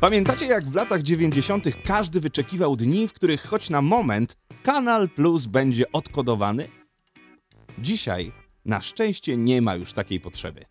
[0.00, 1.64] Pamiętacie jak w latach 90.
[1.84, 6.68] każdy wyczekiwał dni, w których choć na moment Kanal Plus będzie odkodowany?
[7.78, 8.32] Dzisiaj
[8.64, 10.64] na szczęście nie ma już takiej potrzeby.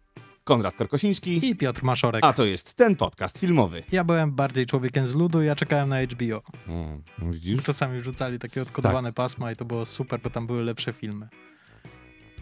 [0.43, 2.25] Konrad Korkosiński, I Piotr Maszorek.
[2.25, 3.83] a to jest ten podcast filmowy.
[3.91, 6.37] Ja byłem bardziej człowiekiem z ludu, ja czekałem na HBO.
[6.69, 6.99] O,
[7.31, 7.63] widzisz?
[7.63, 9.15] Czasami wrzucali takie odkodowane Tak.
[9.15, 11.29] pasma i to było super, bo tam były lepsze filmy.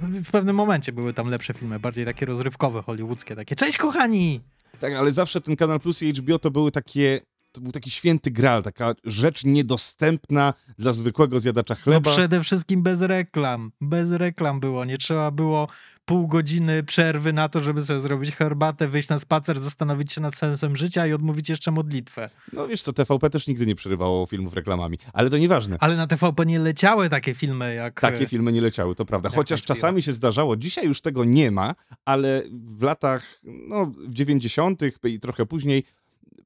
[0.02, 4.41] W pewnym momencie były tam lepsze filmy, bardziej takie rozrywkowe, hollywoodzkie, takie cześć kochani!
[4.80, 7.22] Tak, ale zawsze ten Kanal Plus i HBO to były takie...
[7.52, 12.12] To był taki święty gral, taka rzecz niedostępna dla zwykłego zjadacza No chleba.
[12.12, 13.72] przede wszystkim bez reklam.
[13.81, 14.86] Bez reklam było.
[14.86, 15.67] Nie trzeba było
[16.07, 20.35] pół godziny przerwy na to, żeby sobie zrobić herbatę, wyjść na spacer, zastanowić się nad
[20.35, 22.30] sensem życia i odmówić jeszcze modlitwę.
[22.53, 25.77] No wiesz co, TVP też nigdy nie przerywało filmów reklamami, ale to nieważne.
[25.80, 28.02] Ale na TVP nie leciały takie filmy jak...
[28.02, 29.30] Takie filmy nie leciały, to prawda.
[29.30, 34.81] Chociaż czasami się zdarzało, dzisiaj już tego nie ma, ale w latach, no w 90.
[35.03, 35.83] i trochę później,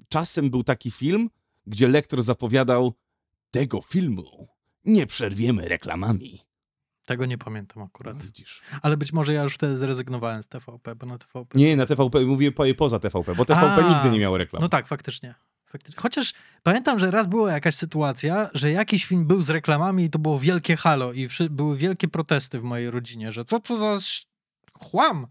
[0.10, 1.30] czasem był taki film,
[1.68, 2.94] gdzie lektor zapowiadał
[3.52, 4.48] tego filmu
[4.86, 6.51] nie przerwiemy reklamami.
[7.12, 8.18] Tego nie pamiętam akurat.
[8.18, 8.62] No, widzisz.
[8.82, 11.60] Ale być może ja już wtedy zrezygnowałem z TVP, bo na TVP...
[11.60, 14.62] Nie, na TVP, mówię po, poza TVP, bo TVP A, nigdy nie miało reklam.
[14.62, 15.36] No tak, faktycznie.
[15.66, 16.02] faktycznie.
[16.02, 20.20] Chociaż pamiętam, że raz była jakaś sytuacja, że jakiś film był z reklamami i to
[20.20, 23.98] było wielkie halo i były wielkie protesty w mojej rodzinie, że co to za
[24.74, 25.28] chłam,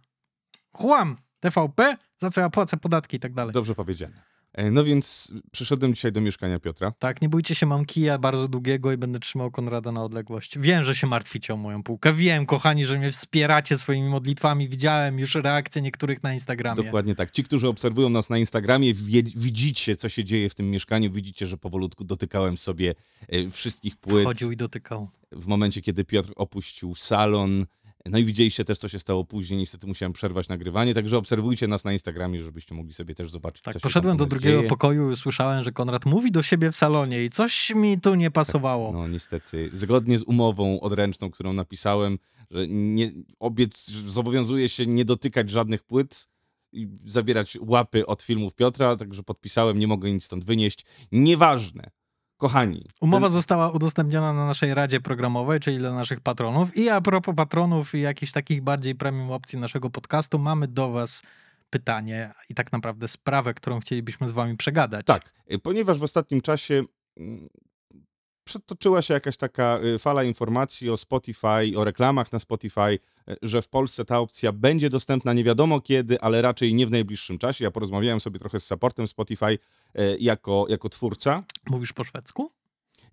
[0.73, 3.53] chłam, TVP, za co ja płacę podatki i tak dalej.
[3.53, 4.30] Dobrze powiedziane.
[4.53, 6.93] E, No więc przyszedłem dzisiaj do mieszkania Piotra.
[6.99, 10.59] Tak, nie bójcie się, mam kija bardzo długiego i będę trzymał Konrada na odległość.
[10.59, 12.13] Wiem, że się martwicie o moją półkę.
[12.13, 14.69] Wiem, kochani, że mnie wspieracie swoimi modlitwami.
[14.69, 16.85] Widziałem już reakcje niektórych na Instagramie.
[16.85, 17.31] Dokładnie tak.
[17.31, 18.95] Ci, którzy obserwują nas na Instagramie,
[19.37, 21.11] widzicie, co się dzieje w tym mieszkaniu.
[21.13, 22.95] Widzicie, że powolutku dotykałem sobie
[23.29, 24.25] e, wszystkich płyt.
[24.25, 25.09] Chodził i dotykał.
[25.33, 27.67] w momencie, kiedy Piotr opuścił salon.
[28.07, 29.59] No i widzieliście też, co się stało później.
[29.61, 33.81] Niestety musiałem przerwać nagrywanie, także obserwujcie nas na Instagramie, żebyście mogli sobie też zobaczyć, Tak,
[33.81, 34.69] poszedłem do drugiego dzieje.
[34.69, 38.31] pokoju i usłyszałem, że Konrad mówi do siebie w salonie i coś mi tu nie
[38.31, 38.93] pasowało.
[38.93, 42.19] No niestety, zgodnie z umową odręczną, którą napisałem,
[42.51, 46.27] że nie, obiec, że zobowiązuję się nie dotykać żadnych płyt
[46.73, 50.85] i zabierać łapy od filmów Piotra, także podpisałem, nie mogę nic stąd wynieść.
[51.13, 51.91] Nieważne.
[52.41, 52.85] Kochani.
[53.01, 56.77] Umowa ten- została udostępniona na naszej radzie programowej, czyli dla naszych patronów.
[56.77, 61.23] I a propos patronów i jakichś takich bardziej premium opcji naszego podcastu, mamy do was
[61.71, 65.07] pytanie i tak naprawdę sprawę, którą chcielibyśmy z wami przegadać.
[65.07, 66.83] Tak, y, ponieważ w ostatnim czasie
[67.17, 67.49] mm,
[68.45, 72.99] przetoczyła się jakaś taka y, fala informacji o Spotify, o reklamach na Spotify,
[73.29, 76.91] y, że w Polsce ta opcja będzie dostępna nie wiadomo kiedy, ale raczej nie w
[76.91, 77.65] najbliższym czasie.
[77.65, 79.59] Ja porozmawiałem sobie trochę z supportem Spotify
[80.21, 81.43] jako, jako twórca.
[81.67, 82.51] Mówisz po szwedzku?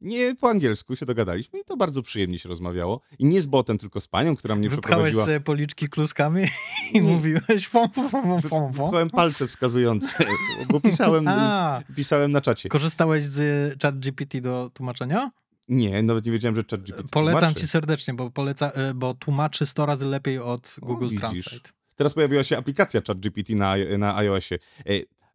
[0.01, 3.01] Nie po angielsku się dogadaliśmy i to bardzo przyjemnie się rozmawiało.
[3.19, 5.25] I nie z botem, tylko z panią, która mnie Wypchałeś przeprowadziła.
[5.25, 6.47] sobie policzki kluskami
[6.93, 8.71] i mówiłeś fom, fom, fom, fom.
[8.71, 10.25] Wypchałem palce wskazujące,
[10.71, 12.69] bo pisałem, A, pisałem na czacie.
[12.69, 13.41] korzystałeś z
[13.81, 15.31] ChatGPT do tłumaczenia?
[15.67, 17.61] Nie, nawet nie wiedziałem, że ChatGPT Polecam tłumaczy.
[17.61, 21.19] ci serdecznie, bo, poleca, y, bo tłumaczy 100 razy lepiej od O, Google widzisz.
[21.45, 21.69] Translate.
[21.95, 24.59] Teraz pojawiła się aplikacja ChatGPT na, na iOSie.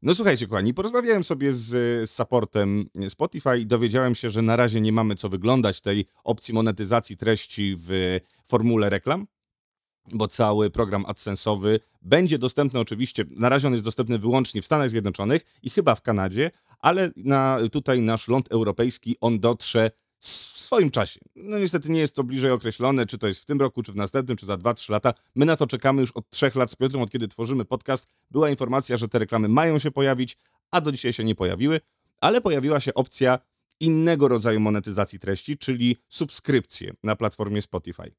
[0.03, 1.69] No słuchajcie, kochani, porozmawiałem sobie z,
[2.11, 6.55] z supportem Spotify i dowiedziałem się, że na razie nie mamy co wyglądać tej opcji
[6.55, 9.27] monetyzacji treści w formule reklam,
[10.13, 14.91] bo cały program AdSense'owy będzie dostępny oczywiście, na razie on jest dostępny wyłącznie w Stanach
[14.91, 19.91] Zjednoczonych i chyba w Kanadzie, ale na, tutaj nasz ląd europejski on dotrze
[20.73, 21.21] swoim czasie.
[21.37, 23.97] No niestety nie jest to bliżej określone, czy to jest w tym roku, czy w
[23.97, 25.15] następnym, czy za 2-3 lata.
[25.35, 28.07] My na to czekamy już od 3 lat z Piotrem, od kiedy tworzymy podcast.
[28.31, 30.37] Była informacja, że te reklamy mają się pojawić,
[30.71, 31.81] a do dzisiaj się nie pojawiły,
[32.21, 33.39] ale pojawiła się opcja
[33.81, 38.15] innego rodzaju monetyzacji treści, czyli subskrypcje na platformie Spotify.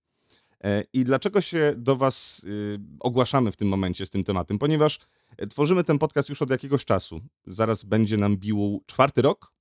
[0.63, 4.59] E, I dlaczego się do Was y, ogłaszamy w tym momencie z tym tematem?
[4.59, 5.00] Ponieważ
[5.38, 7.22] e, tworzymy ten podcast już od jakiegoś czasu.
[7.46, 9.53] Zaraz będzie nam bił czwarty rok.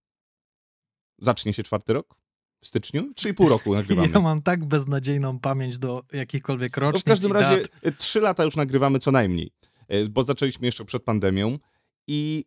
[1.19, 2.22] Zacznie się czwarty rok
[2.63, 3.13] w styczniu.
[3.15, 4.09] Trzy i pół roku nagrywamy.
[4.15, 7.69] Ja mam tak beznadziejną pamięć do jakichkolwiek No rocznic w każdym razie dat.
[7.83, 9.51] e, trzy lata już nagrywamy co najmniej,
[9.89, 11.59] e, bo zaczęliśmy jeszcze przed pandemią
[12.07, 12.45] i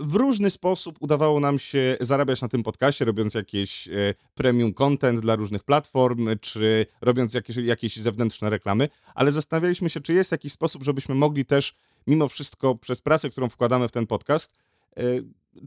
[0.00, 5.20] w różny sposób udawało nam się zarabiać na tym podcaście, robiąc jakieś e, premium content
[5.20, 10.52] dla różnych platform, czy robiąc jakieś, jakieś zewnętrzne reklamy, ale zastanawialiśmy się, czy jest jakiś
[10.52, 11.74] sposób, żebyśmy mogli też,
[12.06, 14.52] mimo wszystko, przez pracę, którą wkładamy w ten podcast,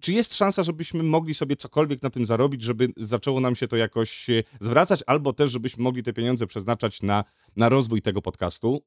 [0.01, 3.77] czy jest szansa, żebyśmy mogli sobie cokolwiek na tym zarobić, żeby zaczęło nam się to
[3.77, 7.23] jakoś e, zwracać, albo też, żebyśmy mogli te pieniądze przeznaczać na,
[7.55, 8.83] na rozwój tego podcastu,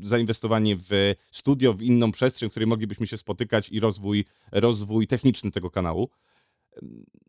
[0.00, 5.50] zainwestowanie w studio, w inną przestrzeń, w której moglibyśmy się spotykać i rozwój, rozwój techniczny
[5.50, 6.10] tego kanału.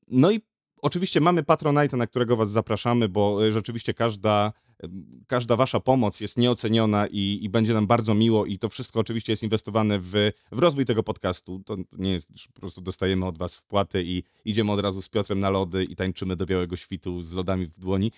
[0.07, 0.41] No i
[0.81, 4.53] oczywiście mamy Patronite, na którego was zapraszamy, bo e, rzeczywiście każda,
[5.27, 9.31] każda wasza pomoc jest nieoceniona i, i będzie nam bardzo miło i to wszystko oczywiście
[9.31, 10.11] jest inwestowane w,
[10.51, 11.61] w rozwój tego podcastu.
[11.65, 15.39] To nie jest, po prostu dostajemy od was wpłaty i idziemy od razu z Piotrem
[15.39, 18.11] na lody i tańczymy do białego świtu z lodami w dłoni.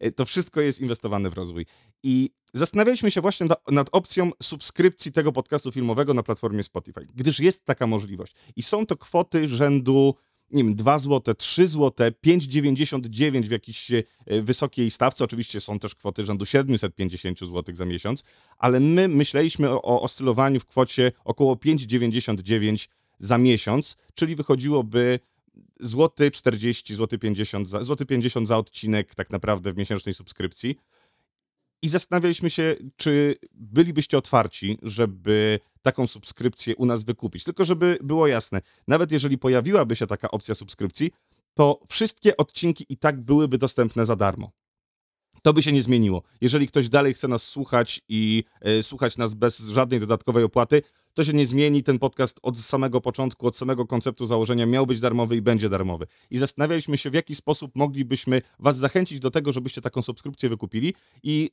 [0.00, 1.66] E, to wszystko jest inwestowane w rozwój.
[2.02, 7.64] I zastanawialiśmy się właśnie nad opcją subskrypcji tego podcastu filmowego na platformie Spotify, gdyż jest
[7.64, 8.34] taka możliwość.
[8.56, 10.14] I są to kwoty rzędu
[10.52, 14.02] nie wiem, 2 zł, 3 zł, 5,99 w jakiejś e,
[14.42, 15.24] wysokiej stawce.
[15.24, 18.24] Oczywiście są też kwoty rzędu 750 zł za miesiąc,
[18.58, 22.88] ale my myśleliśmy o, o oscylowaniu w kwocie około 5,99
[23.18, 25.20] za miesiąc, czyli wychodziłoby
[25.80, 30.76] złoty 40, złoty 50 za, złoty 50 za odcinek tak naprawdę w miesięcznej subskrypcji.
[31.82, 37.44] I zastanawialiśmy się, czy bylibyście otwarci, żeby taką subskrypcję u nas wykupić.
[37.44, 41.10] Tylko żeby było jasne, nawet jeżeli pojawiłaby się taka opcja subskrypcji,
[41.54, 44.50] to wszystkie odcinki i tak byłyby dostępne za darmo.
[45.42, 46.22] To by się nie zmieniło.
[46.40, 50.82] Jeżeli ktoś dalej chce nas słuchać i y, słuchać nas bez żadnej dodatkowej opłaty,
[51.14, 51.82] to się nie zmieni.
[51.82, 56.06] Ten podcast od samego początku, od samego konceptu założenia miał być darmowy i będzie darmowy.
[56.30, 60.94] I zastanawialiśmy się, w jaki sposób moglibyśmy Was zachęcić do tego, żebyście taką subskrypcję wykupili.
[61.22, 61.50] I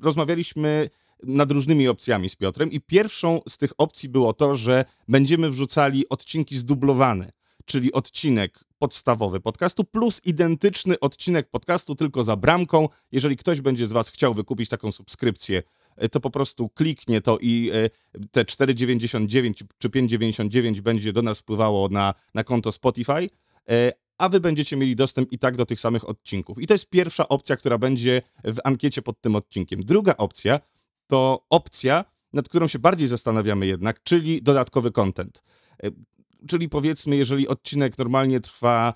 [0.00, 0.90] rozmawialiśmy
[1.22, 6.08] nad różnymi opcjami z Piotrem i pierwszą z tych opcji było to, że będziemy wrzucali
[6.08, 7.32] odcinki zdublowane,
[7.64, 12.88] czyli odcinek podstawowy podcastu plus identyczny odcinek podcastu tylko za bramką.
[13.12, 15.62] Jeżeli ktoś będzie z was chciał wykupić taką subskrypcję,
[15.96, 17.90] e, to po prostu kliknie to i e,
[18.30, 23.28] te 4,99 czy 5,99 będzie do nas wpływało na, na konto Spotify,
[23.68, 26.62] e, a wy będziecie mieli dostęp i tak do tych samych odcinków.
[26.62, 29.80] I to jest pierwsza opcja, która będzie w ankiecie pod tym odcinkiem.
[29.84, 30.60] Druga opcja
[31.06, 35.42] to opcja, nad którą się bardziej zastanawiamy jednak, czyli dodatkowy content.
[35.82, 35.90] E,
[36.48, 38.94] czyli powiedzmy, jeżeli odcinek normalnie trwa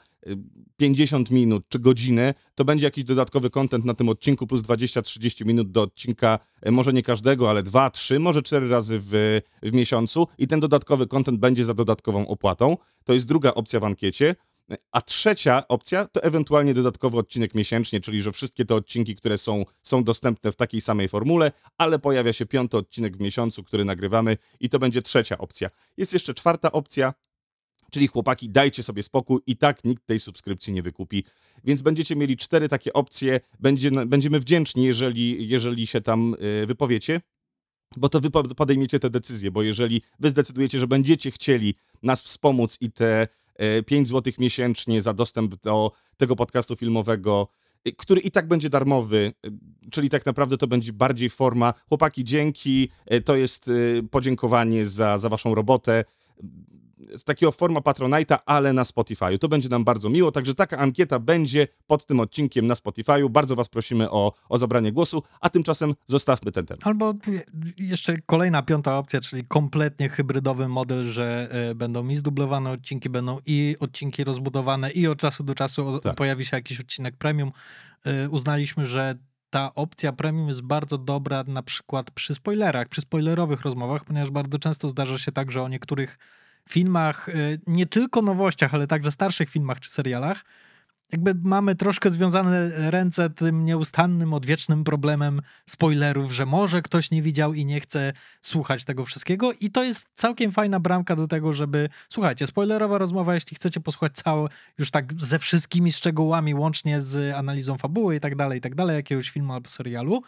[0.77, 5.47] 50 e, minut czy godzinę, to będzie jakiś dodatkowy content na tym odcinku plus 20-30
[5.47, 9.73] minut do odcinka, e, może nie każdego, ale 2, 3, może 4 razy w, w
[9.73, 12.77] miesiącu i ten dodatkowy content będzie za dodatkową opłatą.
[13.05, 14.35] To jest druga opcja w ankiecie.
[14.93, 19.65] A trzecia opcja to ewentualnie dodatkowy odcinek miesięcznie, czyli że wszystkie te odcinki, które są,
[19.83, 24.37] są dostępne w takiej samej formule, ale pojawia się piąty odcinek w miesiącu, który nagrywamy
[24.61, 25.71] i to będzie trzecia opcja.
[25.97, 27.15] Jest jeszcze czwarta opcja,
[27.91, 31.25] czyli chłopaki, dajcie sobie spokój i tak nikt tej subskrypcji nie wykupi.
[31.65, 33.41] Więc będziecie mieli cztery takie opcje.
[33.61, 37.21] Będzie, będziemy wdzięczni, jeżeli, jeżeli się tam yy, wypowiecie
[37.97, 42.79] bo to wy podejmiecie te decyzje, bo jeżeli wy zdecydujecie, że będziecie chcieli nas wspomóc
[42.81, 43.29] i te
[43.87, 47.49] 5 zł miesięcznie za dostęp do tego podcastu filmowego,
[47.89, 49.51] y, który i tak będzie darmowy, y,
[49.91, 51.75] czyli tak naprawdę to będzie bardziej forma.
[51.89, 52.89] Chłopaki, dzięki,
[53.25, 53.71] to jest
[54.11, 56.05] podziękowanie za, za waszą robotę
[57.25, 59.39] takiego forma Patronite'a, ale na Spotify'u.
[59.39, 63.29] To będzie nam bardzo miło, także taka ankieta będzie pod tym odcinkiem na Spotify'u.
[63.31, 66.87] Bardzo was prosimy o, o zabranie głosu, a tymczasem zostawmy ten temat.
[66.87, 67.15] Albo
[67.79, 73.39] jeszcze kolejna, piąta opcja, czyli kompletnie hybrydowy model, że y, będą i zdublowane odcinki, będą
[73.47, 76.17] i odcinki rozbudowane i od czasu do czasu tak.
[76.17, 77.53] pojawi się jakiś odcinek premium.
[78.07, 79.15] Y, uznaliśmy, że
[79.51, 84.59] ta opcja premium jest bardzo dobra na przykład przy spoilerach, przy spoilerowych rozmowach, ponieważ bardzo
[84.59, 86.19] często zdarza się tak, że o niektórych
[86.69, 90.45] filmach, y, nie tylko nowościach, ale także starszych filmach czy serialach,
[91.13, 97.55] jakby mamy troszkę związane ręce tym nieustannym, odwiecznym problemem spoilerów, że może ktoś nie widział
[97.55, 98.13] i nie chce
[98.43, 99.53] słuchać tego wszystkiego.
[99.53, 104.13] I to jest całkiem fajna bramka do tego, żeby, słuchajcie, spoilerowa rozmowa, jeśli chcecie posłuchać
[104.13, 104.49] całe,
[104.79, 108.97] już tak ze wszystkimi szczegółami, łącznie z analizą fabuły i tak dalej, i tak dalej,
[108.97, 110.23] jakiegoś filmu albo serialu,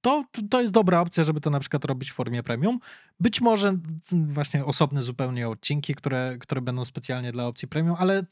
[0.00, 2.80] to, to jest dobra opcja, żeby to na przykład robić w formie premium.
[3.20, 3.78] Być może
[4.12, 8.24] właśnie osobne zupełnie odcinki, które, które będą specjalnie dla opcji premium, ale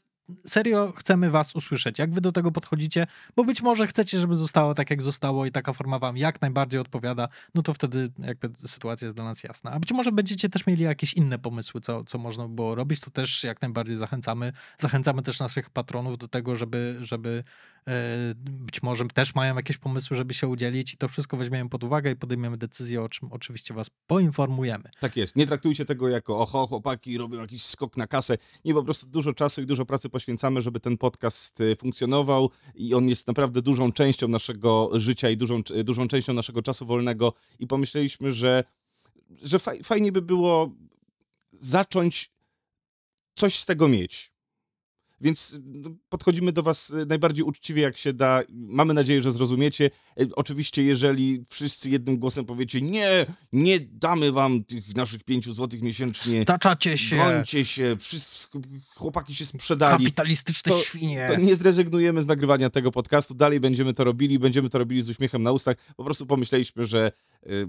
[0.45, 4.73] serio chcemy was usłyszeć, jak wy do tego podchodzicie, bo być może chcecie, żeby zostało
[4.73, 9.05] tak, jak zostało i taka forma wam jak najbardziej odpowiada, no to wtedy jakby sytuacja
[9.05, 9.71] jest dla nas jasna.
[9.71, 12.99] A być może będziecie też mieli jakieś inne pomysły, co, co można by było robić,
[12.99, 14.51] to też jak najbardziej zachęcamy.
[14.77, 17.43] Zachęcamy też naszych patronów do tego, żeby, żeby
[18.35, 22.11] być może też mają jakieś pomysły, żeby się udzielić i to wszystko weźmiemy pod uwagę
[22.11, 24.89] i podejmiemy decyzję, o czym oczywiście was poinformujemy.
[24.99, 25.35] Tak jest.
[25.35, 28.37] Nie traktujcie tego jako oho, chłopaki robią jakiś skok na kasę.
[28.65, 32.93] Nie, po prostu dużo czasu i dużo pracy poświęcamy, żeby ten podcast e, funkcjonował i
[32.93, 37.67] on jest naprawdę dużą częścią naszego życia i dużą, dużą częścią naszego czasu wolnego i
[37.67, 38.63] pomyśleliśmy, że,
[39.41, 40.71] że fajnie by było
[41.51, 42.31] zacząć
[43.35, 44.31] coś z tego mieć
[45.21, 48.41] więc no, podchodzimy do was e, najbardziej uczciwie, jak się da.
[48.49, 49.89] Mamy nadzieję, że zrozumiecie.
[50.19, 55.81] E, Oczywiście, jeżeli wszyscy jednym głosem powiecie, nie, nie damy wam tych naszych 5 złotych
[55.81, 58.47] miesięcznie, Staczacie się, gońcie się, wszyscy
[58.95, 61.27] chłopaki się sprzedali, kapitalistyczne to- świnie.
[61.33, 65.09] to nie zrezygnujemy z nagrywania tego podcastu, dalej będziemy to robili, będziemy to robili z
[65.09, 65.77] uśmiechem na ustach.
[65.97, 67.11] Po prostu pomyśleliśmy, że,
[67.47, 67.67] y,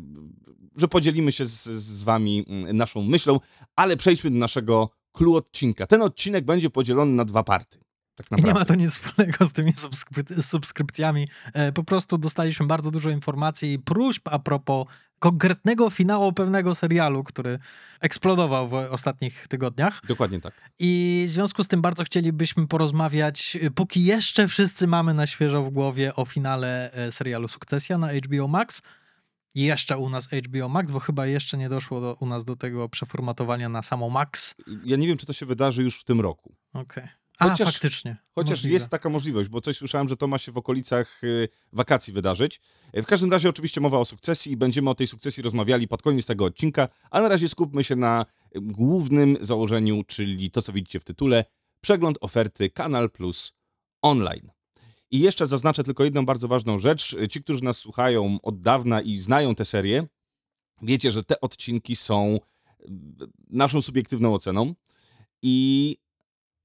[0.76, 3.40] że podzielimy się z, z wami mm, naszą myślą,
[3.76, 5.86] ale przejdźmy do naszego clue odcinka.
[5.86, 7.78] Ten odcinek będzie podzielony na dwa party.
[8.14, 11.28] Tak I nie ma to nic wspólnego z tymi subskryp- subskrypcjami.
[11.52, 14.86] E, Po prostu dostaliśmy bardzo dużo informacji i próśb a propos
[15.18, 17.58] konkretnego finału pewnego serialu, który
[18.00, 20.00] eksplodował w ostatnich tygodniach.
[20.08, 20.54] Dokładnie tak.
[20.78, 25.62] I w związku z tym bardzo chcielibyśmy porozmawiać, y, póki jeszcze wszyscy mamy na świeżo
[25.62, 28.82] w głowie o finale e, serialu Sukcesja na HBO Max.
[29.54, 32.88] Jeszcze u nas HBO Max, bo chyba jeszcze nie doszło do, u nas do tego
[32.88, 34.54] przeformatowania na samo Max.
[34.84, 36.54] Ja nie wiem, czy to się wydarzy już w tym roku.
[36.72, 37.08] Okej.
[37.38, 38.16] A, Chociaż- faktycznie.
[38.34, 38.74] Chociaż możliwe.
[38.74, 42.60] jest taka możliwość, bo coś słyszałem, że to ma się w okolicach y, wakacji wydarzyć.
[42.96, 46.02] Y, W każdym razie oczywiście mowa o sukcesji i będziemy o tej sukcesji rozmawiali pod
[46.02, 48.26] koniec tego odcinka, a na razie skupmy się na
[48.56, 51.44] y, głównym założeniu, czyli to, co widzicie w tytule,
[51.80, 53.52] przegląd oferty Kanal Plus
[54.02, 54.50] online.
[55.10, 57.16] I jeszcze zaznaczę tylko jedną bardzo ważną rzecz.
[57.30, 60.06] Ci, którzy nas słuchają od dawna i znają tę serię,
[60.82, 62.38] wiecie, że te odcinki są
[62.80, 62.86] y,
[63.50, 64.74] naszą subiektywną oceną
[65.42, 65.96] i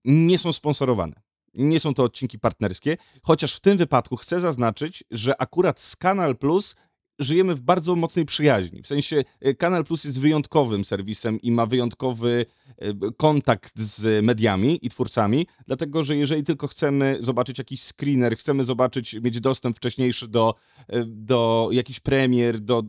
[0.05, 1.21] nie są sponsorowane.
[1.53, 6.37] Nie są to odcinki partnerskie, chociaż w tym wypadku chcę zaznaczyć, że akurat z Kanal
[6.37, 6.75] Plus
[7.19, 8.81] żyjemy w bardzo mocnej przyjaźni.
[8.81, 12.45] W sensie e, Kanal Plus jest wyjątkowym serwisem i ma wyjątkowy
[12.77, 18.63] e, kontakt z mediami i twórcami, dlatego że jeżeli tylko chcemy zobaczyć jakiś screener, chcemy
[18.63, 20.55] zobaczyć, mieć dostęp wcześniejszy do,
[20.87, 22.83] e, do jakichś premier, do,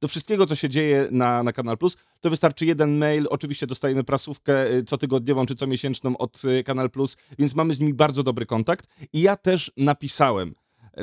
[0.00, 3.26] do wszystkiego, co się dzieje na, na Kanal Plus, to wystarczy jeden mail.
[3.30, 8.46] Oczywiście dostajemy prasówkę cotygodniową czy comiesięczną od Kanal Plus, więc mamy z nimi bardzo dobry
[8.46, 8.86] kontakt.
[9.12, 10.54] I ja też napisałem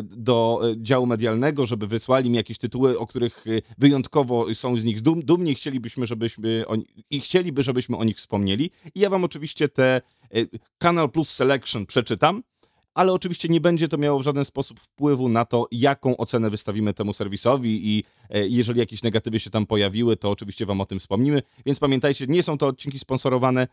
[0.04, 4.84] do y, działu medialnego, żeby wysłali mi jakieś tytuły, o których y, wyjątkowo są z
[4.86, 6.64] nich dum, dumni, chcielibyśmy, żebyśmy
[7.10, 8.72] i chcieliby, żebyśmy o nich wspomnieli.
[8.96, 10.02] I ja wam oczywiście te
[10.36, 12.44] y, Kanal Plus Selection przeczytam,
[12.98, 16.94] ale oczywiście nie będzie to miało w żaden sposób wpływu na to, jaką ocenę wystawimy
[16.94, 21.00] temu serwisowi i e, jeżeli jakieś negatywy się tam pojawiły, to oczywiście wam o tym
[21.00, 21.42] wspomnimy.
[21.66, 23.68] Więc pamiętajcie, nie są to odcinki sponsorowane.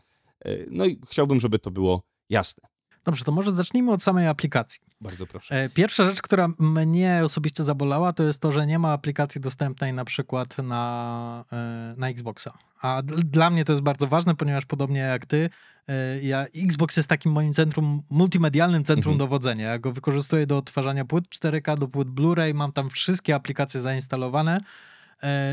[0.45, 2.74] E, No i chciałbym, żeby to było jasne.
[3.05, 4.79] Dobrze, to może zacznijmy od samej aplikacji.
[5.01, 5.55] Bardzo proszę.
[5.63, 9.93] E, Pierwsza rzecz, która mnie osobiście zabolała, to jest to, że nie ma aplikacji dostępnej
[9.93, 12.53] na przykład na, e, na Xboxa.
[12.81, 15.49] A dla mnie to jest bardzo ważne, ponieważ podobnie jak ty,
[15.87, 19.17] e, ja, Xbox jest takim moim centrum, multimedialnym centrum Mhm.
[19.29, 19.67] dowodzenia.
[19.67, 24.59] Ja go wykorzystuję do odtwarzania płyt 4K, do płyt Blu-ray, mam tam wszystkie aplikacje zainstalowane.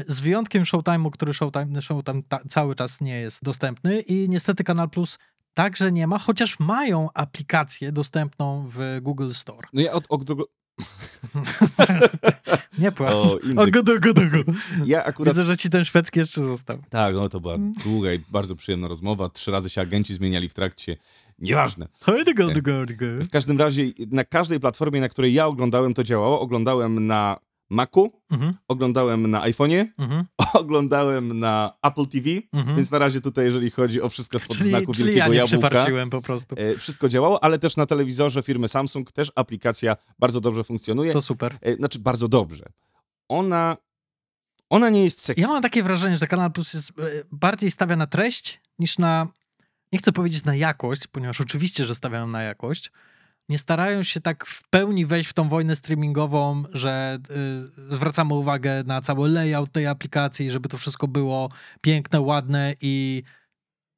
[0.08, 4.90] Z wyjątkiem Showtime'u, który Showtime, Showtime ta, cały czas nie jest dostępny i niestety Kanal
[4.90, 5.18] Plus
[5.54, 9.68] także nie ma, chociaż mają aplikację dostępną w Google Store.
[9.72, 10.38] No ja od, od, od,
[12.78, 13.14] Nie płacz.
[13.14, 14.52] O, O, godo, godo, godo.
[14.84, 15.34] ja akurat...
[15.34, 16.76] Widzę, że ci ten szwedzki jeszcze został.
[16.90, 19.28] Tak, no to była długa i bardzo przyjemna rozmowa.
[19.28, 20.96] Trzy razy się agenci zmieniali w trakcie.
[21.38, 21.84] Nieważne.
[21.84, 21.98] Godo,
[23.22, 26.40] W każdym razie na każdej platformie, na której ja oglądałem, to działało.
[26.40, 27.36] Oglądałem na
[27.72, 30.24] Macu, Mhm, oglądałem na iPhone'ie, mhm,
[30.62, 32.76] oglądałem na Apple TV, mhm.
[32.76, 35.62] więc na razie tutaj, jeżeli chodzi o wszystko spod Czyli, znaku czyli ja wielkiego nie
[35.62, 36.54] jabłka, po prostu.
[36.58, 41.12] e, wszystko działało, ale też na telewizorze firmy Samsung też aplikacja bardzo dobrze funkcjonuje.
[41.12, 41.58] To super.
[41.60, 42.64] E, Znaczy bardzo dobrze.
[43.28, 43.76] Ona,
[44.70, 45.40] ona nie jest sexy.
[45.40, 46.92] Ja mam takie wrażenie, że Kanal Plus jest, e,
[47.32, 49.26] bardziej stawia na treść niż na,
[49.92, 52.90] nie chcę powiedzieć na jakość, ponieważ oczywiście, że stawiają na jakość.
[53.48, 57.18] Nie starają się tak w pełni wejść w tą wojnę streamingową, że
[57.90, 63.22] y, zwracamy uwagę na cały layout tej aplikacji, żeby to wszystko było piękne, ładne i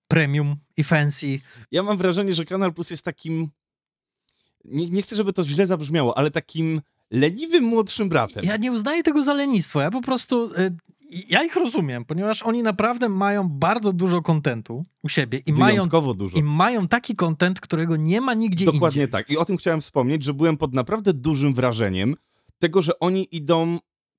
[0.09, 1.41] premium i fancy.
[1.71, 3.49] Ja mam wrażenie, że Kanal Plus jest takim.
[4.65, 8.45] Nie, nie chcę, żeby to źle zabrzmiało, ale takim leniwym młodszym bratem.
[8.45, 9.81] Ja nie uznaję tego za lenistwo.
[9.81, 10.53] Ja po prostu.
[10.59, 10.77] y,
[11.28, 16.14] Ja ich rozumiem, ponieważ oni naprawdę mają bardzo dużo kontentu u siebie i mają, Wyjątkowo
[16.14, 16.38] dużo.
[16.38, 19.12] i mają taki kontent, którego nie ma nigdzie Dokładnie indziej.
[19.12, 19.30] tak.
[19.30, 22.16] I o tym chciałem wspomnieć, że byłem pod naprawdę dużym wrażeniem
[22.59, 23.78] tego, że oni idą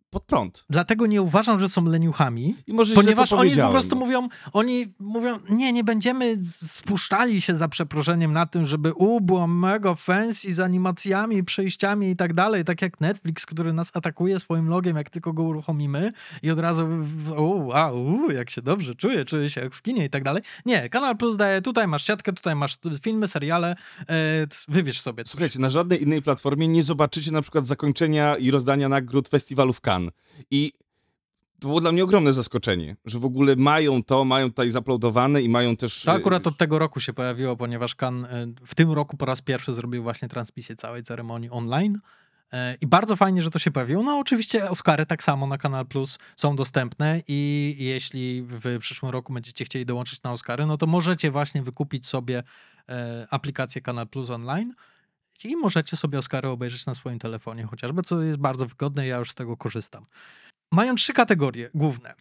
[0.10, 0.66] pod prąd.
[0.70, 5.40] Dlatego nie uważam, że są leniuchami, I może ponieważ oni po prostu mówią, oni mówią,
[5.50, 11.44] nie, nie będziemy spuszczali się za przeproszeniem na tym, żeby u, mega fancy z animacjami,
[11.44, 15.44] przejściami i tak dalej, tak jak Netflix, który nas atakuje swoim logiem, jak tylko go
[15.44, 16.10] uruchomimy
[16.44, 16.88] i od razu,
[17.38, 20.44] u, a, u, jak się dobrze czuję, czuję się jak w kinie i tak dalej.
[20.66, 23.76] Nie, Kanal Plus daje, tutaj masz siatkę, tutaj masz filmy, seriale,
[24.10, 25.24] e, wybierz sobie.
[25.24, 25.32] coś.
[25.32, 29.82] Słuchajcie, na żadnej innej platformie nie zobaczycie na przykład zakończenia i rozdania nagród festiwalu w
[29.82, 30.05] Cannes.
[30.52, 30.72] I
[31.60, 35.50] to było dla mnie ogromne zaskoczenie, że w ogóle mają to, mają tutaj zaplodowane i
[35.50, 36.04] mają też...
[36.04, 38.28] To akurat od tego roku się pojawiło, ponieważ Kan
[38.66, 42.00] w tym roku po raz pierwszy zrobił właśnie transmisję całej ceremonii online.
[42.54, 44.04] E, I bardzo fajnie, że to się pojawiło.
[44.04, 49.34] No oczywiście Oscary tak samo na Kanal Plus są dostępne i jeśli w przyszłym roku
[49.34, 52.44] będziecie chcieli dołączyć na Oscary, no to możecie właśnie wykupić sobie
[52.90, 54.74] e, aplikację Kanal Plus online
[55.44, 59.32] i możecie sobie Oscary obejrzeć na swoim telefonie chociażby, co jest bardzo wygodne, ja już
[59.32, 60.06] z tego korzystam.
[60.72, 62.14] Mają trzy kategorie główne,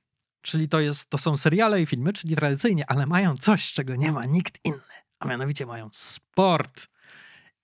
[0.43, 4.13] czyli to, jest, to są seriale i filmy, czyli tradycyjnie, ale mają coś, czego nie
[4.13, 6.89] ma nikt inny, a mianowicie mają sport.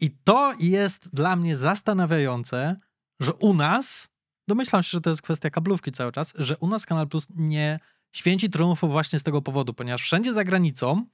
[0.01, 2.77] I to jest dla mnie zastanawiające,
[3.21, 4.09] że u nas,
[4.49, 7.81] domyślam się, że to jest kwestia kablówki cały czas, że u nas Kanal Plus nie
[8.13, 11.07] święci triumfu właśnie z tego powodu, ponieważ wszędzie za granicą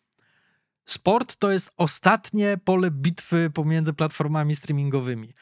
[0.87, 5.35] sport to jest ostatnie pole bitwy pomiędzy platformami streamingowymi.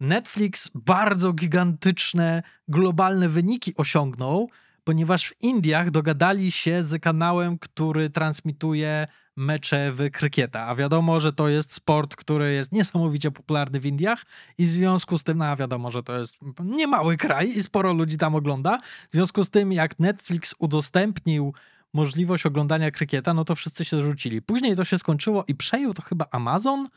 [0.00, 4.48] Netflix bardzo gigantyczne, globalne wyniki osiągnął,
[4.84, 9.06] ponieważ w Indiach dogadali się z kanałem, który transmituje
[9.36, 10.66] mecze w krykieta.
[10.66, 14.24] A wiadomo, że to jest sport, który jest niesamowicie popularny w Indiach
[14.58, 17.92] i w związku z tym, no a wiadomo, że to jest niemały kraj i sporo
[17.92, 18.78] ludzi tam ogląda.
[19.08, 21.54] W związku z tym, jak Netflix udostępnił
[21.92, 24.42] możliwość oglądania krykieta, no to wszyscy się rzucili.
[24.42, 26.88] Później to się skończyło i przejął to chyba Amazon,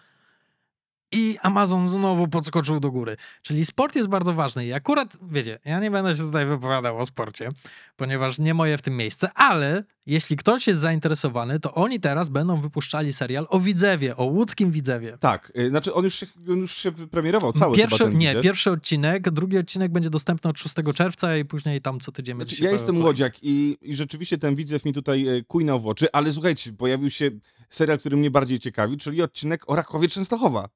[1.12, 3.18] i Amazon znowu podskoczył do góry.
[3.42, 7.06] Czyli sport jest bardzo ważny i akurat, wiecie, ja nie będę się tutaj wypowiadał o
[7.06, 7.52] sporcie,
[7.96, 12.62] ponieważ nie moje w tym miejsce, ale jeśli ktoś jest zainteresowany, to oni teraz będą
[12.62, 15.18] wypuszczali serial o Widzewie, o łódzkim Widzewie.
[15.20, 18.44] Tak, y, znaczy on już się, on już się premierował cały pierwszy, Nie, Widzew.
[18.44, 22.64] pierwszy odcinek, drugi odcinek będzie dostępny od 6 czerwca i później tam co tydzień Znaczy,
[22.64, 26.08] ja jestem pojawiał łodziak i, i rzeczywiście ten widzew mi tutaj e, kujnął w oczy,
[26.14, 27.32] ale słuchajcie, pojawił się
[27.70, 30.70] serial, który mnie bardziej ciekawi, czyli odcinek o Rakowie Częstochowa.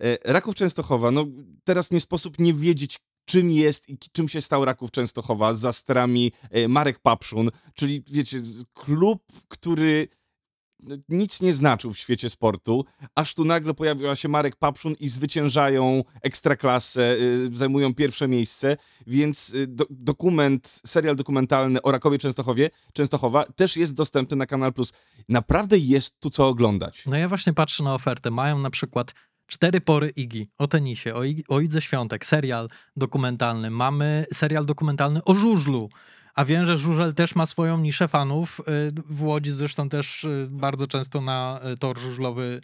[0.00, 1.26] E, Raków Częstochowa, no
[1.64, 6.32] teraz nie sposób nie wiedzieć, czym jest i czym się stał Raków Częstochowa za strami
[6.50, 8.40] e, Marek Papszun, czyli wiecie,
[8.74, 10.08] klub, który
[10.82, 15.08] no, nic nie znaczył w świecie sportu, aż tu nagle pojawiła się Marek Papszun i
[15.08, 18.76] zwyciężają ekstraklasę, y, zajmują pierwsze miejsce,
[19.06, 24.92] więc do, dokument, serial dokumentalny o Rakowie Częstochowie, Częstochowa też jest dostępny na Kanal Plus.
[25.28, 27.06] Naprawdę jest tu co oglądać.
[27.06, 28.30] No ja właśnie patrzę na ofertę.
[28.30, 29.14] Mają na przykład
[29.50, 33.70] cztery pory Igi o tenisie, o, o Idze Świątek, serial dokumentalny.
[33.70, 35.90] Mamy serial dokumentalny o żużlu.
[36.34, 38.60] A wiem, że żużel też ma swoją niszę fanów.
[38.60, 42.60] Y, W Łodzi zresztą też y, bardzo często na y, tor żużlowy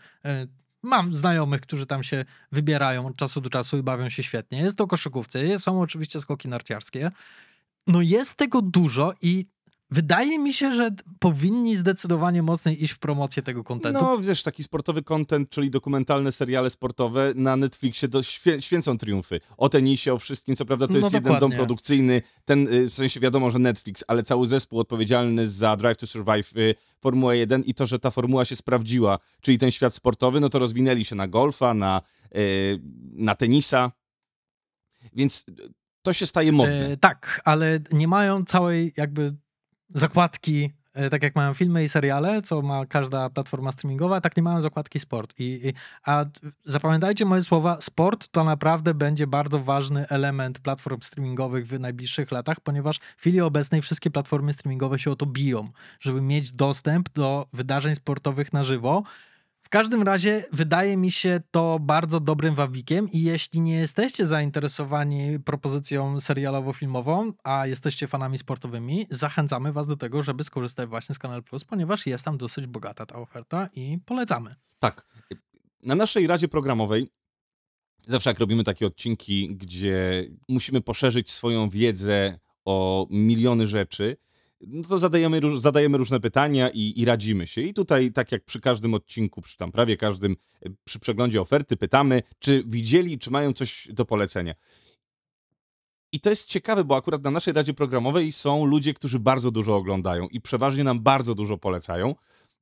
[0.83, 4.59] mam znajomych, którzy tam się wybierają od czasu do czasu i bawią się świetnie.
[4.59, 7.11] Jest to koszykówce, są oczywiście skoki narciarskie.
[7.87, 9.47] No jest tego dużo i
[9.91, 14.01] wydaje mi się, że powinni zdecydowanie mocniej iść w promocję tego kontentu.
[14.03, 19.41] No wiesz, taki sportowy content, czyli dokumentalne seriale sportowe na Netflixie to świę, święcą triumfy.
[19.57, 22.95] O tenisie, o wszystkim, co prawda to No jest jeden dom produkcyjny, ten, y, w
[22.95, 27.63] sensie wiadomo, że Netflix, ale cały zespół odpowiedzialny za Drive to Survive y, Formuła 1
[27.63, 31.17] i to, że ta formuła się sprawdziła, czyli ten świat sportowy, no to rozwinęli się
[31.17, 32.03] na golfa, na,
[32.37, 32.81] y,
[33.13, 33.93] na tenisa,
[35.13, 35.53] więc y,
[36.03, 36.89] to się staje modne.
[36.89, 39.37] E, tak, ale nie mają całej jakby
[39.95, 44.43] zakładki, e, tak jak mają filmy i seriale, co ma każda platforma streamingowa, tak nie
[44.43, 45.35] mają zakładki sport.
[45.39, 45.73] I, i,
[46.05, 46.25] a
[46.65, 52.61] zapamiętajcie moje słowa, sport to naprawdę będzie bardzo ważny element platform streamingowych w najbliższych latach,
[52.61, 55.71] ponieważ w chwili obecnej wszystkie platformy streamingowe się o to biją,
[56.01, 59.03] żeby mieć dostęp do wydarzeń sportowych na żywo.
[59.67, 65.41] W każdym razie wydaje mi się to bardzo dobrym wabikiem i jeśli nie jesteście zainteresowani
[65.41, 71.43] propozycją serialowo-filmową, a jesteście fanami sportowymi, zachęcamy was do tego, żeby skorzystać właśnie z Kanal
[71.43, 74.55] Plus, ponieważ jest tam dosyć bogata ta oferta i polecamy.
[74.79, 75.07] Tak.
[75.83, 77.09] Na naszej radzie programowej
[78.07, 84.17] zawsze jak robimy takie odcinki, gdzie musimy poszerzyć swoją wiedzę o miliony rzeczy,
[84.61, 87.61] no to zadajemy, zadajemy różne pytania i, i radzimy się.
[87.61, 91.77] I tutaj, tak jak przy każdym odcinku, przy tam prawie każdym, e, przy przeglądzie oferty,
[91.77, 94.55] pytamy, czy widzieli, czy mają coś do polecenia.
[96.13, 99.77] I to jest ciekawe, bo akurat na naszej radzie programowej są ludzie, którzy bardzo dużo
[99.77, 102.15] oglądają i przeważnie nam bardzo dużo polecają.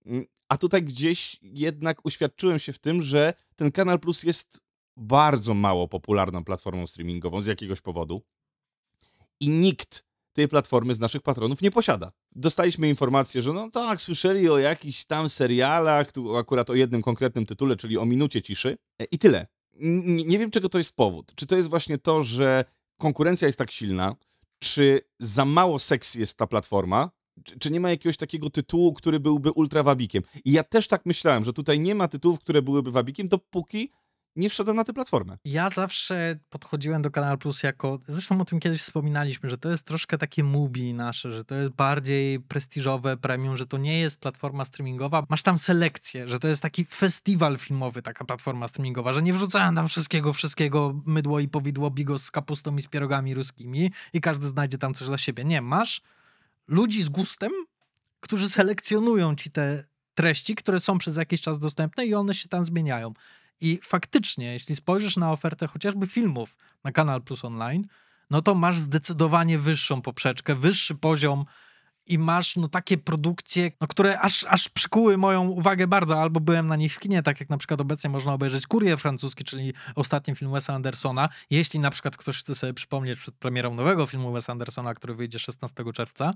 [0.07, 4.61] Mm, A tutaj gdzieś jednak uświadczyłem się w tym, że ten Kanal Plus jest
[4.97, 8.23] bardzo mało popularną platformą streamingową z jakiegoś powodu.
[9.41, 12.13] I nikt tej platformy z naszych patronów nie posiada.
[12.33, 17.47] Dostaliśmy informację, że no tak, słyszeli o jakichś tam serialach, tu akurat o jednym konkretnym
[17.47, 19.47] tytule, czyli o minucie ciszy e, i tyle.
[19.81, 21.33] N- nie wiem, czego to jest powód.
[21.35, 22.65] Czy to jest właśnie to, że
[22.99, 24.17] konkurencja jest tak silna,
[24.59, 27.11] czy za mało seks jest ta platforma,
[27.45, 30.23] czy, czy nie ma jakiegoś takiego tytułu, który byłby ultra wabikiem.
[30.45, 33.91] I ja też tak myślałem, że tutaj nie ma tytułów, które byłyby wabikiem, dopóki
[34.37, 35.39] nie wszedłem na tę platformę.
[35.45, 39.87] Ja zawsze podchodziłem do Kanal Plus jako, zresztą o tym kiedyś wspominaliśmy, że to jest
[39.87, 44.65] troszkę takie mubi nasze, że to jest bardziej prestiżowe premium, że to nie jest platforma
[44.65, 45.27] streamingowa.
[45.29, 49.75] Masz tam selekcję, że to jest taki festiwal filmowy, taka platforma streamingowa, że nie wrzucają
[49.75, 54.47] tam wszystkiego, wszystkiego, mydło i powidło, bigos z kapustą i z pierogami ruskimi i każdy
[54.47, 55.45] znajdzie tam coś dla siebie.
[55.45, 56.03] Nie, masz
[56.69, 57.53] ludzi z gustem,
[58.21, 62.65] którzy selekcjonują ci te treści, które są przez jakiś czas dostępne i one się tam
[62.65, 63.15] zmieniają.
[63.61, 67.87] I faktycznie, jeśli spojrzysz na ofertę chociażby filmów na Kanal Plus Online,
[68.31, 71.45] no to masz zdecydowanie wyższą poprzeczkę, wyższy poziom
[72.07, 76.67] i masz no takie produkcje, no, które aż, aż przykuły moją uwagę bardzo, albo byłem
[76.67, 80.35] na nich w kinie, tak jak na przykład obecnie można obejrzeć Kurier francuski, czyli ostatni
[80.35, 81.29] film Wesa Andersona.
[81.51, 85.39] Jeśli na przykład ktoś chce sobie przypomnieć przed premierą nowego filmu Wesa Andersona, który wyjdzie
[85.39, 86.33] 16 czerwca,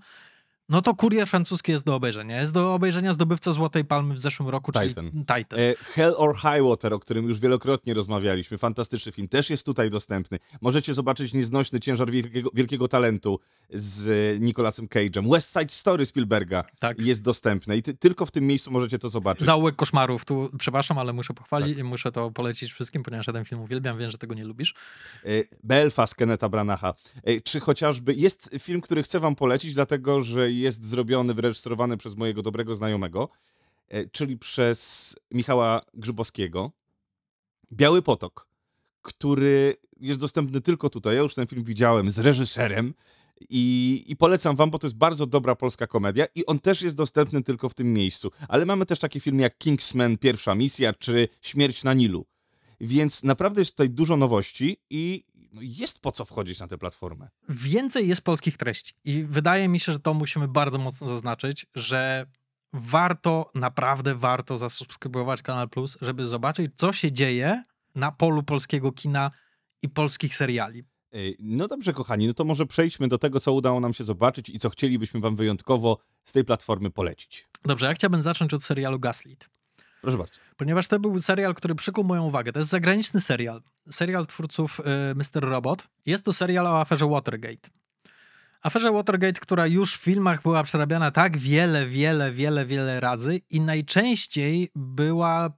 [0.68, 2.40] no to Kurier francuski jest do obejrzenia.
[2.40, 5.10] Jest do obejrzenia zdobywca Złotej Palmy w zeszłym roku, czyli Titan.
[5.10, 5.58] Titan.
[5.58, 9.90] E, Hell or High Water, o którym już wielokrotnie rozmawialiśmy, fantastyczny film, też jest tutaj
[9.90, 10.38] dostępny.
[10.60, 15.30] Możecie zobaczyć nieznośny ciężar wielkiego, wielkiego talentu z e, Nicolasem Cage'em.
[15.32, 17.00] West Side Story Spielberga Tak.
[17.00, 19.44] jest dostępne i ty, tylko w tym miejscu możecie to zobaczyć.
[19.46, 20.24] Zaułek koszmarów.
[20.24, 23.98] Tu przepraszam, ale muszę pochwalić i muszę to polecić wszystkim, ponieważ ja ten film uwielbiam.
[23.98, 24.74] Wiem, że tego nie lubisz.
[25.24, 25.28] E,
[25.64, 26.94] Belfast Kenneta Branacha.
[27.44, 32.42] Czy chociażby jest film, który chcę wam polecić, dlatego że jest zrobiony, wyreżyserowany przez mojego
[32.42, 33.28] dobrego znajomego,
[33.88, 36.72] e, czyli przez Michała Grzybowskiego.
[37.72, 38.48] Biały Potok,
[39.02, 41.16] który jest dostępny tylko tutaj.
[41.16, 42.94] Ja już ten film widziałem z reżyserem
[43.50, 46.96] i, i polecam wam, bo to jest bardzo dobra polska komedia i on też jest
[46.96, 48.30] dostępny tylko w tym miejscu.
[48.48, 52.26] Ale mamy też takie filmy jak Kingsman Pierwsza Misja czy Śmierć na Nilu.
[52.80, 57.28] Więc naprawdę jest tutaj dużo nowości i no, jest po co wchodzić na tę platformę.
[57.48, 62.26] Więcej jest polskich treści i wydaje mi się, że to musimy bardzo mocno zaznaczyć, że
[62.72, 69.30] warto, naprawdę warto zasubskrybować Kanal Plus, żeby zobaczyć, co się dzieje na polu polskiego kina
[69.82, 70.84] i polskich seriali.
[71.38, 74.58] No dobrze, kochani, no to może przejdźmy do tego, co udało nam się zobaczyć i
[74.58, 77.48] co chcielibyśmy wam wyjątkowo z tej platformy polecić.
[77.64, 79.48] Dobrze, ja chciałbym zacząć od serialu Gaslit.
[80.00, 80.40] Proszę bardzo.
[80.56, 82.52] Ponieważ to był serial, który przykuł moją uwagę.
[82.52, 83.62] To jest zagraniczny serial.
[83.90, 85.48] Serial twórców y, Mr.
[85.48, 85.88] Robot.
[86.06, 87.70] Jest to serial o aferze Watergate.
[88.62, 93.60] Aferze Watergate, która już w filmach była przerabiana tak wiele, wiele, wiele, wiele razy i
[93.60, 95.50] najczęściej była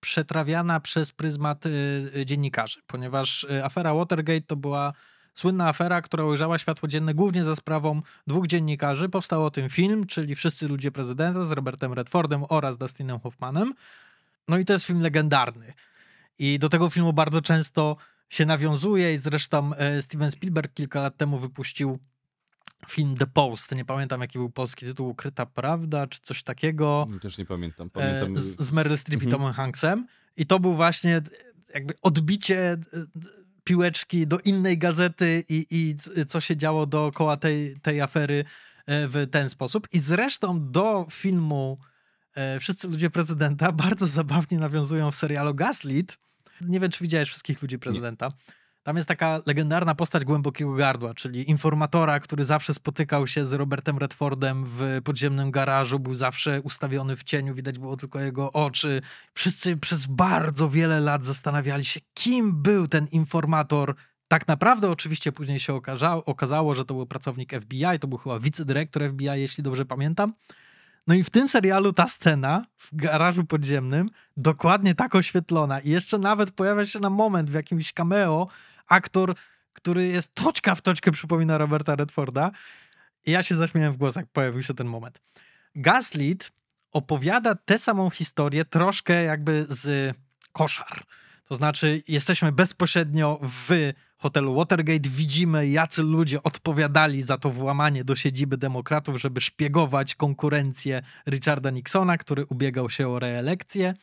[0.00, 4.92] przetrawiana przez pryzmat y, dziennikarzy, ponieważ y, afera Watergate to była
[5.36, 9.08] słynna afera, która ujrzała światło dzienne głównie za sprawą dwóch dziennikarzy.
[9.08, 13.74] Powstał o tym film, czyli Wszyscy ludzie prezydenta z Robertem Redfordem oraz Dustinem Hoffmanem.
[14.48, 15.72] No i to jest film legendarny.
[16.38, 17.96] I do tego filmu bardzo często
[18.28, 21.98] się nawiązuje i zresztą e, Steven Spielberg kilka lat temu wypuścił
[22.88, 23.74] film The Post.
[23.74, 27.06] Nie pamiętam jaki był polski tytuł, Ukryta Prawda czy coś takiego.
[27.22, 27.86] Też nie pamiętam.
[27.86, 28.38] E, Pamiętam.
[28.38, 29.40] z, z Meryl Streep i Mhm.
[29.40, 30.06] Tomem Hanksem.
[30.36, 31.22] I to był właśnie
[31.74, 32.76] jakby odbicie
[33.66, 38.44] piłeczki do innej gazety i, i co się działo dookoła tej, tej afery
[38.86, 39.88] e, w ten sposób.
[39.92, 41.78] I zresztą do filmu
[42.34, 46.18] e, Wszyscy ludzie prezydenta bardzo zabawnie nawiązują w serialu Gaslit.
[46.60, 48.32] Nie wiem, czy widziałeś wszystkich ludzi prezydenta.
[48.86, 53.98] Tam jest taka legendarna postać głębokiego gardła, czyli informatora, który zawsze spotykał się z Robertem
[53.98, 59.00] Redfordem w podziemnym garażu, był zawsze ustawiony w cieniu, widać było tylko jego oczy.
[59.34, 63.94] Wszyscy przez bardzo wiele lat zastanawiali się, kim był ten informator.
[64.28, 68.40] Tak naprawdę, oczywiście, później się okazało, okazało, że to był pracownik FBI, to był chyba
[68.40, 70.32] wicedyrektor FBI, jeśli dobrze pamiętam.
[71.06, 76.18] No i w tym serialu ta scena w garażu podziemnym dokładnie tak oświetlona i jeszcze
[76.18, 78.48] nawet pojawia się na moment w jakimś cameo
[78.86, 79.34] aktor,
[79.72, 82.50] który jest toczka w toczkę przypomina Roberta Redforda.
[83.26, 85.20] I ja się zaśmiałem w głos, jak pojawił się ten moment.
[85.74, 86.52] Gaslit
[86.92, 90.14] opowiada tę samą historię troszkę jakby z
[90.52, 91.04] koszar.
[91.44, 98.16] To znaczy, jesteśmy bezpośrednio w hotelu Watergate, widzimy, jacy ludzie odpowiadali za to włamanie do
[98.16, 103.94] siedziby demokratów, żeby szpiegować konkurencję Richarda Nixona, który ubiegał się o reelekcję.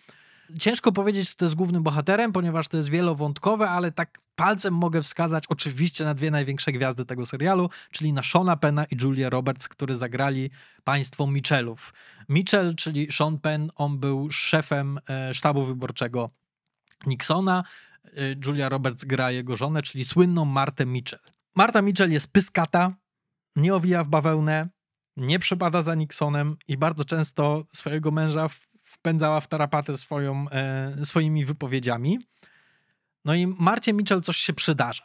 [0.59, 5.43] Ciężko powiedzieć, kto jest głównym bohaterem, ponieważ to jest wielowątkowe, ale tak palcem mogę wskazać
[5.49, 9.97] oczywiście na dwie największe gwiazdy tego serialu, czyli na Shona Penna i Julia Roberts, którzy
[9.97, 10.49] zagrali
[10.83, 11.93] państwo Mitchellów.
[12.29, 16.29] Mitchell, czyli Sean Penn, on był szefem e, sztabu wyborczego
[17.05, 17.63] Nixona.
[18.05, 18.09] E,
[18.45, 21.19] Julia Roberts gra jego żonę, czyli słynną Martę Mitchell.
[21.55, 22.93] Marta Mitchell jest pyskata,
[23.55, 24.69] nie owija w bawełnę,
[25.17, 28.49] nie przepada za Nixonem i bardzo często swojego męża
[28.93, 32.19] wpędzała w tarapatę swoją, e, swoimi wypowiedziami.
[33.25, 35.03] No i Marcie Mitchell coś się przydarza.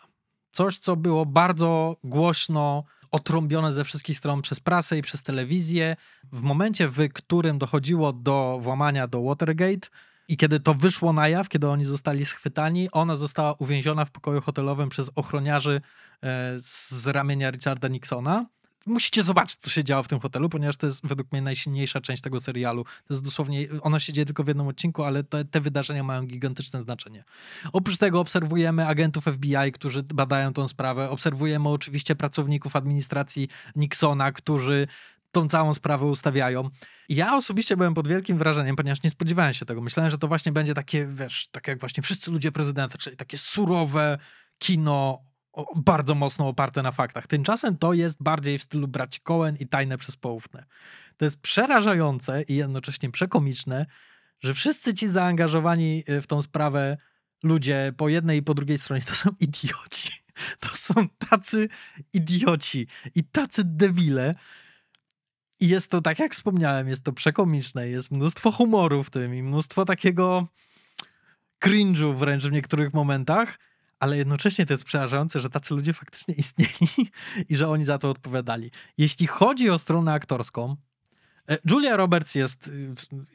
[0.50, 5.96] Coś, co było bardzo głośno otrąbione ze wszystkich stron przez prasę i przez telewizję.
[6.32, 9.88] W momencie, w którym dochodziło do włamania do Watergate,
[10.30, 14.40] I kiedy to wyszło na jaw, kiedy oni zostali schwytani, ona została uwięziona w pokoju
[14.40, 15.80] hotelowym przez ochroniarzy
[16.22, 18.46] e, z ramienia Richarda Nixona.
[18.88, 22.22] Musicie zobaczyć, co się działo w tym hotelu, ponieważ to jest według mnie najsilniejsza część
[22.22, 22.84] tego serialu.
[22.84, 26.26] To jest dosłownie, ona się dzieje tylko w jednym odcinku, ale te, te wydarzenia mają
[26.26, 27.24] gigantyczne znaczenie.
[27.72, 31.10] Oprócz tego obserwujemy agentów FBI, którzy badają tą sprawę.
[31.10, 34.86] Obserwujemy oczywiście pracowników administracji Nixona, którzy
[35.32, 36.70] tą całą sprawę ustawiają.
[37.08, 39.80] Ja osobiście byłem pod wielkim wrażeniem, ponieważ nie spodziewałem się tego.
[39.80, 43.38] Myślałem, że to właśnie będzie takie, wiesz, tak jak właśnie wszyscy ludzie prezydenta, czyli takie
[43.38, 44.18] surowe
[44.58, 45.22] kino,
[45.76, 47.26] bardzo mocno oparte na faktach.
[47.26, 50.64] Tymczasem to jest bardziej w stylu braci Cohen i tajne przez poufne.
[51.16, 53.86] To jest przerażające i jednocześnie przekomiczne,
[54.40, 56.96] że wszyscy ci zaangażowani w tą sprawę
[57.42, 60.12] ludzie po jednej i po drugiej stronie to są idioci.
[60.60, 60.94] To są
[61.30, 61.68] tacy
[62.12, 64.34] idioci i tacy debile,
[65.60, 69.42] i jest to, tak jak wspomniałem, jest to przekomiczne, jest mnóstwo humoru w tym i
[69.42, 70.46] mnóstwo takiego
[71.64, 73.58] cringe'u wręcz w niektórych momentach,
[74.00, 77.10] ale jednocześnie to jest przerażające, że tacy ludzie faktycznie istnieli
[77.48, 78.70] i że oni za to odpowiadali.
[78.98, 80.76] Jeśli chodzi o stronę aktorską,
[81.48, 82.70] e, Julia Roberts jest,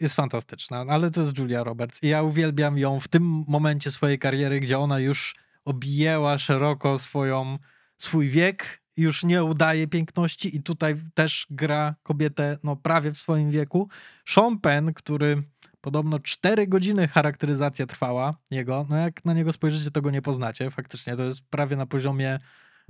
[0.01, 4.19] jest fantastyczna, ale to jest Julia Roberts i ja uwielbiam ją w tym momencie swojej
[4.19, 7.57] kariery, gdzie ona już objęła szeroko swoją,
[7.97, 13.51] swój wiek, już nie udaje piękności i tutaj też gra kobietę no, prawie w swoim
[13.51, 13.89] wieku.
[14.25, 15.43] Sean Penn, który
[15.83, 20.71] podobno 4 godziny charakteryzacja trwała jego, no jak na niego spojrzycie, to go nie poznacie.
[20.71, 22.39] Faktycznie to jest prawie na poziomie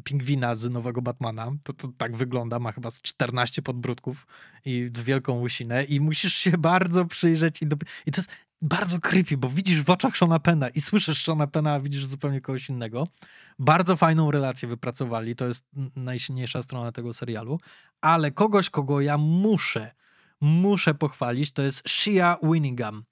[0.03, 1.51] pingwina z nowego Batmana.
[1.63, 4.27] To, to tak wygląda, ma chyba 14 podbródków
[4.65, 7.75] i wielką łysinę i musisz się bardzo przyjrzeć i, do...
[8.05, 11.73] i to jest bardzo creepy, bo widzisz w oczach Shona Pena i słyszysz Shona Pena,
[11.73, 13.07] a widzisz zupełnie kogoś innego.
[13.59, 17.59] Bardzo fajną relację wypracowali, to jest najsilniejsza strona tego serialu,
[18.01, 19.91] ale kogoś, kogo ja muszę,
[20.43, 23.03] muszę pochwalić, to jest Shia Winningham,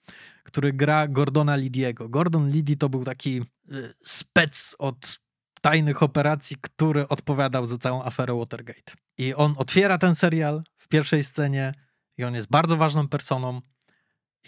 [0.44, 2.10] który gra Gordona Lidiego.
[2.10, 3.42] Gordon Liddy to był taki
[3.72, 5.20] y, spec od
[5.62, 8.94] tajnych operacji, który odpowiadał za całą aferę Watergate.
[9.18, 11.74] I on otwiera ten serial w pierwszej scenie
[12.18, 13.62] i on jest bardzo ważną personą.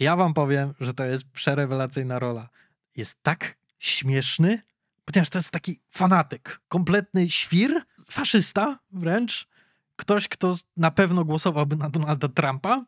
[0.00, 2.48] Ja wam powiem, że to jest przerewelacyjna rola.
[2.96, 4.62] Jest tak śmieszny,
[5.04, 9.48] ponieważ to jest taki fanatyk, kompletny świr, faszysta wręcz,
[9.96, 12.84] ktoś, kto na pewno głosowałby na Donalda Trumpa.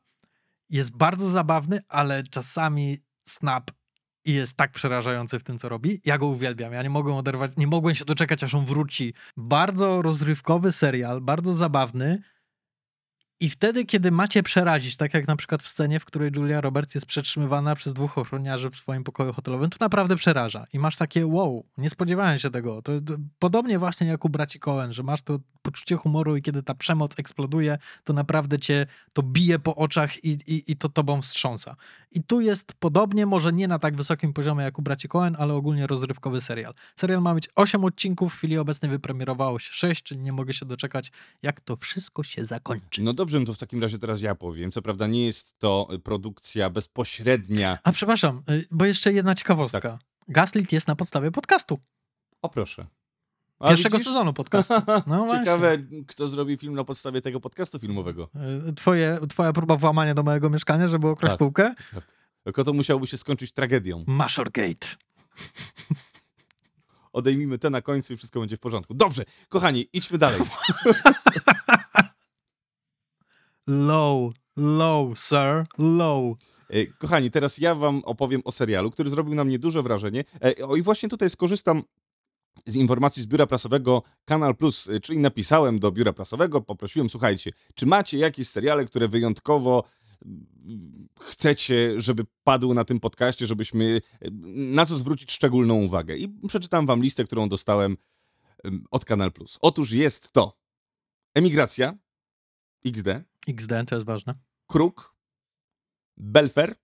[0.71, 3.71] Jest bardzo zabawny, ale czasami snap
[4.25, 6.01] i jest tak przerażający w tym, co robi.
[6.05, 6.73] Ja go uwielbiam.
[6.73, 9.15] Ja nie mogłem oderwać, nie mogłem się doczekać, aż on wróci.
[9.37, 12.23] Bardzo rozrywkowy serial, bardzo zabawny.
[13.41, 16.95] I wtedy, kiedy macie przerazić, tak jak na przykład w scenie, w której Julia Roberts
[16.95, 20.67] jest przetrzymywana przez dwóch ochroniarzy w swoim pokoju hotelowym, to naprawdę przeraża.
[20.73, 22.83] I masz takie wow, nie spodziewałem się tego.
[22.83, 26.63] To, to podobnie właśnie jak u braci Cohen, że masz to poczucie humoru i kiedy
[26.63, 31.23] ta przemoc eksploduje, to naprawdę cię to bije po oczach i, i, i to tobą
[31.23, 31.77] wstrząsa.
[32.13, 35.55] I tu jest podobnie, może nie na tak wysokim poziomie jak u braci Cohen, ale
[35.55, 36.75] ogólnie rozrywkowy serial.
[36.97, 40.67] Serial ma mieć 8 odcinków, w chwili obecnej wypremierowało się 6, czyli nie mogę się
[40.67, 43.03] doczekać, jak to wszystko się zakończy.
[43.03, 44.73] No dobrze, no to w takim razie teraz ja powiem.
[44.73, 47.79] Co prawda nie jest to produkcja bezpośrednia.
[47.85, 49.81] A przepraszam, y, bo jeszcze jedna ciekawostka.
[49.81, 50.01] Tak.
[50.29, 51.79] Gaslit jest na podstawie podcastu.
[52.43, 52.87] O proszę.
[53.59, 54.09] A Pierwszego widzisz?
[54.09, 54.75] sezonu podcastu.
[55.07, 58.29] No Ciekawe, kto zrobi film na podstawie tego podcastu filmowego.
[58.69, 61.75] Y, twoje, twoja próba włamania do mojego mieszkania, żeby okraść tak, półkę?
[61.95, 62.05] Tak.
[62.45, 64.05] Tylko to musiałoby się skończyć tragedią.
[64.07, 64.87] Mashorgate.
[67.13, 68.95] Odejmijmy te na końcu i wszystko będzie w porządku.
[68.95, 70.41] Dobrze, kochani, idźmy dalej.
[73.67, 76.37] Low, low, sir, low.
[76.71, 80.25] E, kochani, teraz ja wam opowiem o serialu, który zrobił na mnie duże wrażenie.
[80.45, 81.83] E, o i właśnie tutaj skorzystam
[82.67, 87.51] z informacji z biura prasowego Kanal Plus, e, czyli napisałem do biura prasowego, poprosiłem, słuchajcie,
[87.75, 89.85] czy macie jakieś seriale, które wyjątkowo
[90.25, 94.01] mm, chcecie, żeby padły na tym podcaście, żebyśmy
[94.55, 96.17] na co zwrócić szczególną uwagę.
[96.17, 97.97] I przeczytam wam listę, którą dostałem
[98.91, 99.59] od Kanal Plus.
[99.61, 100.57] Otóż jest to
[101.35, 101.99] Emigracja,
[102.85, 103.09] XD.
[103.47, 104.35] XD, to jest ważne.
[104.67, 105.17] Kruk,
[106.17, 106.75] Belfer,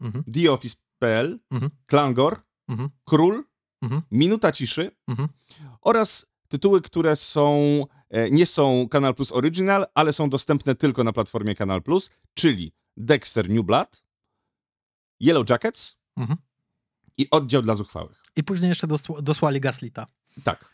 [0.00, 0.24] mhm.
[0.24, 1.70] The Office.pl, mhm.
[1.86, 2.90] Klangor, mhm.
[3.04, 3.44] Król,
[3.82, 4.02] mhm.
[4.10, 5.28] Minuta Ciszy mhm.
[5.80, 11.12] oraz tytuły, które są, e, nie są Kanal Plus Original, ale są dostępne tylko na
[11.12, 14.02] platformie Kanal Plus, czyli Dexter New Blood,
[15.20, 16.38] Yellow Jackets mhm.
[17.16, 18.22] i Oddział dla Zuchwałych.
[18.36, 18.86] I później jeszcze
[19.22, 20.06] dosłali Gaslita.
[20.44, 20.72] Tak.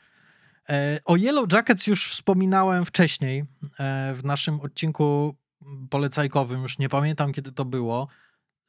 [0.70, 3.44] E, o Yellow Jackets już wspominałem wcześniej
[3.78, 5.36] e, w naszym odcinku
[5.90, 8.08] polecajkowym, już nie pamiętam kiedy to było.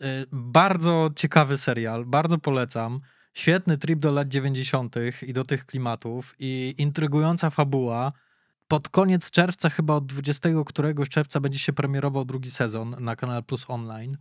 [0.02, 3.02] E, bardzo ciekawy serial, bardzo polecam.
[3.34, 4.96] Świetny trip do lat 90.
[5.22, 8.12] i do tych klimatów i intrygująca fabuła.
[8.68, 13.44] Pod koniec czerwca, chyba od 20 któregoś czerwca będzie się premierował drugi sezon na Kanal
[13.44, 14.18] Plus Online.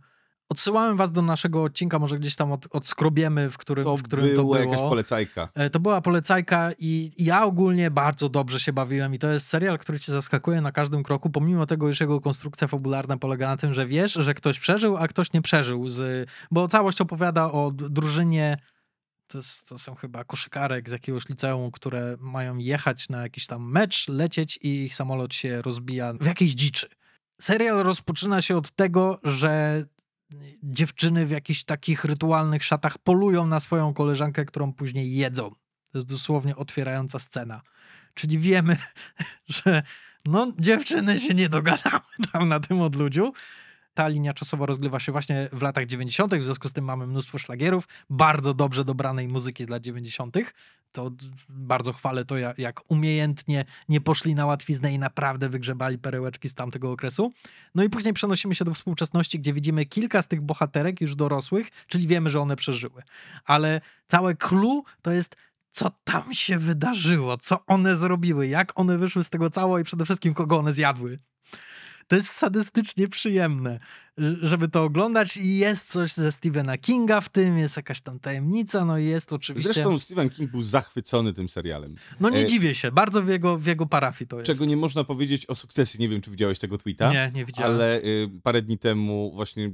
[0.49, 4.25] Odsyłałem was do naszego odcinka, może gdzieś tam od, odskrobiemy, w którym To w którym
[4.25, 4.57] to było było.
[4.57, 5.49] jakaś polecajka.
[5.53, 9.77] E, To była polecajka i ja ogólnie bardzo dobrze się bawiłem i to jest serial,
[9.77, 13.73] który cię zaskakuje na każdym kroku, pomimo tego, iż jego konstrukcja fabularna polega na tym,
[13.73, 18.57] że wiesz, że ktoś przeżył, a ktoś nie przeżył, z, bo całość opowiada o drużynie,
[19.27, 23.71] to, jest, to są chyba koszykarek z jakiegoś liceum, które mają jechać na jakiś tam
[23.71, 26.87] mecz, lecieć i ich samolot się rozbija w jakiejś dziczy.
[27.41, 29.83] Serial rozpoczyna się od tego, że
[30.63, 35.49] dziewczyny w jakichś takich rytualnych szatach polują na swoją koleżankę, którą później jedzą.
[35.91, 37.61] To jest dosłownie otwierająca scena.
[38.13, 38.77] Czyli wiemy,
[39.63, 39.83] że
[40.25, 43.33] no, dziewczyny się nie dogadały tam na tym odludziu.
[43.99, 47.37] Ta linia czasowa rozgrywa się właśnie w latach 90., w związku z tym mamy mnóstwo
[47.37, 50.37] szlagierów, bardzo dobrze dobranej muzyki z lat 90.
[50.91, 51.11] To
[51.49, 56.53] bardzo chwalę to, ja- jak umiejętnie nie poszli na łatwiznę i naprawdę wygrzebali perełeczki z
[56.53, 57.31] tamtego okresu.
[57.75, 61.69] No i później przenosimy się do współczesności, gdzie widzimy kilka z tych bohaterek już dorosłych,
[61.87, 63.03] czyli wiemy, że one przeżyły.
[63.45, 65.35] Ale całe clue to jest
[65.71, 70.05] co tam się wydarzyło, co one zrobiły, jak one wyszły z tego cało i przede
[70.05, 71.19] wszystkim kogo one zjadły.
[72.09, 73.79] To jest sadystycznie przyjemne,
[74.19, 78.19] y, żeby to oglądać i jest coś ze Stephena Kinga w tym, jest jakaś tam
[78.19, 79.73] tajemnica, no i jest oczywiście...
[79.73, 81.95] Zresztą Stephen King był zachwycony tym serialem.
[82.19, 84.47] no nie e, dziwię się, bardzo w jego, w jego parafii to jest.
[84.47, 85.99] Czego nie można powiedzieć o sukcesji.
[85.99, 87.13] Nie wiem, czy widziałeś tego tweeta.
[87.13, 87.75] Nie, nie widziałem.
[87.75, 89.71] Ale y, parę dni temu, właśnie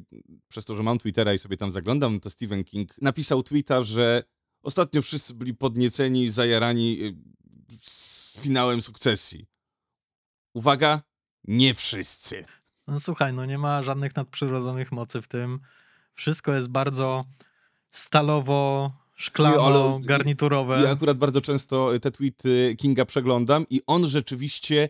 [0.48, 4.24] przez to, że mam Twittera i sobie tam zaglądam, to Stephen King napisał tweeta, że
[4.63, 7.15] ostatnio wszyscy byli podnieceni zajarani y,
[7.82, 9.45] z finałem sukcesji.
[10.54, 11.02] Uwaga,
[11.47, 12.45] nie wszyscy.
[12.88, 15.60] No słuchaj, no nie ma żadnych nadprzyrodzonych mocy w tym.
[16.13, 17.25] Wszystko jest bardzo
[17.91, 20.81] stalowo, szklano, garniturowe.
[20.84, 24.89] Ja akurat bardzo często te tweety Kinga przeglądam i on rzeczywiście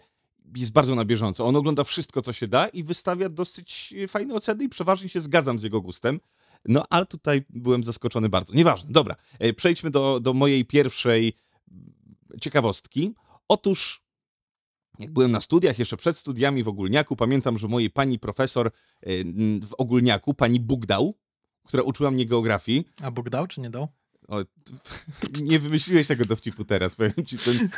[0.55, 1.45] jest bardzo na bieżąco.
[1.45, 5.59] On ogląda wszystko, co się da i wystawia dosyć fajne oceny i przeważnie się zgadzam
[5.59, 6.19] z jego gustem.
[6.67, 8.53] No, ale tutaj byłem zaskoczony bardzo.
[8.53, 8.91] Nieważne.
[8.91, 11.33] Dobra, e, przejdźmy do, do mojej pierwszej
[12.41, 13.13] ciekawostki.
[13.47, 14.01] Otóż,
[14.99, 18.71] jak byłem na studiach, jeszcze przed studiami w Ogólniaku, pamiętam, że mojej pani profesor e,
[19.65, 21.13] w Ogólniaku, pani Bugdał,
[21.67, 23.87] która uczyła mnie geografii, A Bóg dał czy nie dał?
[24.27, 24.43] o,
[25.49, 27.37] nie wymyśliłeś tego dowcipu teraz, powiem ci.
[27.37, 27.69] Ten,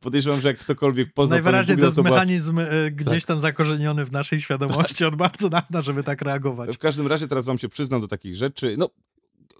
[0.00, 2.20] podejrzewam, że jak ktokolwiek poznał Najwyraźniej panią to jest Bugdał, to była...
[2.20, 6.76] mechanizm y, gdzieś tam zakorzeniony w naszej świadomości od bardzo dawna, żeby tak reagować.
[6.76, 8.74] W każdym razie teraz wam się przyznam do takich rzeczy.
[8.78, 8.88] No,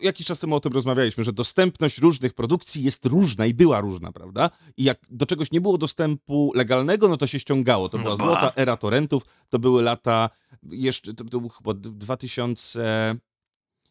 [0.00, 4.12] jakiś czas temu o tym rozmawialiśmy, że dostępność różnych produkcji jest różna i była różna,
[4.12, 4.50] prawda?
[4.76, 7.88] I jak do czegoś nie było dostępu legalnego, no to się ściągało.
[7.88, 10.30] To No była złota era torrentów, to były lata
[10.62, 13.16] jeszcze, to, to był chyba 2000,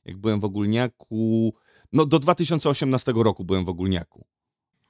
[0.06, 1.54] jak byłem w Ogólniaku,
[1.94, 4.26] no do 2018 roku byłem w Ogólniaku.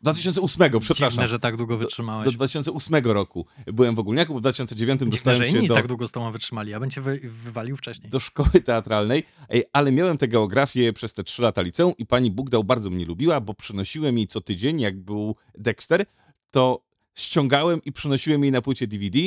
[0.04, 1.12] 2008, przepraszam.
[1.12, 2.26] Dziwne, że tak długo wytrzymałeś.
[2.26, 5.76] Do 2008 roku byłem w Ogólniaku, bo w 2009 Dziwne, dostałem że się inni do,
[5.76, 6.72] tak długo z tobą wytrzymali.
[6.72, 8.10] Ja bym cię wy, wywalił wcześniej.
[8.10, 12.32] do szkoły teatralnej, Ej, ale miałem tę geografię przez te trzy lata liceum i pani
[12.32, 16.06] Bugdał bardzo mnie lubiła, bo przynosiłem jej co tydzień, jak był Dexter,
[16.52, 16.84] to
[17.16, 19.20] ściągałem i przynosiłem jej na płycie DVD,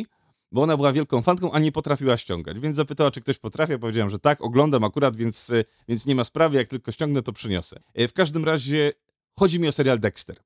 [0.52, 2.60] bo ona była wielką fanką, a nie potrafiła ściągać.
[2.60, 3.72] Więc zapytała, czy ktoś potrafi.
[3.72, 7.22] Ja powiedziałem, że tak, oglądam akurat, więc, e, więc nie ma sprawy, jak tylko ściągnę,
[7.22, 7.80] to przyniosę.
[7.94, 8.92] E, W każdym razie
[9.38, 10.36] chodzi mi o serial Dexter.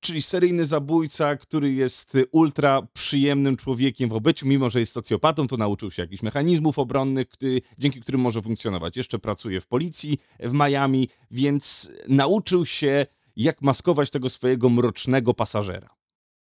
[0.00, 5.46] Czyli seryjny zabójca, który jest y, ultra przyjemnym człowiekiem w obyciu, mimo że jest socjopatą,
[5.46, 8.96] to nauczył się jakichś mechanizmów obronnych, który, dzięki którym może funkcjonować.
[8.96, 13.06] Jeszcze pracuje w policji w Miami, więc nauczył się,
[13.36, 15.88] jak maskować tego swojego mrocznego pasażera.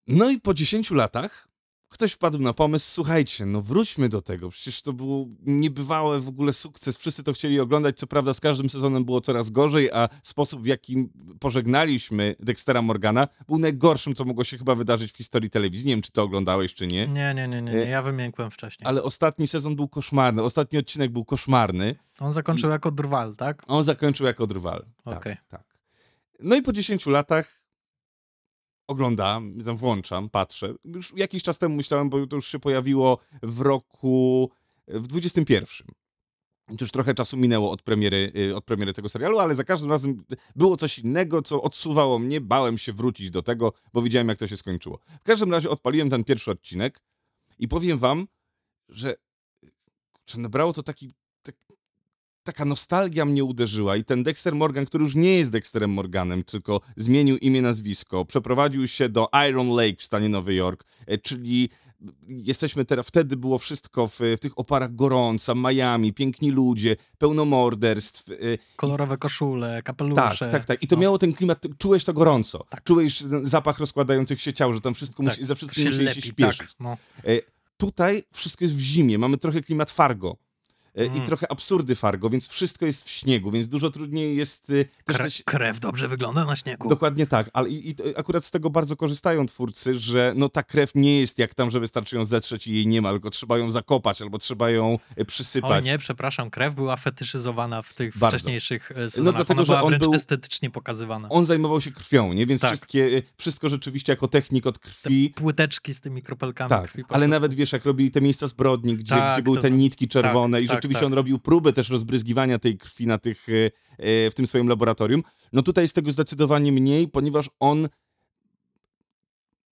[0.07, 1.47] No i po 10 latach
[1.89, 6.53] ktoś wpadł na pomysł, słuchajcie, no wróćmy do tego, przecież to był niebywały w ogóle
[6.53, 10.61] sukces, wszyscy to chcieli oglądać, co prawda z każdym sezonem było coraz gorzej, a sposób
[10.61, 15.87] w jakim pożegnaliśmy Dextera Morgana był najgorszym, co mogło się chyba wydarzyć w historii telewizji,
[15.87, 17.77] nie wiem, czy to oglądałeś, czy nie, Nie, nie, nie, nie, nie.
[17.79, 18.87] ja wymiękłem wcześniej.
[18.87, 23.63] ale ostatni sezon był koszmarny, ostatni odcinek był koszmarny, On zakończył jako drwal, tak?
[23.67, 24.85] on zakończył jako drwal.
[25.03, 25.35] Tak, Okej.
[25.49, 25.63] tak.
[26.39, 27.61] No i po 10 latach
[28.87, 30.73] oglądam, włączam, patrzę.
[30.85, 34.51] Już jakiś czas temu myślałem, bo to już się pojawiło w roku,
[34.87, 35.87] w 21.
[36.67, 39.89] To już trochę czasu minęło od premiery, y, od premiery tego serialu, ale za każdym
[39.89, 40.23] razem
[40.55, 42.41] było coś innego, co odsuwało mnie.
[42.41, 44.99] Bałem się wrócić do tego, bo widziałem, jak to się skończyło.
[45.21, 47.01] W każdym razie odpaliłem ten pierwszy odcinek
[47.59, 48.27] i powiem wam,
[48.89, 49.15] że
[50.11, 51.15] kurczę, nabrało to taki, tak,
[52.45, 56.81] taka nostalgia mnie uderzyła i ten Dexter Morgan, który już nie jest Dexterem Morganem, tylko
[56.97, 61.69] zmienił imię, nazwisko, przeprowadził się do Iron Lake w stanie Nowy Jork, e, czyli
[62.27, 68.29] jesteśmy teraz, wtedy było wszystko w, w tych oparach gorąca, Miami, piękni ludzie, pełno morderstw.
[68.29, 68.35] e,
[68.75, 70.21] Kolorowe koszule, kapelusze.
[70.37, 70.83] tak, tak, tak.
[70.83, 71.01] I to no.
[71.01, 72.65] miało ten klimat, czułeś to gorąco.
[72.69, 72.83] Tak.
[72.83, 76.57] Czułeś zapach rozkładających się ciał, że tam wszystko Tak, musi, ze wszystkim musieli się śpieszyć.
[76.57, 76.97] Tak, no.
[77.23, 77.39] E,
[77.77, 80.35] Tutaj wszystko jest w zimie, mamy trochę klimat Fargo.
[80.95, 81.25] E, i Mm.
[81.25, 84.65] trochę absurdy Fargo, więc wszystko jest w śniegu, więc dużo trudniej jest
[85.05, 86.89] też Kre, te, krew dobrze wygląda na śniegu.
[86.89, 90.91] Dokładnie tak, ale i, i akurat z tego bardzo korzystają twórcy, że no ta krew
[90.95, 93.71] nie jest jak tam, że wystarczy ją zetrzeć i jej nie ma, tylko trzeba ją
[93.71, 95.85] zakopać albo trzeba ją Oj przysypać.
[95.85, 98.37] nie, przepraszam, krew była fetyszyzowana w tych Bardzo.
[98.37, 99.35] wcześniejszych sezonach.
[99.35, 101.29] dlatego, Ona że on wręcz był- estetycznie pokazywana.
[101.29, 102.45] On zajmował się krwią, nie?
[102.45, 102.69] Więc Tak.
[102.71, 105.29] wszystkie, e, wszystko rzeczywiście jako technik od Te krwi.
[105.35, 107.03] płyteczki z tymi kropelkami Tak, krwi.
[107.09, 110.07] ale nawet wiesz, jak robili te miejsca zbrodni, gdzie, Tak, gdzie były to te nitki
[110.07, 111.07] czerwone i tak, rzeczywiście tak.
[111.07, 115.23] on robił próby też rozbryzgiwania tej krwi na tych, e, e, w tym swoim laboratorium.
[115.53, 117.89] No tutaj jest tego zdecydowanie mniej, ponieważ on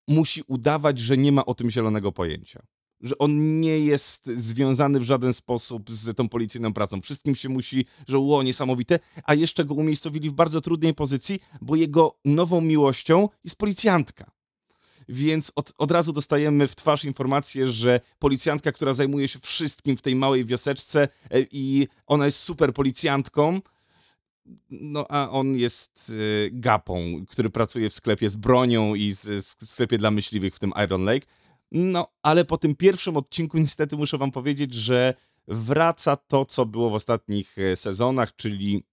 [0.08, 2.64] musi udawać, że nie ma o tym zielonego pojęcia.
[3.02, 7.02] Że on nie jest związany w żaden sposób z tą policyjną pracą.
[7.02, 11.76] Wszystkim się musi, że ło, niesamowite, a jeszcze go umiejscowili w bardzo trudnej pozycji, bo
[11.76, 14.32] jego nową miłością jest policjantka.
[15.10, 20.02] Więc od, od razu dostajemy w twarz informację, że policjantka, która zajmuje się wszystkim w
[20.02, 23.62] tej małej wioseczce e, i ona jest super policjantką,
[24.70, 29.70] no a on jest y, gapą, który pracuje w sklepie z bronią i z, z,
[29.70, 31.28] sklepie dla myśliwych w tym Iron Lake.
[31.72, 35.14] No, ale po tym pierwszym odcinku niestety muszę wam powiedzieć, że
[35.48, 38.84] wraca to, co było w ostatnich e, sezonach, czyli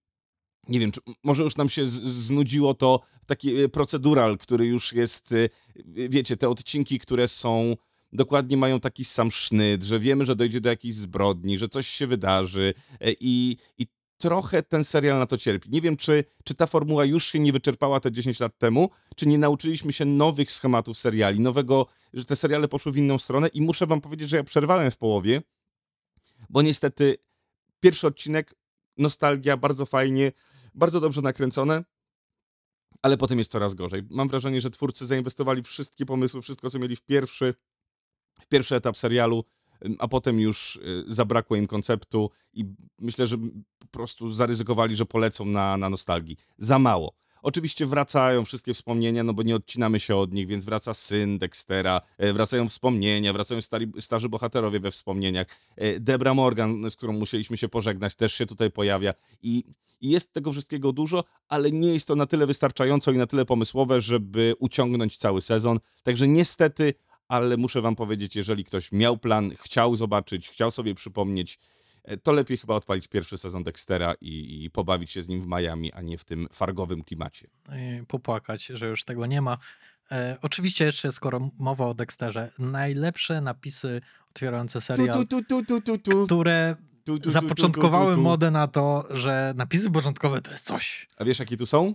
[0.70, 5.32] nie wiem, czy może już nam się znudziło to taki e, procedural, który już jest,
[5.32, 5.48] e,
[5.86, 7.76] wiecie, te odcinki, które są
[8.12, 12.06] dokładnie mają taki sam sznyt, że wiemy, że dojdzie do jakiejś zbrodni, że coś się
[12.06, 13.86] wydarzy e, i, i
[14.18, 15.70] trochę ten serial na to cierpi.
[15.70, 19.28] Nie wiem, czy, czy ta formuła już się nie wyczerpała te 10 lat temu, czy
[19.28, 23.62] nie nauczyliśmy się nowych schematów seriali, nowego, że te seriale poszły w inną stronę i
[23.62, 25.42] muszę wam powiedzieć, że ja przerwałem w połowie,
[26.50, 27.16] bo niestety
[27.80, 28.54] pierwszy odcinek,
[28.98, 30.32] nostalgia, bardzo fajnie,
[30.74, 31.84] bardzo dobrze nakręcone,
[33.02, 34.02] ale potem jest coraz gorzej.
[34.10, 37.54] Mam wrażenie, że twórcy zainwestowali wszystkie pomysły, wszystko co mieli w pierwszy,
[38.40, 39.44] w pierwszy etap serialu,
[39.98, 42.64] a potem już y, zabrakło im konceptu i
[42.98, 43.36] myślę, że
[43.78, 46.36] po prostu zaryzykowali, że polecą na, na nostalgii.
[46.58, 47.14] Za mało.
[47.43, 52.01] Oczywiście wracają wszystkie wspomnienia, no bo nie odcinamy się od nich, więc wraca syn Dextera,
[52.18, 55.47] e, wracają wspomnienia, wracają stari, starzy bohaterowie we wspomnieniach.
[55.76, 59.14] E, Debra Morgan, z którą musieliśmy się pożegnać, też się tutaj pojawia.
[59.43, 59.64] I,
[60.01, 64.01] jest tego wszystkiego dużo, ale nie jest to na tyle wystarczająco i na tyle pomysłowe,
[64.01, 65.80] żeby uciągnąć cały sezon.
[66.03, 66.95] Także niestety,
[67.28, 71.59] ale muszę wam powiedzieć, jeżeli ktoś miał plan, chciał zobaczyć, chciał sobie przypomnieć,
[72.22, 75.92] to lepiej chyba odpalić pierwszy sezon Dextera i, i pobawić się z nim w Miami,
[75.92, 77.46] a nie w tym fargowym klimacie.
[78.03, 79.59] i popłakać, że już tego nie ma.
[80.12, 85.80] E, oczywiście jeszcze, skoro mowa o Dexterze, najlepsze napisy otwierające serial, Tu, tu, tu, tu,
[85.80, 86.26] tu, tu.
[86.26, 86.76] które
[87.24, 91.09] zapoczątkowały modę na to, że napisy początkowe to jest coś.
[91.16, 91.94] A wiesz, jakie tu są?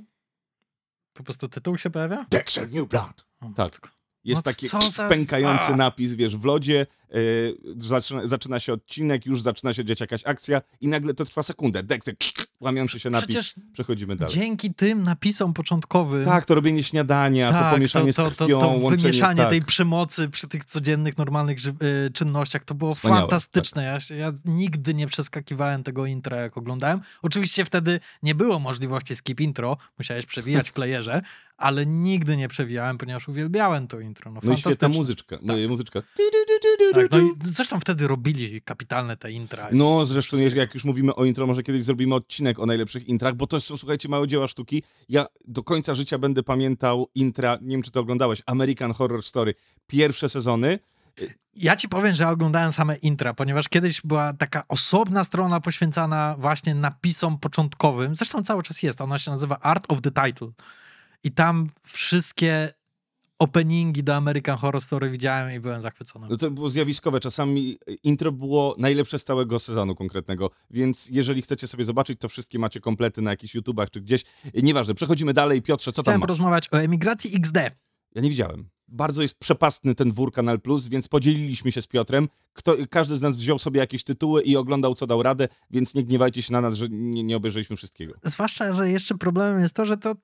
[1.14, 2.26] Po prostu tytuł się pojawia?
[2.30, 3.26] Dexter New Blood.
[3.42, 3.96] O, Tak.
[4.24, 5.76] Jest No taki za- pękający A.
[5.76, 6.86] napis, wiesz, w lodzie,
[7.78, 11.84] zaczyna, zaczyna się odcinek, już zaczyna się dziać jakaś akcja i nagle to trwa sekundę.
[11.84, 12.16] Dexter,
[12.60, 14.34] łamiący się napis, Przecież przechodzimy dalej.
[14.36, 18.68] dzięki tym napisom początkowym Tak, to robienie śniadania, to pomieszanie to, z to, krwią, to
[18.68, 19.50] łączenie, wymieszanie tak.
[19.50, 23.30] tej przemocy przy tych codziennych, normalnych y, czynnościach, to było Wspaniałe, tak.
[23.30, 23.84] fantastyczne.
[23.84, 27.00] Ja, się- ja nigdy nie przeskakiwałem tego intra, jak oglądałem.
[27.22, 31.22] Oczywiście wtedy nie było możliwości skip intro, musiałeś przewijać w playerze,
[31.58, 34.32] ale nigdy nie przewijałem, ponieważ uwielbiałem to intro.
[34.32, 34.98] No, No i świetna fantastyczne.
[34.98, 35.38] muzyczka.
[35.42, 36.02] No, i muzyczka.
[36.94, 39.68] Tak, no i zresztą wtedy robili kapitalne te intra.
[39.72, 43.48] No, zresztą, jak już mówimy o intro, może kiedyś zrobimy odcinek o najlepszych intrach, bo
[43.48, 44.84] to są, słuchajcie, małe dzieła sztuki.
[45.10, 49.54] Ja do końca życia będę pamiętał intra, nie wiem, czy to oglądałeś, American Horror Story.
[49.88, 50.80] Pierwsze sezony.
[51.56, 56.76] Ja ci powiem, że oglądałem same intra, ponieważ kiedyś była taka osobna strona poświęcana właśnie
[56.76, 58.16] napisom początkowym.
[58.16, 59.02] Zresztą cały czas jest.
[59.02, 60.48] Ona się nazywa Art of the Title.
[61.24, 62.74] I tam wszystkie
[63.40, 66.28] openingi do American Horror Story widziałem i byłem zachwycony.
[66.30, 67.20] No to było zjawiskowe.
[67.20, 72.60] Czasami intro było najlepsze z całego sezonu konkretnego, więc jeżeli chcecie sobie zobaczyć, to wszystkie
[72.60, 74.24] macie komplety na jakichś YouTubach czy gdzieś.
[74.54, 75.62] Nieważne, przechodzimy dalej.
[75.62, 77.56] Piotrze, co tam Chciałem porozmawiać o emigracji XD.
[78.16, 78.70] Ja nie widziałem.
[78.88, 82.30] Bardzo jest przepastny ten wór Kanal Plus, więc podzieliliśmy się z Piotrem.
[82.54, 86.04] Kto, każdy z nas wziął sobie jakieś tytuły i oglądał, co dał radę, więc nie
[86.04, 88.14] gniewajcie się na nas, że nie, nie obejrzeliśmy wszystkiego.
[88.24, 90.16] Zwłaszcza, że jeszcze problemem jest to, że to,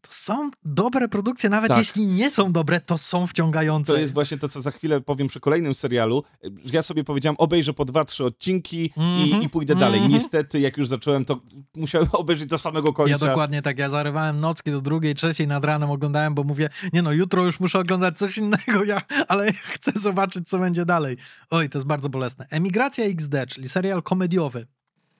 [0.00, 1.50] to są dobre produkcje.
[1.50, 1.78] Nawet Tak.
[1.78, 3.92] jeśli nie są dobre, to są wciągające.
[3.92, 6.24] To jest właśnie to, co za chwilę powiem przy kolejnym serialu.
[6.72, 9.94] Ja sobie powiedziałem, obejrzę po dwa, trzy odcinki Mhm, i, i pójdę dalej.
[10.00, 10.12] mhm.
[10.12, 11.40] Niestety, jak już zacząłem, to
[11.76, 13.26] musiałem obejrzeć do samego Ja końca.
[13.26, 17.12] dokładnie tak, ja zarywałem nocki do drugiej, trzeciej nad ranem oglądałem, bo mówię, nie no,
[17.12, 21.16] jutro już muszę oglądać coś innego, ja, ale chcę zobaczyć, co będzie dalej.
[21.50, 22.46] Oj, to jest bardzo bolesne.
[22.50, 24.66] Emigracja XD, czyli serial komediowy.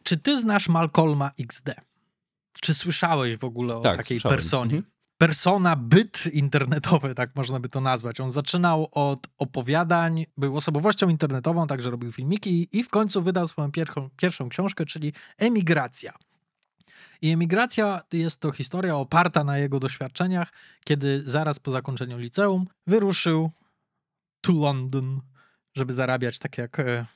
[0.03, 1.70] Czy ty znasz Malcolma XD?
[2.61, 4.39] Czy słyszałeś w ogóle o Tak, takiej słyszałem.
[4.39, 4.77] personie?
[4.77, 4.93] Mhm.
[5.19, 8.21] persona, byt internetowy, tak można by to nazwać.
[8.21, 13.73] On zaczynał od opowiadań, był osobowością internetową, także robił filmiki i w końcu wydał swoją
[13.73, 16.13] pierwszą, pierwszą książkę, czyli Emigracja.
[17.23, 20.53] I emigracja jest to historia oparta na jego doświadczeniach,
[20.85, 23.51] kiedy zaraz po zakończeniu liceum wyruszył
[24.41, 25.21] to London,
[25.75, 27.07] żeby zarabiać tak jak e,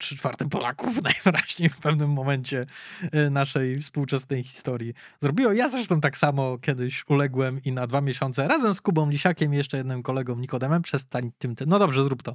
[0.00, 2.66] trzy czwarte Polaków najwyraźniej w pewnym momencie
[3.12, 5.52] e, naszej współczesnej historii zrobiło.
[5.52, 9.56] Ja zresztą tak samo kiedyś uległem i na dwa miesiące razem z Kubą Lisiakiem i
[9.56, 11.68] jeszcze jednym kolegą Nikodemem przestań tym, tym.
[11.68, 12.34] No dobrze, zrób to.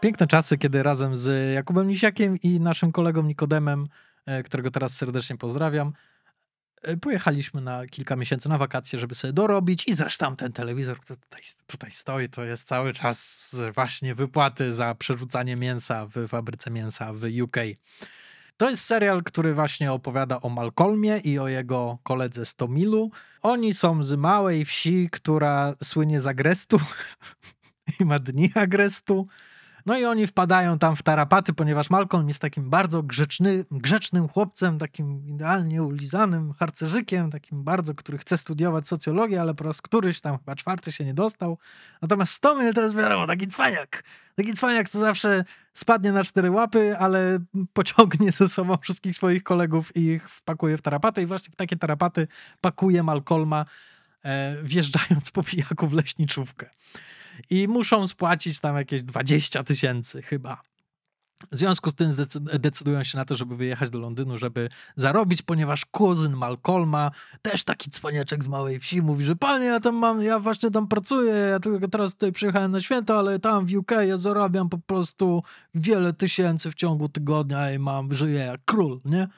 [0.00, 3.88] Piękne czasy, kiedy razem z Jakubem Lisiakiem i naszym kolegą Nikodemem,
[4.26, 5.92] e, którego teraz serdecznie pozdrawiam,
[7.00, 11.42] pojechaliśmy na kilka miesięcy na wakacje, żeby sobie dorobić i zresztą ten telewizor, który tutaj,
[11.66, 17.22] tutaj stoi, to jest cały czas właśnie wypłaty za przerzucanie mięsa w fabryce mięsa w
[17.42, 17.56] UK.
[18.56, 23.10] To jest serial, który właśnie opowiada o Malcolmie i o jego koledze Stomilu.
[23.42, 26.80] Oni są z małej wsi, która słynie z agrestu
[28.00, 29.26] i ma dni agrestu.
[29.86, 34.78] No i oni wpadają tam w tarapaty, ponieważ Malcolm jest takim bardzo grzeczny, grzecznym chłopcem,
[34.78, 40.38] takim idealnie ulizanym harcerzykiem, takim bardzo, który chce studiować socjologię, ale po raz któryś tam
[40.38, 41.58] chyba czwarty się nie dostał.
[42.02, 44.04] Natomiast Stomil to jest wiadomo, taki cwaniak.
[44.36, 47.38] Taki cwaniak, co zawsze spadnie na cztery łapy, ale
[47.72, 51.76] pociągnie ze sobą wszystkich swoich kolegów i ich wpakuje w tarapaty i właśnie w takie
[51.76, 52.28] tarapaty
[52.60, 53.64] pakuje Malcolma,
[54.24, 56.70] e, wjeżdżając po pijaku w leśniczówkę
[57.50, 60.62] i muszą spłacić tam jakieś 20 tysięcy chyba.
[61.52, 62.12] W związku z tym
[62.58, 67.10] decydują się na to, żeby wyjechać do Londynu, żeby zarobić, ponieważ kuzyn Malcolma,
[67.42, 70.88] też taki cwaniaczek z małej wsi, mówi, że panie, ja tam mam, ja właśnie tam
[70.88, 74.78] pracuję, ja tylko teraz tutaj przyjechałem na święto, ale tam w UK ja zarabiam po
[74.78, 75.42] prostu
[75.74, 79.28] wiele tysięcy w ciągu tygodnia i mam, żyję jak król, nie?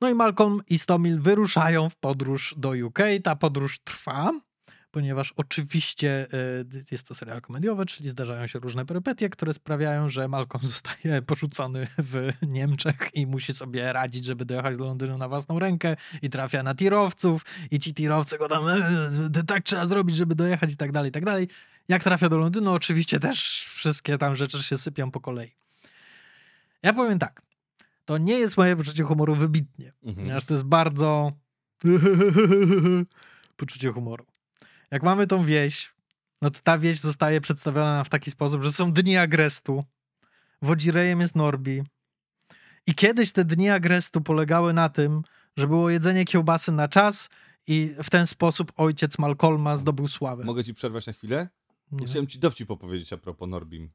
[0.00, 2.98] No i Malcolm i Stomil wyruszają w podróż do UK.
[3.22, 4.32] Ta podróż trwa
[4.94, 10.28] ponieważ oczywiście e, jest to serial komediowy, czyli zdarzają się różne perypetie, które sprawiają, że
[10.28, 15.58] Malcolm zostaje porzucony w Niemczech i musi sobie radzić, żeby dojechać do Londynu na własną
[15.58, 20.34] rękę i trafia na tirowców i ci tirowcy go tam e, tak trzeba zrobić, żeby
[20.34, 21.48] dojechać i tak dalej, i tak dalej.
[21.88, 25.54] Jak trafia do Londynu, oczywiście też wszystkie tam rzeczy się sypią po kolei.
[26.82, 27.42] Ja powiem tak,
[28.04, 30.14] to nie jest moje poczucie humoru wybitnie, mhm.
[30.14, 31.32] ponieważ to jest bardzo
[33.56, 34.33] poczucie humoru.
[34.94, 35.94] Jak mamy tą wieś,
[36.42, 39.84] no to ta wieś zostaje przedstawiona w taki sposób, że są dni agrestu,
[40.62, 41.82] wodzirejem jest Norbi.
[42.86, 45.22] I kiedyś te dni agrestu polegały na tym,
[45.56, 47.28] że było jedzenie kiełbasy na czas
[47.66, 50.44] i w ten sposób ojciec Malcolma zdobył sławę.
[50.44, 51.48] Mogę ci przerwać na chwilę?
[51.92, 52.06] Nie.
[52.06, 53.90] Chciałem ci dowcip opowiedzieć a propos Norbim.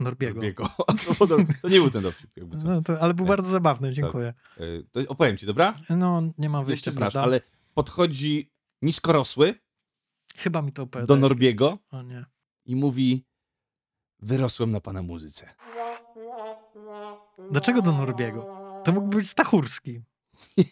[0.00, 0.34] Norbiego.
[0.34, 0.70] Norbiego.
[1.62, 2.30] To nie był ten dowcip.
[2.64, 4.34] No to, ale był bardzo zabawny, dziękuję.
[4.56, 4.66] Tak.
[4.92, 5.76] To opowiem ci, dobra?
[5.90, 7.40] No, nie mam wyjścia, znasz, ale
[7.74, 9.54] podchodzi niskorosły
[10.36, 11.14] Chyba mi to opowiada.
[11.14, 12.24] do Norbiego O nie.
[12.64, 13.24] i mówi
[14.20, 15.54] wyrosłem na pana muzyce.
[17.50, 18.46] Dlaczego do Norbiego?
[18.84, 20.00] To mógł być Stachurski.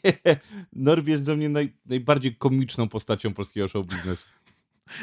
[0.73, 4.29] Norbi jest dla mnie naj, najbardziej komiczną postacią polskiego show biznesu.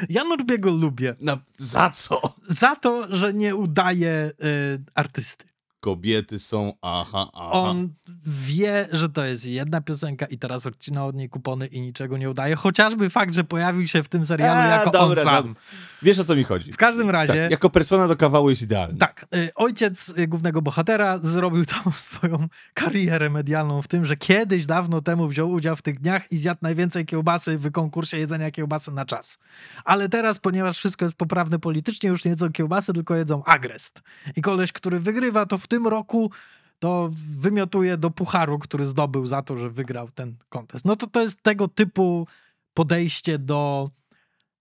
[0.08, 1.16] Ja Norbiego lubię.
[1.56, 2.20] Za co?
[2.48, 5.44] Za to, że nie udaje y, artysty
[5.84, 7.50] kobiety są, aha, aha.
[7.52, 7.88] On
[8.26, 12.30] wie, że to jest jedna piosenka i teraz odcina od niej kupony i niczego nie
[12.30, 12.56] udaje.
[12.56, 15.44] Chociażby fakt, że pojawił się w tym serialu eee, jako dobra, on sam.
[15.48, 15.60] Dobra.
[16.02, 16.72] Wiesz o co mi chodzi.
[16.72, 17.42] W każdym razie...
[17.42, 18.98] Tak, jako persona do kawału jest idealny.
[18.98, 19.26] Tak.
[19.34, 25.00] Y, ojciec y, głównego bohatera zrobił całą swoją karierę medialną w tym, że kiedyś dawno
[25.00, 29.04] temu wziął udział w tych dniach i zjadł najwięcej kiełbasy w konkursie jedzenia kiełbasy na
[29.04, 29.38] czas.
[29.84, 34.02] Ale teraz, ponieważ wszystko jest poprawne politycznie, już nie jedzą kiełbasy, tylko jedzą agrest.
[34.36, 36.30] I koleś, który wygrywa, to w tym roku
[36.78, 40.84] to wymiotuje do pucharu, który zdobył za to, że wygrał ten kontest.
[40.84, 42.26] No to to jest tego typu
[42.74, 43.90] podejście do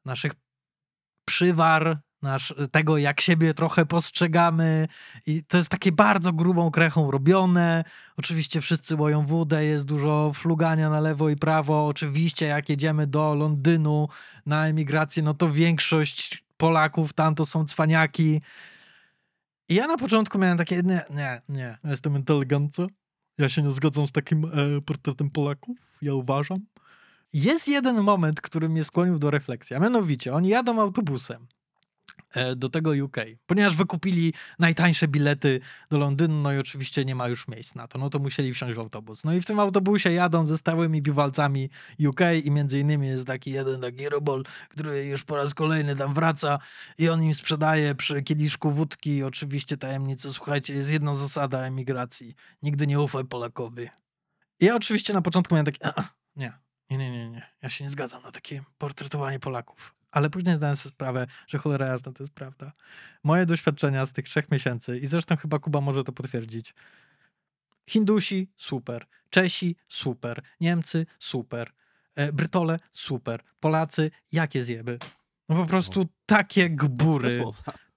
[0.06, 0.34] naszych
[1.26, 4.88] przywar, nasz, tego, jak siebie trochę postrzegamy.
[5.26, 7.84] I to jest takie bardzo grubą krechą robione.
[8.18, 11.88] Oczywiście wszyscy łoją wódę, jest dużo flugania na lewo i prawo.
[11.88, 14.08] Oczywiście, jak jedziemy do Londynu
[14.46, 18.42] na emigrację, no to większość Polaków tam to są cwaniaki.
[19.74, 22.88] Ja na początku miałem takie, nie, nie, nie, jestem inteligencją.
[23.38, 26.60] Ja się nie zgadzam z takim e, portretem Polaków, ja uważam.
[27.34, 31.48] Jest jeden moment, który mnie skłonił do refleksji, a mianowicie oni jadą autobusem
[32.56, 37.48] do tego UK, ponieważ wykupili najtańsze bilety do Londynu, no i oczywiście nie ma już
[37.48, 39.24] miejsc na to, no to musieli wsiąść w autobus.
[39.24, 41.70] No i w tym autobusie jadą ze stałymi biwalcami
[42.10, 46.14] UK i między innymi jest taki jeden taki robol, który już po raz kolejny tam
[46.14, 46.60] wraca
[46.98, 52.88] i on im sprzedaje przy kieliszku wódki oczywiście tajemnicę, słuchajcie, jest jedna zasada emigracji, nigdy
[52.88, 53.90] nie ufaj Polakowi.
[54.60, 56.54] I ja oczywiście na początku miałem takie, "A, nie,
[56.90, 60.03] nie, nie, nie, nie, ja się nie zgadzam na takie portretowanie Polaków.
[60.14, 62.72] Ale później zdałem sobie sprawę, że cholera jasna to jest prawda.
[63.24, 66.74] Moje doświadczenia z tych trzech miesięcy, i zresztą chyba Kuba może to potwierdzić.
[67.90, 69.06] Hindusi, super.
[69.30, 70.42] Czesi, super.
[70.62, 71.72] Niemcy, super.
[72.16, 73.44] E, Brytole, super.
[73.60, 75.00] Polacy, jakie zjeby.
[75.50, 77.44] No po prostu takie gbury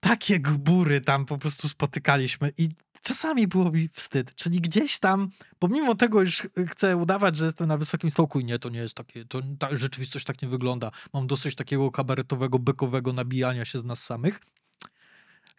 [0.01, 2.69] takie gbury tam po prostu spotykaliśmy i
[3.07, 4.35] czasami było mi wstyd.
[4.35, 8.59] Czyli gdzieś tam, pomimo tego, iż chcę udawać, że jestem na wysokim stołku i nie,
[8.59, 10.91] to nie jest takie, to ta rzeczywistość tak nie wygląda.
[11.13, 14.41] Mam dosyć takiego kabaretowego, bykowego nabijania się z nas samych.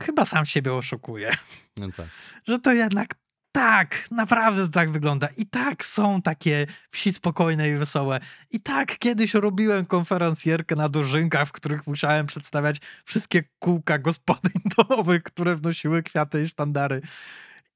[0.01, 1.31] Chyba sam siebie oszukuję
[1.77, 2.07] No tak.
[2.47, 3.15] że to jednak
[3.57, 5.27] tak, naprawdę to tak wygląda.
[5.37, 8.19] I tak są takie wsi spokojne i wesołe.
[8.51, 15.23] I tak kiedyś robiłem konferencjerkę na dożynkach, w których musiałem przedstawiać wszystkie kółka gospodyń domowych,
[15.23, 17.01] które wnosiły kwiaty i sztandary.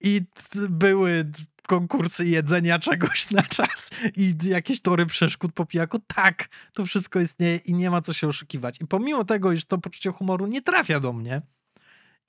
[0.02, 0.22] I
[0.70, 1.32] były
[1.68, 6.00] konkursy jedzenia czegoś na czas i jakieś tory przeszkód po pijaku.
[6.08, 8.82] Tak, to wszystko istnieje i nie ma co się oszukiwać.
[8.82, 11.42] I pomimo tego, iż to poczucie humoru nie trafia do mnie,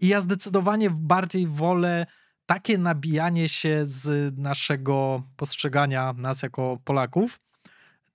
[0.00, 2.06] i ja zdecydowanie bardziej wolę
[2.54, 7.40] takie nabijanie się z naszego postrzegania nas jako Polaków,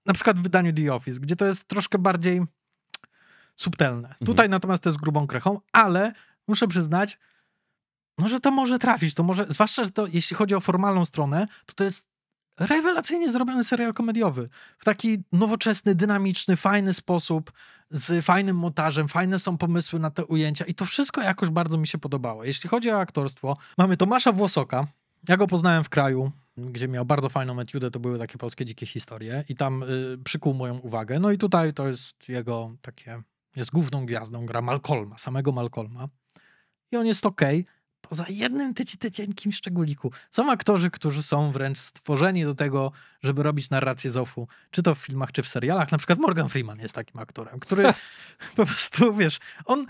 [0.05, 2.41] na przykład w wydaniu The Office, gdzie to jest troszkę bardziej
[3.55, 4.15] subtelne.
[4.25, 6.13] Tutaj natomiast to jest grubą krechą, ale
[6.47, 7.19] muszę przyznać,
[8.17, 11.47] no, że to może trafić, to może, zwłaszcza, że to, jeśli chodzi o formalną stronę,
[11.65, 12.07] to to jest
[12.59, 14.49] rewelacyjnie zrobiony serial komediowy.
[14.77, 17.51] W taki nowoczesny, dynamiczny, fajny sposób,
[17.91, 21.87] z fajnym montażem, fajne są pomysły na te ujęcia i to wszystko jakoś bardzo mi
[21.87, 22.43] się podobało.
[22.43, 24.87] Jeśli chodzi o aktorstwo, mamy Tomasza Włosoka.
[25.29, 28.85] Ja go poznałem w kraju, gdzie miał bardzo fajną etiudę, to były takie polskie dzikie
[28.85, 31.19] historie i tam y, przykuł moją uwagę.
[31.19, 33.21] No i tutaj to jest jego takie,
[33.55, 36.07] jest główną gwiazdą, gra Malcolma, samego Malcolma.
[36.91, 37.65] I on jest okej,
[38.09, 40.11] poza jednym tyci tycienkim szczególiku.
[40.31, 42.91] Są aktorzy, którzy są wręcz stworzeni do tego,
[43.21, 45.91] żeby robić narrację Zofu, czy to w filmach, czy w serialach.
[45.91, 47.83] Na przykład Morgan Freeman jest takim aktorem, który
[48.55, 49.85] po prostu, wiesz, on,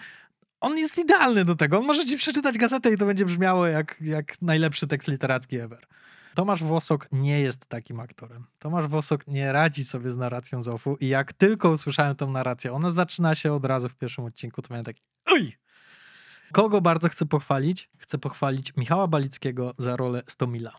[0.60, 1.80] on jest idealny do tego.
[1.80, 5.88] On może ci przeczytać gazetę i to będzie brzmiało jak, jak najlepszy tekst literacki ever.
[6.36, 8.46] Tomasz Włosok nie jest takim aktorem.
[8.60, 12.92] Tomasz Włosok nie radzi sobie z narracją Zofu i jak tylko usłyszałem tą narrację, ona
[12.92, 15.58] zaczyna się od razu w pierwszym odcinku, to miałem taki oj!
[16.52, 17.90] Kogo bardzo chcę pochwalić?
[17.98, 20.78] Chcę pochwalić Michała Balickiego za rolę Stomila.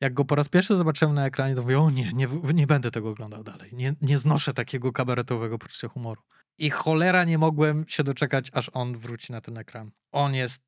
[0.00, 2.90] Jak go po raz pierwszy zobaczyłem na ekranie, to mówię, o nie, nie, nie będę
[2.90, 3.70] tego oglądał dalej.
[3.72, 6.22] Nie, nie znoszę takiego kabaretowego poczucia humoru.
[6.58, 9.90] I cholera nie mogłem się doczekać, aż on wróci na ten ekran.
[10.12, 10.62] On jest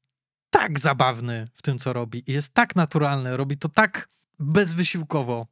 [0.51, 2.23] tak zabawny w tym, co robi.
[2.27, 4.09] I jest tak naturalny, robi to tak
[4.39, 5.47] bezwysiłkowo.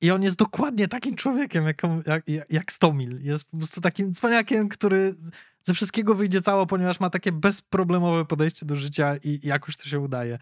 [0.00, 3.18] I on jest dokładnie takim człowiekiem, jak, jak, jak Stomil.
[3.22, 5.14] Jest po prostu takim cwaniakiem, który
[5.62, 10.00] ze wszystkiego wyjdzie cało, ponieważ ma takie bezproblemowe podejście do życia i jakoś to się
[10.00, 10.38] udaje.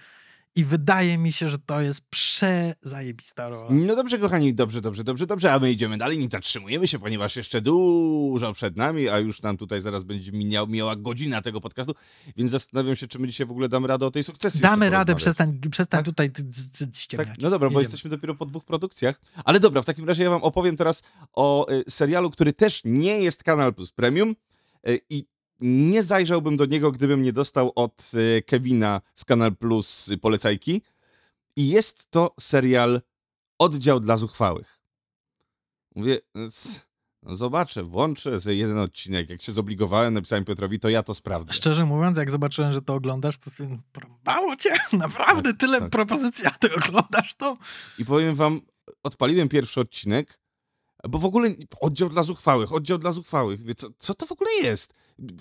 [0.55, 3.71] I wydaje mi się, że to jest przezajebista rola.
[3.71, 7.37] No dobrze, kochani, dobrze, dobrze, dobrze, dobrze, a my idziemy dalej, nie zatrzymujemy się, ponieważ
[7.37, 11.95] jeszcze dużo przed nami, a już nam tutaj zaraz będzie minęła, miała godzina tego podcastu,
[12.37, 14.61] więc zastanawiam się, czy my dzisiaj w ogóle damy radę o tej sukcesji.
[14.61, 16.07] Damy radę, przestań, przestań Tak?
[16.07, 16.43] tutaj ty-
[16.93, 17.29] ściemniać.
[17.29, 19.21] Tak, no dobra, bo jesteśmy dopiero po dwóch produkcjach.
[19.45, 23.21] Ale dobra, w takim razie ja wam opowiem teraz o y, serialu, który też nie
[23.21, 24.35] jest Kanal Plus Premium
[24.89, 25.25] y, i
[25.61, 30.83] nie zajrzałbym do niego, gdybym nie dostał od y, Kevina z Kanal Plus y, polecajki.
[31.57, 33.01] I jest to serial
[33.59, 34.81] Oddział dla Zuchwałych.
[35.95, 36.19] Mówię,
[36.53, 36.81] c-
[37.23, 39.31] no zobaczę, włączę sobie jeden odcinek.
[39.31, 41.53] Jak się zobligowałem, napisałem Piotrowi, to ja to sprawdzę.
[41.53, 44.75] Szczerze mówiąc, jak zobaczyłem, że to oglądasz, to sobie porąbało cię.
[44.93, 45.91] Naprawdę Tak, tyle tak.
[45.91, 47.57] propozycji, a ty oglądasz to?
[47.99, 48.61] I powiem wam,
[49.03, 50.41] odpaliłem pierwszy odcinek,
[51.09, 53.61] bo w ogóle oddział dla zuchwałych, oddział dla zuchwałych.
[53.77, 54.95] Co, co to w ogóle jest?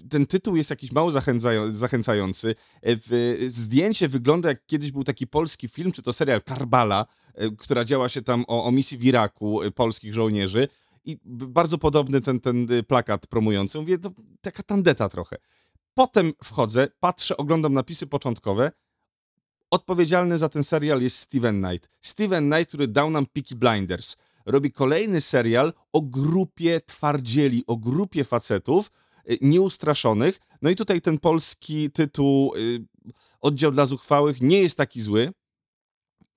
[0.10, 2.56] Ten tytuł jest jakiś mało zachęcają- zachęcający.
[2.84, 2.96] E,
[3.50, 8.10] Zdjęcie wygląda jak kiedyś był taki polski film, czy to serial Karbala, e, która działa
[8.10, 10.68] się tam o, o misji w Iraku e, polskich żołnierzy.
[11.06, 13.80] I bardzo podobny ten, ten plakat promujący.
[13.80, 15.38] Mówię, to taka tandeta trochę.
[15.94, 18.72] Potem wchodzę, patrzę, oglądam napisy początkowe.
[19.72, 21.90] Odpowiedzialny za ten serial jest Steven Knight.
[22.02, 24.16] Steven Knight, który dał nam Peaky Blinders.
[24.48, 28.92] Robi kolejny serial o grupie twardzieli, o grupie facetów
[29.32, 30.40] y, nieustraszonych.
[30.62, 32.86] No i tutaj ten polski tytuł y,
[33.42, 35.34] Oddział dla Zuchwałych nie jest taki zły.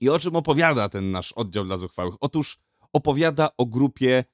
[0.01, 2.15] I o czym opowiada ten nasz Oddział dla Zuchwałych?
[2.21, 2.59] Otóż
[2.93, 4.25] opowiada o grupie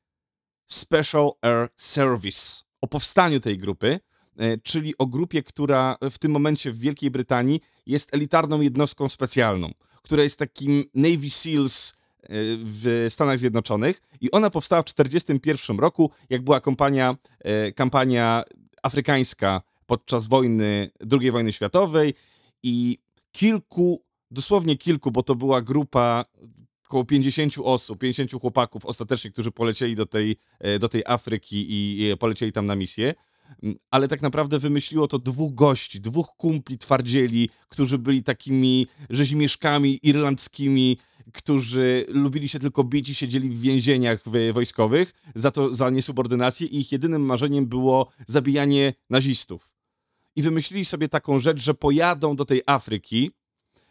[0.66, 4.00] Special Air Service, o powstaniu tej grupy,
[4.38, 9.72] e, czyli o grupie, która w tym momencie w Wielkiej Brytanii jest elitarną jednostką specjalną,
[10.02, 11.95] która jest takim Navy SEALs
[12.28, 18.42] w Stanach Zjednoczonych i ona powstała w 1941 roku, jak była kampania, e, kampania
[18.82, 22.14] afrykańska podczas wojny, II wojny światowej
[22.62, 22.98] i
[23.32, 26.24] kilku, dosłownie kilku, bo to była grupa
[26.84, 32.16] około 50 osób, 50 chłopaków ostatecznie, którzy polecieli do tej, e, do tej Afryki i
[32.16, 33.14] polecieli tam na misję.
[33.62, 39.98] Mm, Ale tak naprawdę wymyśliło to dwóch gości, dwóch kumpli twardzieli, którzy byli takimi rzezimieszkami
[40.02, 40.98] irlandzkimi,
[41.32, 46.80] którzy lubili się tylko bić i siedzieli w więzieniach wojskowych za to, za niesubordynację i
[46.80, 49.72] ich jedynym marzeniem było zabijanie nazistów.
[50.36, 53.30] I wymyślili sobie taką rzecz, że pojadą do tej Afryki,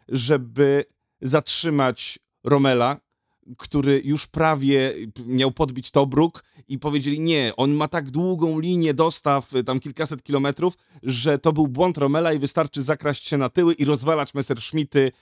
[0.08, 0.84] żeby
[1.20, 3.00] zatrzymać Romela,
[3.58, 4.94] który już prawie
[5.26, 10.22] miał podbić Tobruk i powiedzieli nie, on ma tak długą linię dostaw, y, tam kilkaset
[10.22, 15.12] kilometrów, że to był błąd Romela i wystarczy zakraść się na tyły i rozwalać Messerschmitty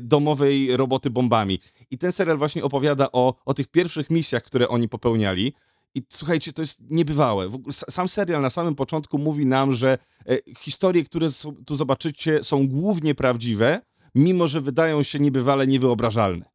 [0.00, 1.58] domowej roboty bombami.
[1.90, 5.52] I ten serial właśnie opowiada o, o tych pierwszych misjach, które oni popełniali.
[5.94, 7.48] I słuchajcie, to jest niebywałe.
[7.72, 11.28] Sam serial na samym początku mówi nam, że e, historie, które
[11.66, 13.80] tu zobaczycie, są głównie prawdziwe,
[14.14, 16.53] mimo że wydają się niebywale niewyobrażalne.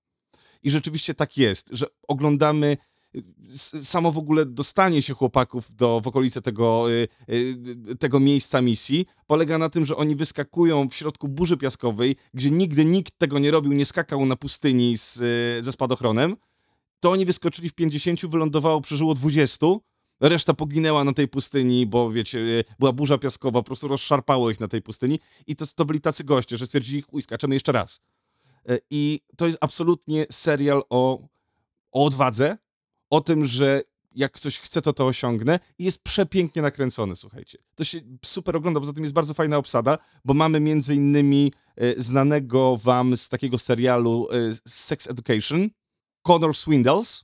[0.64, 2.78] I rzeczywiście tak jest, że oglądamy
[3.82, 7.08] samo w ogóle dostanie się chłopaków do, w okolice tego, y,
[7.90, 12.52] y, tego miejsca misji polega na tym, że oni wyskakują w środku burzy piaskowej, gdzie
[12.52, 15.18] nigdy nikt tego nie robił, nie skakał na pustyni z,
[15.60, 16.36] y, ze spadochronem.
[17.00, 19.68] To oni wyskoczyli w 50, wylądowało, przeżyło 20.
[20.22, 24.68] Reszta poginęła na tej pustyni, bo wiecie, była burza piaskowa, po prostu rozszarpało ich na
[24.68, 25.20] tej pustyni.
[25.48, 28.02] I to, to byli tacy goście, że stwierdzili, uj, skaczemy jeszcze raz.
[28.70, 31.28] E, I to jest absolutnie serial o,
[31.92, 32.58] o odwadze,
[33.10, 33.82] o tym, że
[34.16, 37.58] jak coś chcę, to to osiągnę i jest przepięknie nakręcony, słuchajcie.
[37.76, 42.02] To się super ogląda, poza tym jest bardzo fajna obsada, bo mamy między innymi e,
[42.02, 44.36] znanego wam z takiego serialu e,
[44.68, 45.70] Sex Education,
[46.22, 47.24] Connor Swindles.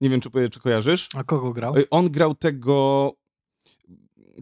[0.00, 1.08] Nie wiem, czy, czy kojarzysz.
[1.14, 1.76] A kogo grał?
[1.76, 3.12] E, On grał tego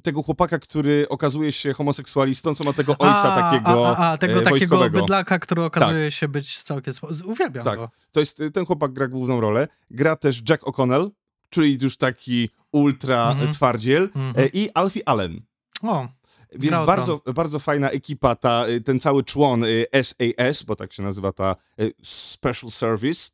[0.03, 4.19] tego chłopaka, który okazuje się homoseksualistą, co ma tego ojca a, takiego a, a, a,
[4.19, 6.95] tego e, takiego bydlaka, który okazuje się być całkiem...
[7.25, 7.79] Uwielbiam Tak.
[7.79, 7.91] go.
[8.13, 9.69] To jest, y, ten chłopak gra główną rolę.
[9.91, 11.11] Gra też Jack O'Connell,
[11.51, 13.53] czyli już taki ultra Mhm.
[13.53, 14.35] twardziel Mhm.
[14.37, 15.41] e, i Alfie Allen.
[15.83, 16.09] O,
[16.53, 19.65] Więc bardzo, bardzo fajna ekipa, ta, y, ten cały człon
[20.03, 21.57] SAS, bo tak się nazywa ta
[22.03, 23.31] Special Service.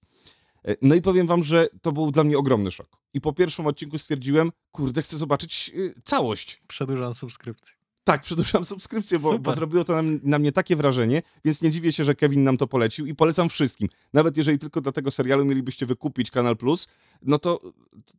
[0.65, 3.00] E, No i powiem wam, że to był dla mnie ogromny szok.
[3.15, 6.63] I po pierwszym odcinku stwierdziłem, kurde, chcę zobaczyć y, całość.
[6.69, 7.81] przedłużam subskrypcję.
[8.05, 11.93] Tak, przedłużam subskrypcję, bo, bo zrobiło to na, na mnie takie wrażenie, więc nie dziwię
[11.93, 13.89] się, że Kevin nam to polecił i polecam wszystkim.
[14.13, 16.89] Nawet jeżeli tylko dla tego serialu mielibyście wykupić Kanal Plus,
[17.23, 17.61] no to,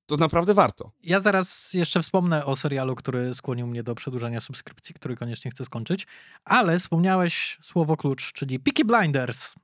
[0.06, 0.92] to naprawdę warto.
[1.04, 5.66] Ja zaraz jeszcze wspomnę o serialu, który skłonił mnie do przedłużenia subskrypcji, który koniecznie chcę
[5.66, 6.08] skończyć,
[6.46, 9.56] ale wspomniałeś słowo klucz, czyli Peaky Blinders.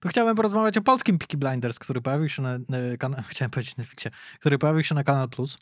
[0.00, 3.76] To chciałem porozmawiać o polskim Peaky Blinders, który pojawił się na, na kana- chciałem powiedzieć
[3.76, 5.58] Netflixie, który pojawił się na Kanal Plus,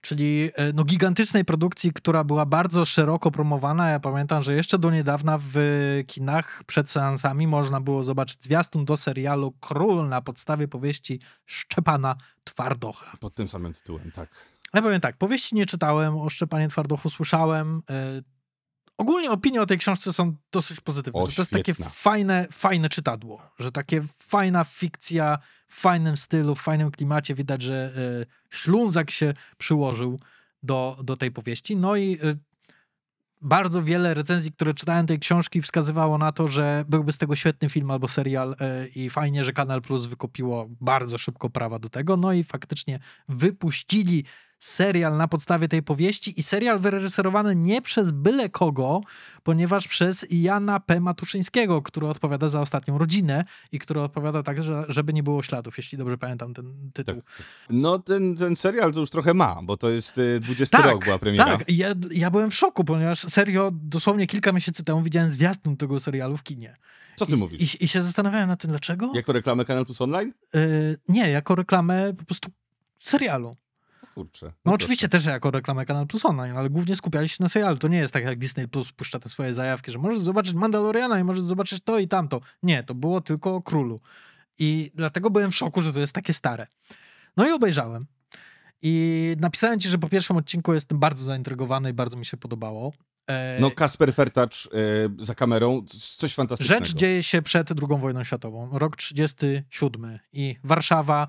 [0.00, 3.90] czyli e, no, gigantycznej produkcji, która była bardzo szeroko promowana.
[3.90, 5.56] Ja pamiętam, że jeszcze do niedawna w
[6.06, 13.16] kinach przed seansami można było zobaczyć zwiastun do serialu Król na podstawie powieści Szczepana Twardocha.
[13.20, 14.28] Pod tym samym tytułem, tak.
[14.74, 17.82] Ja powiem tak, powieści nie czytałem, o Szczepanie Twardochu słyszałem.
[18.98, 21.20] Ogólnie opinie o tej książce są dosyć pozytywne.
[21.20, 25.38] O, to jest takie fajne, fajne czytadło, że takie fajna fikcja
[25.68, 27.34] w fajnym stylu, w fajnym klimacie.
[27.34, 27.92] Widać, że
[28.22, 30.20] e, Ślązak się przyłożył
[30.62, 31.76] do, do tej powieści.
[31.76, 32.36] No i e,
[33.40, 37.68] bardzo wiele recenzji, które czytałem tej książki, wskazywało na to, że byłby z tego świetny
[37.68, 42.16] film albo serial e, i fajnie, że Kanal Plus wykupiło bardzo szybko prawa do tego.
[42.16, 44.24] No i faktycznie wypuścili
[44.58, 49.00] serial na podstawie tej powieści i serial wyreżyserowany nie przez byle kogo,
[49.42, 51.00] ponieważ przez Jana P.
[51.00, 55.76] Matuszyńskiego, który odpowiada za ostatnią rodzinę i który odpowiada tak, że, żeby nie było śladów,
[55.76, 57.22] jeśli dobrze pamiętam ten tytuł.
[57.70, 61.18] No ten, ten serial to już trochę ma, bo to jest y, 20 rok była
[61.18, 61.58] premiera.
[61.58, 66.00] Tak, ja, ja byłem w szoku, ponieważ serio, dosłownie kilka miesięcy temu widziałem zwiastun tego
[66.00, 66.76] serialu w kinie.
[67.16, 67.74] Co ty I, mówisz?
[67.74, 69.12] I, I się zastanawiałem nad tym, dlaczego?
[69.14, 70.32] Jako reklamę Kanal Plus Online?
[70.54, 72.50] Y, nie, jako reklamę po prostu
[73.00, 73.56] serialu.
[74.16, 74.52] Kurczę.
[74.64, 77.76] No oczywiście też jako reklamę Kanal Plus Online, ale głównie skupiali się na serialu.
[77.76, 81.20] To nie jest tak jak Disney Plus puszcza te swoje zajawki, że możesz zobaczyć Mandaloriana
[81.20, 82.40] i możesz zobaczyć to i tamto.
[82.62, 84.00] Nie, to było tylko o królu.
[84.58, 86.66] I dlatego byłem w szoku, że to jest takie stare.
[87.36, 88.06] No i obejrzałem.
[88.82, 92.92] I napisałem ci, że po pierwszym odcinku jestem bardzo zaintrygowany i bardzo mi się podobało.
[93.30, 94.68] E, No Kasper Fertacz y,
[95.18, 95.84] za kamerą,
[96.16, 96.86] coś fantastycznego.
[96.86, 101.28] Rzecz dzieje się przed II wojną światową, rok 37 i Warszawa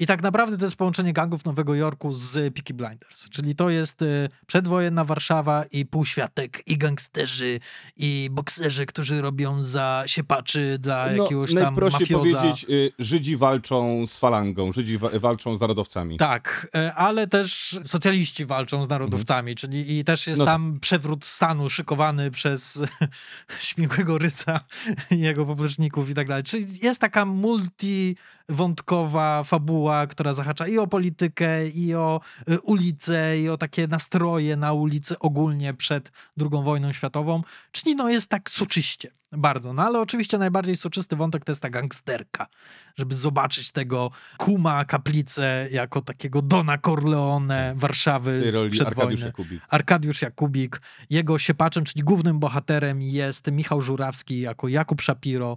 [0.00, 3.28] I tak naprawdę to jest połączenie gangów Nowego Jorku z Peaky Blinders.
[3.30, 7.60] Czyli to jest y, przedwojenna Warszawa i półświatek, i gangsterzy,
[7.96, 12.38] i bokserzy, którzy robią za siepaczy dla jakiegoś tam No, najprościej mafioza.
[12.38, 16.16] powiedzieć, y, Żydzi walczą z falangą, Żydzi wa- walczą z narodowcami.
[16.16, 20.54] Tak, e, ale też socjaliści walczą z narodowcami, czyli i też jest No tak.
[20.54, 22.82] tam przewrót stanu szykowany przez
[23.60, 24.60] śmigłego ryca
[25.10, 26.44] i jego popleczników i tak dalej.
[26.44, 27.24] Czyli jest taka
[28.48, 32.20] multiwątkowa fabuła, która zahacza i o politykę, i o
[32.50, 37.42] y, ulicę, i o takie nastroje na ulicy ogólnie przed II wojną światową.
[37.72, 39.72] Czyli no jest tak soczyście, bardzo.
[39.72, 42.46] No ale oczywiście najbardziej soczysty wątek to jest ta gangsterka,
[42.96, 49.26] żeby zobaczyć tego kuma kaplicę jako takiego Dona Corleone Warszawy sprzed Arkadiusz wojny.
[49.26, 49.62] Jakubik.
[49.68, 50.80] Arkadiusz Jakubik.
[51.10, 55.56] Jego siepaczem, czyli głównym bohaterem jest Michał Żurawski jako Jakub Szapiro.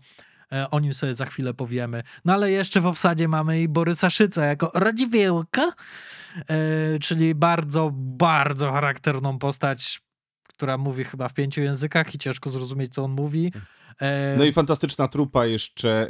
[0.54, 2.04] E, O nim sobie za chwilę powiemy.
[2.26, 5.62] No ale jeszcze w obsadzie mamy i Borysa Szyca jako Radziwiłka,
[6.50, 10.02] e, czyli bardzo, bardzo charakterną postać,
[10.48, 13.52] która mówi chyba w pięciu językach i ciężko zrozumieć, co on mówi.
[14.02, 16.08] E, No i fantastyczna trupa jeszcze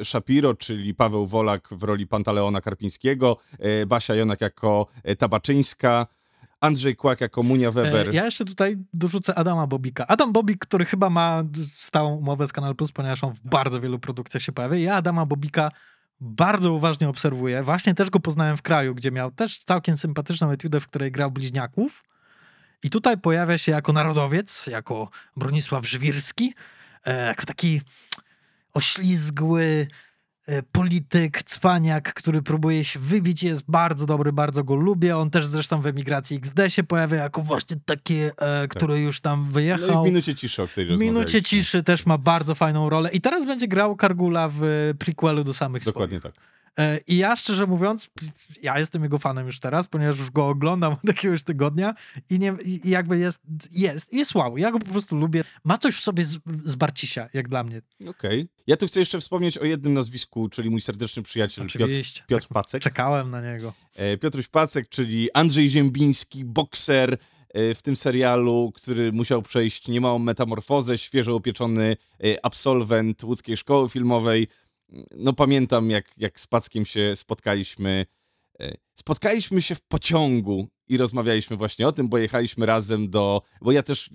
[0.00, 4.86] e, Shapiro, czyli Paweł Wolak w roli Pantaleona Karpińskiego, e, Basia Jonak jako
[5.18, 6.06] Tabaczyńska,
[6.60, 8.08] Andrzej Kłak jako Munia Weber.
[8.08, 10.06] E, Ja jeszcze tutaj dorzucę Adama Bobika.
[10.06, 11.44] Adam Bobik, który chyba ma
[11.76, 14.76] stałą umowę z Kanal Plus, ponieważ on w bardzo wielu produkcjach się pojawia.
[14.76, 15.70] Ja Adama Bobika
[16.20, 17.62] bardzo uważnie obserwuję.
[17.62, 21.30] Właśnie też go poznałem w kraju, gdzie miał też całkiem sympatyczną etiudę, w której grał
[21.30, 22.04] bliźniaków.
[22.82, 26.54] I tutaj pojawia się jako narodowiec, jako Bronisław Żwirski,
[27.04, 27.80] e, jako taki
[28.74, 30.07] oślizgły e,
[30.72, 35.16] polityk, cwaniak, który próbuje się wybić, jest bardzo dobry, bardzo go lubię.
[35.16, 38.32] On też zresztą w emigracji XD się pojawia jako właśnie taki, e,
[38.68, 40.02] który już tam no wyjechał.
[40.02, 43.10] w minucie ciszy, o której W minucie ciszy też ma bardzo fajną rolę.
[43.12, 46.34] I teraz będzie grał Kargula w e, prequelu do samych Dokładnie swoich.
[46.34, 46.44] tak.
[46.78, 48.10] E, I ja szczerze mówiąc,
[48.62, 51.94] ja jestem jego fanem już teraz, ponieważ już go oglądam od jakiegoś tygodnia
[52.30, 53.40] i, nie, i jakby jest,
[53.72, 54.58] jest, jest wow.
[54.58, 55.44] Ja go po prostu lubię.
[55.64, 57.82] Ma coś w sobie z, z Barcisia, jak dla mnie.
[58.08, 58.48] Okej.
[58.66, 62.22] Ja tu chcę jeszcze wspomnieć o jednym nazwisku, czyli mój serdeczny przyjaciel Piotr, Oczywiście.
[62.26, 62.82] Piotr Tak Pacek.
[62.82, 63.72] Czekałem na niego.
[63.94, 67.18] E, Piotruś Pacek, czyli Andrzej Ziembiński, bokser
[67.48, 71.96] e, w tym serialu, który musiał przejść niemałą metamorfozę, świeżo upieczony
[72.42, 74.48] absolwent łódzkiej szkoły filmowej.
[75.16, 78.06] No pamiętam, jak, jak z Packiem się spotkaliśmy.
[78.60, 83.42] e, Spotkaliśmy się w pociągu i rozmawialiśmy właśnie o tym, bo jechaliśmy razem do...
[83.62, 84.10] Bo ja też...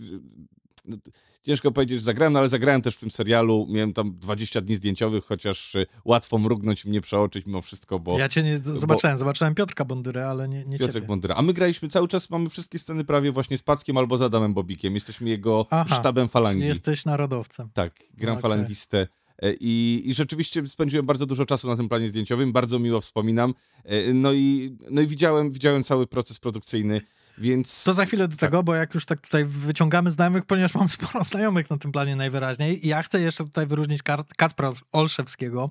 [0.85, 0.97] no,
[1.43, 3.67] Ciężko powiedzieć, że zagrałem, no ale zagrałem też w tym serialu.
[3.69, 8.19] Miałem tam 20 dni zdjęciowych, chociaż e, łatwo mrugnąć mnie przeoczyć mimo wszystko, bo...
[8.19, 9.17] ja cię nie zobaczyłem.
[9.17, 11.07] Zobaczyłem Piotrka Bondyrę, ale nie, nie Piotrek ciebie.
[11.07, 11.35] Bondyra.
[11.35, 14.53] A my graliśmy cały czas, mamy wszystkie sceny prawie właśnie z Packiem albo z Adamem
[14.53, 14.93] Bobikiem.
[14.93, 16.65] Jesteśmy jego Aha, sztabem falangi.
[16.65, 17.69] Jesteś narodowcem.
[17.73, 18.41] Tak, gram Okej.
[18.41, 19.07] falangistę.
[19.43, 23.53] E, I, I rzeczywiście spędziłem bardzo dużo czasu na tym planie zdjęciowym, bardzo miło wspominam.
[23.85, 27.01] E, No i, no i widziałem, widziałem cały proces produkcyjny,
[27.37, 27.83] więc...
[27.83, 31.23] To za chwilę do tego, bo jak już tak tutaj wyciągamy znajomych, ponieważ mam sporo
[31.31, 32.85] znajomych na tym planie najwyraźniej.
[32.85, 34.01] I ja chcę jeszcze tutaj wyróżnić
[34.37, 35.69] Kacpra Olszewskiego,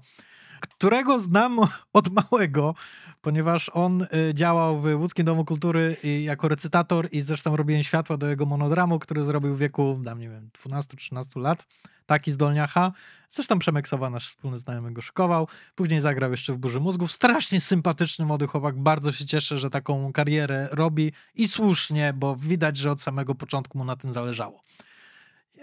[0.62, 1.58] którego znam
[1.92, 2.74] od małego,
[3.20, 8.26] ponieważ on y, działał w Łódzkim Domu Kultury jako recytator i zresztą robiłem światła do
[8.26, 11.66] jego monodramu, który zrobił w wieku, dam nie wiem, 12-13 lat.
[12.06, 12.92] Taki z Dolniacha.
[13.30, 15.48] Zresztą Przemek Sowa, nasz wspólny znajomy, go szykował.
[15.74, 17.12] Później zagrał jeszcze w Burzy Mózgów.
[17.12, 18.78] Strasznie sympatyczny młody chłopak.
[18.78, 23.78] Bardzo się cieszę, że taką karierę robi i słusznie, bo widać, że od samego początku
[23.78, 24.62] mu na tym zależało.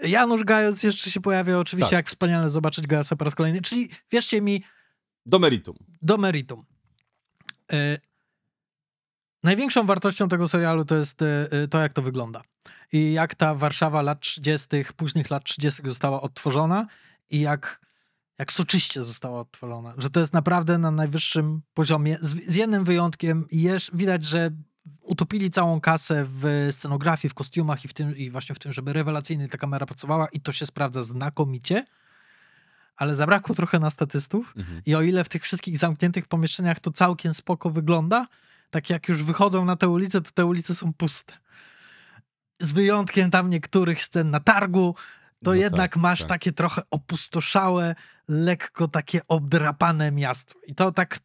[0.02, 1.98] Janusz Gajos jeszcze się pojawia, oczywiście, Tak.
[1.98, 3.60] jak wspaniale zobaczyć Gajosa po raz kolejny.
[3.62, 4.62] Czyli wierzcie mi,
[5.30, 5.76] Do meritum.
[6.02, 6.64] do meritum.
[7.72, 7.98] E,
[9.42, 12.42] największą wartością tego serialu to jest e, e, to, jak to wygląda.
[12.92, 15.82] I jak ta Warszawa lat 30., późnych lat 30.
[15.84, 16.86] została odtworzona
[17.30, 17.80] i jak,
[18.38, 19.94] jak soczyście została odtworzona.
[19.98, 22.18] Że to jest naprawdę na najwyższym poziomie.
[22.20, 23.46] Z, z jednym wyjątkiem,
[23.92, 24.50] widać, że
[25.02, 28.92] utopili całą kasę w scenografii, w kostiumach i, w tym, i właśnie w tym, żeby
[28.92, 31.86] rewelacyjnie ta kamera pracowała i to się sprawdza znakomicie,
[33.00, 34.82] ale zabrakło trochę na statystów Mhm.
[34.86, 38.26] i o ile w tych wszystkich zamkniętych pomieszczeniach to całkiem spoko wygląda,
[38.70, 41.34] tak jak już wychodzą na te ulice, to te ulice są puste.
[42.60, 44.94] Z wyjątkiem tam niektórych scen na targu,
[45.44, 46.28] to No jednak tak, masz tak.
[46.28, 47.94] takie trochę opustoszałe,
[48.28, 50.54] lekko takie obdrapane miasto.
[50.66, 51.18] I to tak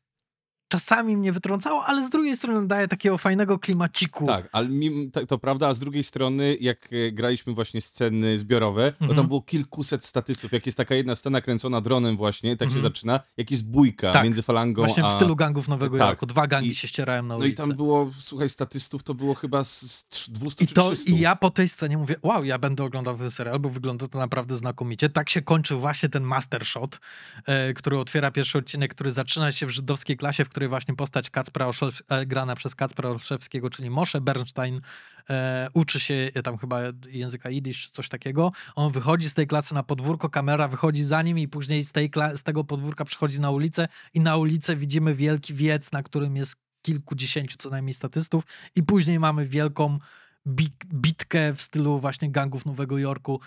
[0.67, 4.25] czasami mnie wytrącało, ale z drugiej strony daje takiego fajnego klimaciku.
[4.25, 8.37] Tak, ale mim, to, to prawda, a z drugiej strony, jak e, graliśmy właśnie sceny
[8.37, 9.15] zbiorowe, no Mhm.
[9.17, 10.51] tam było kilkuset statystów.
[10.51, 12.93] Jak jest taka jedna scena kręcona dronem właśnie, tak się Mhm.
[12.93, 15.11] zaczyna, jak jest bójka Tak, między falangą Właśnie w a...
[15.15, 16.07] stylu gangów Nowego tak.
[16.07, 16.25] Jorku.
[16.25, 17.61] Dwa gangi I- się ścierają na No i ulicy.
[17.63, 21.11] tam było, słuchaj, statystów to było chyba z, z trz- 200 I, czy to, 300.
[21.11, 24.19] I ja po tej scenie mówię, wow, ja będę oglądał ten serial, bo wygląda to
[24.19, 25.09] naprawdę znakomicie.
[25.09, 26.99] Tak się kończy właśnie ten master shot,
[27.45, 31.29] e, który otwiera pierwszy odcinek, który zaczyna się w żydowskiej klasie, w której właśnie postać
[31.29, 34.81] Kacpra Olszew, e, grana przez Kacpra Olszewskiego, czyli Moshe Bernstein,
[35.29, 38.51] e, uczy się e, tam chyba języka jidysz czy coś takiego.
[38.75, 42.11] On wychodzi z tej klasy na podwórko, kamera wychodzi za nim i później z, tej
[42.35, 46.55] z tego podwórka przychodzi na ulicę i na ulicę widzimy wielki wiec, na którym jest
[46.81, 48.43] kilkudziesięciu co najmniej statystów
[48.75, 49.99] i później mamy wielką
[50.47, 53.39] bit- bitkę w stylu właśnie gangów Nowego Jorku.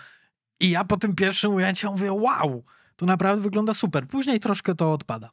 [0.59, 2.63] I ja po tym pierwszym ujęciu mówię, wow,
[2.95, 4.07] to naprawdę wygląda super.
[4.07, 5.29] Później troszkę to odpada.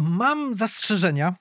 [0.00, 1.34] Mam zastrzeżenia.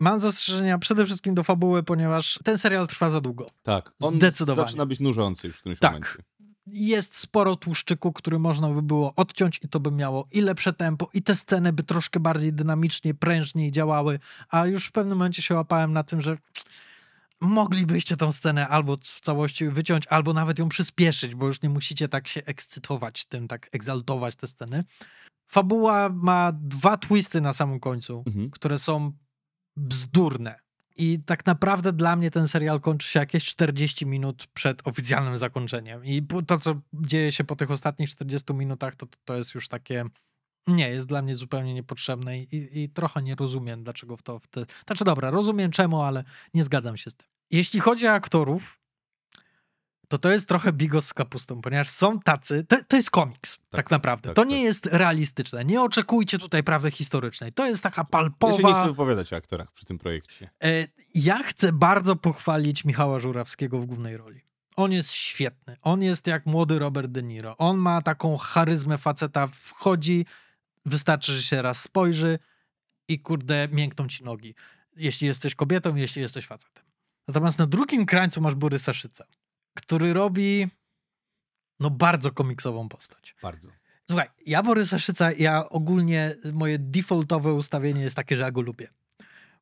[0.00, 3.46] Mam zastrzeżenia przede wszystkim do fabuły, ponieważ ten serial trwa za długo.
[3.62, 4.68] Tak, on Zdecydowanie.
[4.68, 5.92] zaczyna być nużący już w którymś Tak.
[5.92, 6.22] momencie.
[6.66, 11.08] Jest sporo tłuszczyku, który można by było odciąć i to by miało i lepsze tempo,
[11.14, 15.54] i te sceny by troszkę bardziej dynamicznie, prężniej działały, a już w pewnym momencie się
[15.54, 16.38] łapałem na tym, że
[17.40, 22.08] moglibyście tą scenę albo w całości wyciąć, albo nawet ją przyspieszyć, bo już nie musicie
[22.08, 24.84] tak się ekscytować tym, tak egzaltować te sceny.
[25.52, 28.50] Fabuła ma dwa twisty na samym końcu, Mhm.
[28.50, 29.12] które są
[29.76, 30.58] bzdurne.
[30.96, 36.04] I tak naprawdę dla mnie ten serial kończy się jakieś 40 minut przed oficjalnym zakończeniem.
[36.04, 40.04] I to, co dzieje się po tych ostatnich 40 minutach, to, to jest już takie.
[40.66, 44.38] Nie, jest dla mnie zupełnie niepotrzebne i, i trochę nie rozumiem, dlaczego w to.
[44.38, 44.64] W te...
[44.86, 46.24] Znaczy, dobra, rozumiem czemu, ale
[46.54, 47.28] nie zgadzam się z tym.
[47.50, 48.80] Jeśli chodzi o aktorów,
[50.12, 52.64] to to jest trochę bigos z kapustą, ponieważ są tacy.
[52.68, 54.28] To, to jest komiks, tak, naprawdę.
[54.28, 54.50] tak, to tak.
[54.50, 55.64] nie jest realistyczne.
[55.64, 57.52] Nie oczekujcie tutaj prawdy historycznej.
[57.52, 58.56] To jest taka Ja palpowa.
[58.56, 60.50] się nie chcę wypowiadać o aktorach przy tym projekcie.
[60.64, 64.40] E, Ja chcę bardzo pochwalić Michała Żurawskiego w głównej roli.
[64.76, 65.76] On jest świetny.
[65.82, 67.56] On jest jak młody Robert De Niro.
[67.56, 69.46] On ma taką charyzmę faceta.
[69.46, 70.26] Wchodzi,
[70.86, 72.38] wystarczy, że się raz spojrzy
[73.08, 74.54] i kurde, miękną ci nogi.
[74.96, 76.84] Jeśli jesteś kobietą, jeśli jesteś facetem.
[77.28, 79.24] Natomiast na drugim krańcu masz Borysa Szyca,
[79.74, 80.68] który robi
[81.80, 83.34] no bardzo komiksową postać.
[83.42, 83.68] Bardzo.
[84.08, 88.88] Słuchaj, ja Borysa Szyca, ja ogólnie moje defaultowe ustawienie jest takie, że ja go lubię.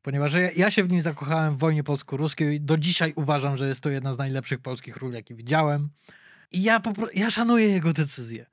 [0.03, 3.69] Ponieważ ja, ja się w nim zakochałem w wojnie polsko-ruskiej i do dzisiaj uważam, że
[3.69, 5.91] jest to jedna z najlepszych polskich ról, jakie widziałem.
[6.53, 8.47] I ja, po, ja szanuję jego decyzje.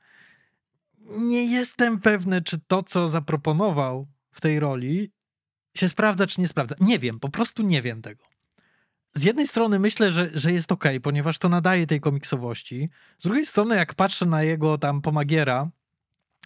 [1.17, 5.11] Nie jestem pewny, czy to, co zaproponował w tej roli,
[5.77, 6.75] się sprawdza, czy nie sprawdza.
[6.79, 8.23] Nie wiem, po prostu nie wiem tego.
[9.17, 12.89] Z jednej strony myślę, że, że jest ok, ponieważ to nadaje tej komiksowości.
[13.17, 15.69] Z drugiej strony, jak patrzę na jego tam pomagiera,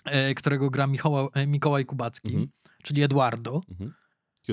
[0.05, 2.47] e, którego gra Michała, e, Mikołaj Kubacki, Mhm.
[2.83, 3.93] czyli Eduardo, Mhm.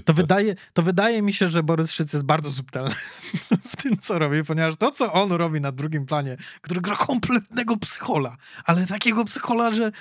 [0.04, 2.94] to wydaje, to wydaje mi się, że Borys Szyc jest bardzo subtelny
[3.72, 7.76] w tym, co robi, ponieważ to, co on robi na drugim planie, który gra kompletnego
[7.76, 9.92] psychola, ale takiego psychola, że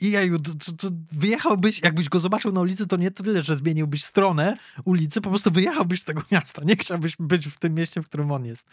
[0.00, 4.04] jeju, to, to, to wyjechałbyś, jakbyś go zobaczył na ulicy, to nie tyle, że zmieniłbyś
[4.04, 6.62] stronę ulicy, po prostu wyjechałbyś z tego miasta.
[6.64, 8.66] Nie chciałbyś być w tym mieście, w którym on jest.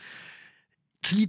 [1.02, 1.28] Czyli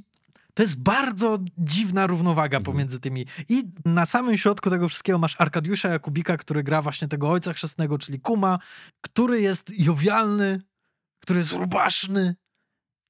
[0.54, 2.64] to jest bardzo dziwna równowaga Mhm.
[2.74, 3.26] pomiędzy tymi.
[3.48, 7.98] I na samym środku tego wszystkiego masz Arkadiusza Jakubika, który gra właśnie tego ojca chrzestnego,
[7.98, 8.58] czyli Kuma,
[9.00, 10.60] który jest jowialny,
[11.20, 12.34] który jest rubaszny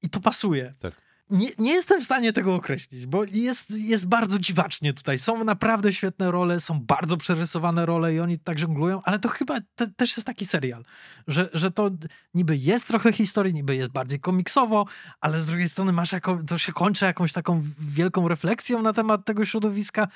[0.03, 0.75] i to pasuje.
[0.79, 1.06] Tak.
[1.31, 5.19] Nie, nie jestem w stanie tego określić, bo jest, jest bardzo dziwacznie tutaj.
[5.19, 9.59] Są naprawdę świetne role, są bardzo przerysowane role i oni tak żonglują, ale to chyba
[9.75, 10.85] te, też jest taki serial,
[11.29, 11.91] że, że to
[12.35, 14.87] niby jest trochę historii, niby jest bardziej komiksowo,
[15.21, 19.25] ale z drugiej strony masz jako, to się kończy jakąś taką wielką refleksją na temat
[19.25, 20.09] tego środowiska.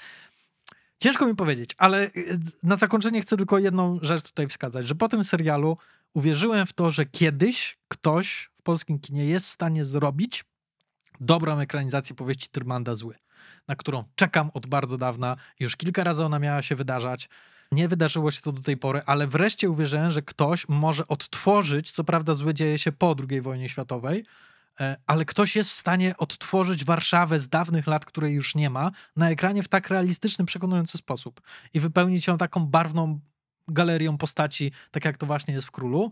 [0.98, 5.08] Ciężko mi powiedzieć, ale y, na zakończenie chcę tylko jedną rzecz tutaj wskazać, że po
[5.08, 5.76] tym serialu
[6.14, 10.44] uwierzyłem w to, że kiedyś ktoś w polskim kinie jest w stanie zrobić
[11.20, 13.14] dobrą ekranizację powieści Tyrmanda Zły,
[13.68, 15.36] na którą czekam od bardzo dawna.
[15.60, 17.28] Już kilka razy ona miała się wydarzać.
[17.72, 22.04] Nie wydarzyło się to do tej pory, ale wreszcie uwierzyłem, że ktoś może odtworzyć, co
[22.04, 24.24] prawda złe dzieje się po II wojnie światowej,
[24.80, 28.90] e, ale ktoś jest w stanie odtworzyć Warszawę z dawnych lat, której już nie ma,
[29.16, 31.40] na ekranie w tak realistyczny, przekonujący sposób
[31.74, 33.20] i wypełnić ją taką barwną
[33.68, 36.10] galerią postaci, tak jak to właśnie jest w Królu.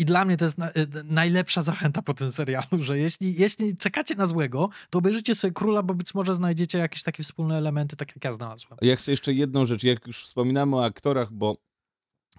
[0.00, 3.76] I dla mnie to jest na, y, najlepsza zachęta po tym serialu, że jeśli, jeśli
[3.76, 7.96] czekacie na złego, to obejrzyjcie sobie Króla, bo być może znajdziecie jakieś takie wspólne elementy,
[7.96, 8.78] tak jak ja znalazłem.
[8.82, 11.56] Ja chcę jeszcze jedną rzecz, jak już wspominamy o aktorach, bo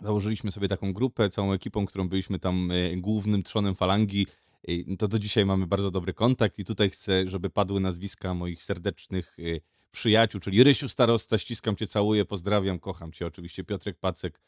[0.01, 4.27] założyliśmy sobie taką grupę, całą ekipą, którą byliśmy tam e, głównym trzonem falangi,
[4.67, 6.59] e, to do dzisiaj mamy bardzo dobry kontakt.
[6.59, 9.43] I tutaj chcę, żeby padły nazwiska moich serdecznych e,
[9.91, 14.39] przyjaciół, czyli Rysiu Starosta, ściskam cię, całuję, pozdrawiam, kocham cię, oczywiście Piotrek Pacek,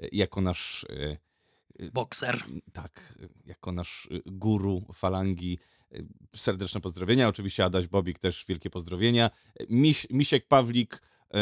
[0.00, 0.86] e, jako nasz...
[1.78, 2.44] e, Bokser.
[2.72, 5.58] tak, jako nasz y, guru falangi.
[5.94, 6.06] Y,
[6.36, 7.28] Serdeczne pozdrowienia.
[7.28, 9.30] Oczywiście Adaś Bobik też wielkie pozdrowienia.
[9.70, 11.02] Miś, Misiek Pawlik,
[11.34, 11.38] y,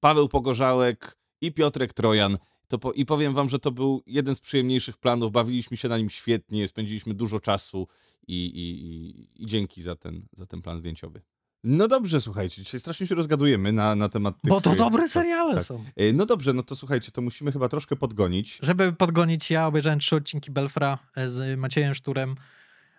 [0.00, 2.38] Paweł Pogorzałek i Piotrek Trojan.
[2.68, 5.32] To po, I powiem wam, że to był jeden z przyjemniejszych planów.
[5.32, 7.88] Bawiliśmy się na nim świetnie, spędziliśmy dużo czasu
[8.28, 11.22] i, i, i, i dzięki za ten, za ten plan zdjęciowy.
[11.64, 14.48] No dobrze, słuchajcie, dzisiaj strasznie się rozgadujemy na, na temat tych...
[14.48, 15.64] Bo to dobre tak, seriale tak.
[15.64, 15.84] są.
[15.96, 18.58] E, No dobrze, no to słuchajcie, to musimy chyba troszkę podgonić.
[18.62, 22.36] Żeby podgonić, ja obejrzałem trzy odcinki Belfra e, z Maciejem Szturem.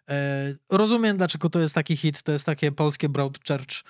[0.10, 3.84] E, rozumiem, dlaczego to jest taki hit, to jest takie polskie Broadchurch.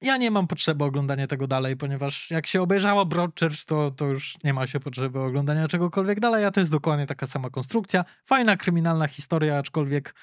[0.00, 4.36] Ja nie mam potrzeby oglądania tego dalej, ponieważ jak się obejrzało Broadchurch, to, to już
[4.44, 8.04] nie ma się potrzeby oglądania czegokolwiek dalej, a to jest dokładnie taka sama konstrukcja.
[8.24, 10.14] Fajna, kryminalna historia, aczkolwiek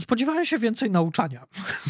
[0.00, 1.46] spodziewałem się więcej nauczania,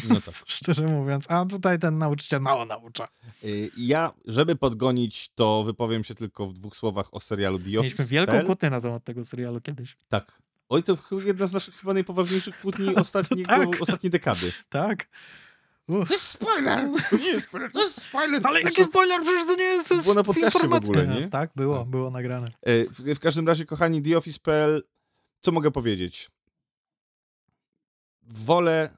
[0.09, 0.33] No tak.
[0.47, 1.25] szczerze mówiąc.
[1.31, 3.03] A tutaj ten nauczyciel mało naucza.
[3.03, 3.47] E,
[3.77, 7.81] Ja, żeby podgonić, to wypowiem się tylko w dwóch słowach o serialu The Office.
[7.81, 9.97] Mieliśmy wielką kłótnię na temat tego serialu kiedyś.
[10.09, 10.31] Tak.
[10.69, 13.81] Oj, to jedna z naszych chyba najpoważniejszych kłótni ostatniego, Tak.
[13.81, 14.51] ostatniej dekady.
[14.69, 15.07] Tak?
[15.87, 16.07] Uff.
[16.07, 16.87] To jest spoiler!
[17.09, 18.41] To nie jest spoiler, to jest spoiler!
[18.43, 21.27] Ale jaki Zresztą, spoiler, przecież to nie jest to Było na podcaście w ogóle, nie?
[21.29, 21.87] Tak, było, Tak.
[21.87, 22.47] było nagrane.
[22.61, 24.83] e, w, w każdym razie, kochani, TheOffice.pl,
[25.41, 26.29] co mogę powiedzieć?
[28.27, 28.89] Wolę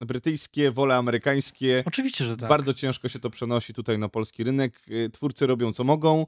[0.00, 1.82] brytyjskie, wolę amerykańskie.
[1.86, 2.48] Oczywiście, że tak.
[2.48, 4.86] Bardzo ciężko się to przenosi tutaj na polski rynek.
[4.90, 6.26] E, Twórcy robią co mogą.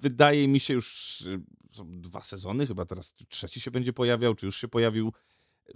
[0.00, 1.40] Wydaje mi się już e,
[1.72, 5.12] są dwa sezony, chyba teraz trzeci się będzie pojawiał, czy już się pojawił.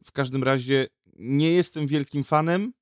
[0.04, 0.86] W każdym razie
[1.16, 2.72] nie jestem wielkim fanem.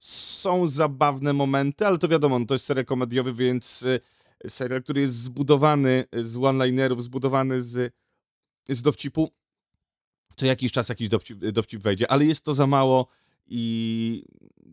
[0.00, 3.84] Są zabawne momenty, ale to wiadomo, no to jest serial komediowy, więc
[4.44, 7.94] e, serial, który jest zbudowany z one-linerów, zbudowany z,
[8.68, 9.32] z dowcipu.
[10.36, 13.06] Co jakiś czas jakiś dowcip, dowcip wejdzie, ale jest to za mało
[13.46, 14.24] i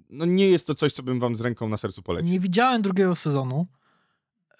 [0.10, 2.32] no nie jest to coś, co bym wam z ręką na sercu polecił.
[2.32, 3.68] Nie widziałem drugiego sezonu,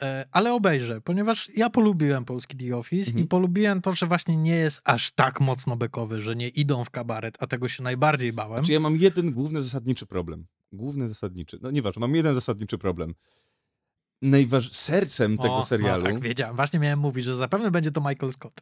[0.02, 3.26] e, ale obejrzę, ponieważ ja polubiłem polski The Office Mhm.
[3.26, 6.90] i polubiłem to, że właśnie nie jest aż tak mocno bekowy, że nie idą w
[6.90, 8.58] kabaret, a tego się najbardziej bałem.
[8.58, 10.46] Znaczy ja mam jeden główny zasadniczy problem.
[10.72, 11.60] Główny zasadniczy.
[11.62, 13.16] No nieważne, mam jeden zasadniczy problem.
[14.22, 14.72] Najważ...
[14.72, 16.04] Sercem tego O, serialu.
[16.04, 16.56] No, tak, wiedziałem.
[16.56, 18.62] Właśnie miałem mówić, że zapewne będzie to Michael Scott.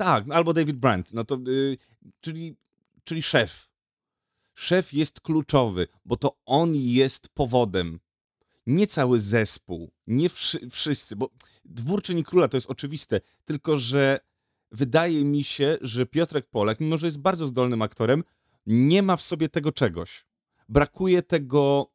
[0.00, 1.12] Tak, no albo David Brandt.
[1.12, 1.78] No to, y,
[2.20, 2.56] czyli,
[3.04, 3.68] czyli szef.
[4.54, 8.00] Szef jest kluczowy, bo to on jest powodem.
[8.66, 11.30] Nie cały zespół, nie wszy, wszyscy, bo
[11.64, 14.20] dwór czyni króla to jest oczywiste, tylko że
[14.72, 18.24] wydaje mi się, że Piotrek Polak, mimo że jest bardzo zdolnym aktorem,
[18.66, 20.24] nie ma w sobie tego czegoś.
[20.68, 21.92] Brakuje tego,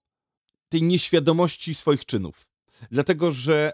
[0.69, 2.47] tej nieświadomości swoich czynów.
[2.91, 3.71] Dlatego, że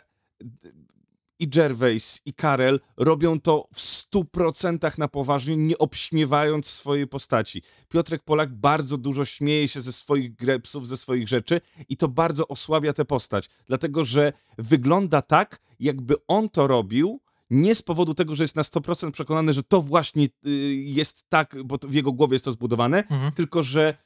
[1.41, 7.61] i Gervais, i Karel robią to w stu procentach na poważnie, nie obśmiewając swojej postaci.
[7.89, 12.47] Piotrek Polak bardzo dużo śmieje się ze swoich grepsów, ze swoich rzeczy i to bardzo
[12.47, 17.19] osłabia tę postać, dlatego że wygląda tak, jakby on to robił
[17.49, 21.55] nie z powodu tego, że jest na 100% przekonany, że to właśnie y, jest tak,
[21.65, 23.31] bo w jego głowie jest to zbudowane, Mhm.
[23.31, 23.97] tylko że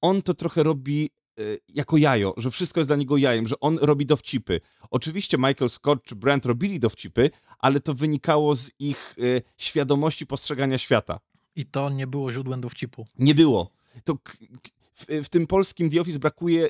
[0.00, 1.10] on to trochę robi
[1.68, 4.60] jako jajo, że wszystko jest dla niego jajem, że on robi dowcipy.
[4.90, 10.78] Oczywiście Michael Scott czy Brand robili dowcipy, ale to wynikało z ich y, świadomości postrzegania
[10.78, 11.20] świata.
[11.56, 13.06] I to nie było źródłem dowcipu.
[13.18, 13.70] Nie było.
[14.04, 14.18] To
[14.94, 16.68] w, w tym polskim The Office brakuje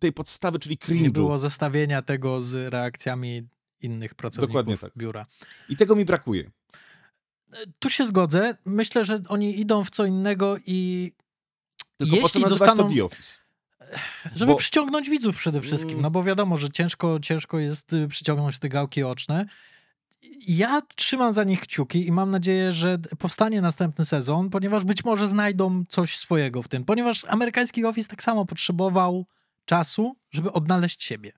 [0.00, 1.12] tej podstawy, czyli Nie cringe'u.
[1.12, 3.48] było zestawienia tego z reakcjami
[3.80, 4.92] innych pracowników Dokładnie tak.
[4.96, 5.26] biura.
[5.68, 6.50] I tego mi brakuje.
[7.78, 8.56] Tu się zgodzę.
[8.64, 11.12] Myślę, że oni idą w co innego i
[11.96, 13.38] Tylko po co jeśli nazywać dostaną, to The Office?
[14.34, 16.02] Żeby bo- przyciągnąć widzów przede wszystkim, Mm.
[16.02, 19.46] no bo wiadomo, że ciężko, ciężko jest y, przyciągnąć te gałki oczne.
[20.48, 25.28] Ja trzymam za nich kciuki i mam nadzieję, że powstanie następny sezon, ponieważ być może
[25.28, 29.26] znajdą coś swojego w tym, ponieważ amerykański Office tak samo potrzebował
[29.64, 31.32] czasu, żeby odnaleźć siebie.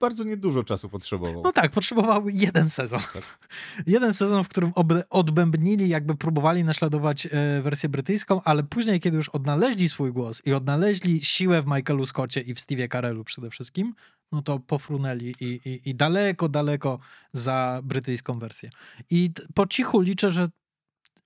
[0.00, 1.42] Bardzo niedużo czasu potrzebował.
[1.42, 3.00] No tak, potrzebował jeden sezon.
[3.86, 4.72] jeden sezon, w którym
[5.10, 7.30] odbębnili, jakby próbowali naśladować e,
[7.62, 12.40] wersję brytyjską, ale później, kiedy już odnaleźli swój głos i odnaleźli siłę w Michaelu Scottie
[12.40, 13.94] i w Steve'ie Carellu przede wszystkim,
[14.32, 16.98] no to pofrunęli i, i, i daleko, daleko
[17.32, 18.70] za brytyjską wersję.
[19.10, 20.48] I po cichu liczę, że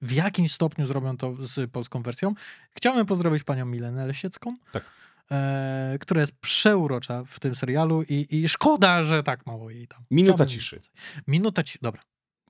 [0.02, 2.34] w jakimś stopniu zrobią to z polską wersją.
[2.76, 4.84] Chciałbym pozdrowić panią Milenę Lesiecką, Tak.
[5.30, 10.04] E, która jest przeurocza w tym serialu i, i szkoda, że tak mało jej tam.
[10.10, 10.76] Minuta Chciałbym ciszy.
[10.76, 10.92] więcej.
[11.26, 12.02] Minuta ciszy, dobra.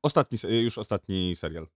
[0.02, 1.68] Ostatni, już ostatni serial.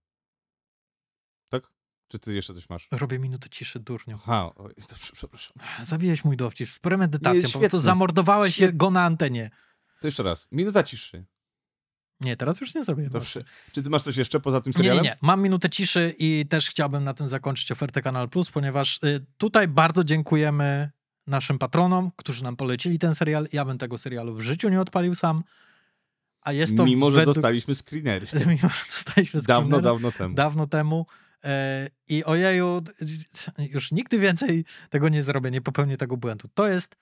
[1.49, 1.63] Tak?
[2.07, 2.87] Czy ty jeszcze coś masz?
[2.91, 4.17] Robię minutę ciszy, durniu.
[4.23, 5.57] Aha, oj, dobrze, przepraszam.
[5.83, 8.77] Zabiłeś mój dowcip z premedytacją, Nie, po prostu zamordowałeś Świetny.
[8.77, 9.51] go na antenie.
[10.01, 10.47] To jeszcze raz.
[10.51, 11.25] Minuta ciszy.
[12.23, 13.09] Nie, teraz już nie zrobię.
[13.09, 13.43] Dobrze.
[13.71, 15.03] Czy ty masz coś jeszcze poza tym Nie, nie, serialem?
[15.03, 15.17] nie.
[15.21, 19.67] Mam minutę ciszy i też chciałbym na tym zakończyć ofertę Kanal Plus, ponieważ y, tutaj
[19.67, 20.91] bardzo dziękujemy
[21.27, 23.47] naszym patronom, którzy nam polecili ten serial.
[23.53, 25.43] Ja bym tego serialu w życiu nie odpalił sam.
[26.41, 27.35] A jest to Mimo, że według...
[27.35, 28.27] dostaliśmy screenery.
[28.47, 29.81] Mimo, że dostaliśmy Dawno, screenera.
[29.93, 30.35] dawno temu.
[30.35, 31.05] dawno temu.
[31.43, 32.81] E, I ojeju,
[33.57, 36.47] już nigdy więcej tego nie zrobię, nie popełnię tego błędu.
[36.53, 36.95] To jest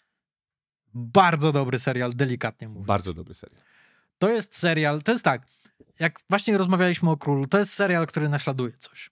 [0.93, 2.87] bardzo dobry serial, delikatnie mówiąc.
[2.87, 3.61] Bardzo dobry serial.
[4.21, 5.47] To jest serial, to jest tak,
[5.99, 9.11] jak właśnie rozmawialiśmy o Królu, to jest serial, który naśladuje coś.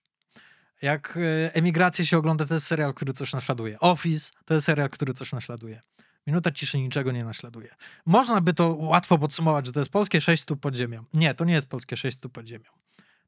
[0.82, 3.80] Jak e, emigrację się ogląda, to jest serial, który coś naśladuje.
[3.80, 5.82] Office to jest serial, który coś naśladuje.
[6.28, 7.76] Minuta ciszy niczego nie naśladuje.
[8.06, 11.06] Można by to łatwo podsumować, że to jest polskie 6 stóp pod ziemią.
[11.14, 12.70] Nie, to nie jest polskie 6 stóp pod ziemią.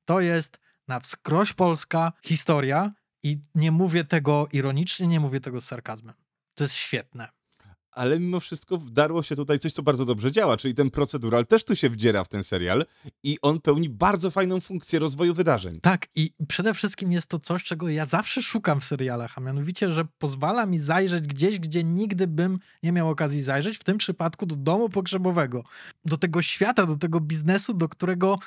[0.06, 2.92] To jest na wskroś polska historia
[3.24, 6.16] i nie mówię tego ironicznie, nie mówię tego z sarkazmem.
[6.56, 7.41] To jest świetne.
[7.92, 11.64] Ale mimo wszystko wdarło się tutaj coś, co bardzo dobrze działa, czyli ten procedural też
[11.64, 12.86] tu się wdziera w ten serial
[13.24, 15.80] i on pełni bardzo fajną funkcję rozwoju wydarzeń.
[15.82, 19.92] Tak, i przede wszystkim jest to coś, czego ja zawsze szukam w serialach, a mianowicie,
[19.92, 24.46] że pozwala mi zajrzeć gdzieś, gdzie nigdy bym nie miał okazji zajrzeć, w tym przypadku
[24.46, 25.64] do domu pogrzebowego,
[26.06, 28.40] do tego świata, do tego biznesu, do którego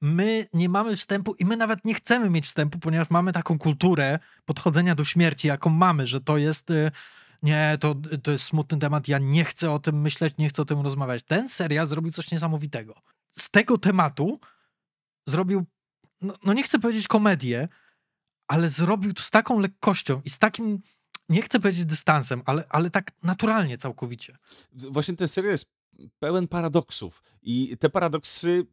[0.00, 4.18] my nie mamy wstępu i my nawet nie chcemy mieć wstępu, ponieważ mamy taką kulturę
[4.44, 6.72] podchodzenia do śmierci, jaką mamy, że to jest.
[7.42, 10.64] Nie, to, to jest smutny temat, ja nie chcę o tym myśleć, nie chcę o
[10.64, 11.22] tym rozmawiać.
[11.22, 12.94] Ten serial zrobił coś niesamowitego.
[13.30, 14.40] Z tego tematu
[15.26, 15.64] zrobił
[16.22, 17.68] no, no nie chcę powiedzieć komedię,
[18.46, 20.82] ale zrobił to z taką lekkością i z takim,
[21.28, 24.38] nie chcę powiedzieć dystansem, ale, ale tak naturalnie całkowicie.
[24.72, 25.72] Właśnie ten serial jest
[26.18, 28.66] pełen paradoksów i te paradoksy,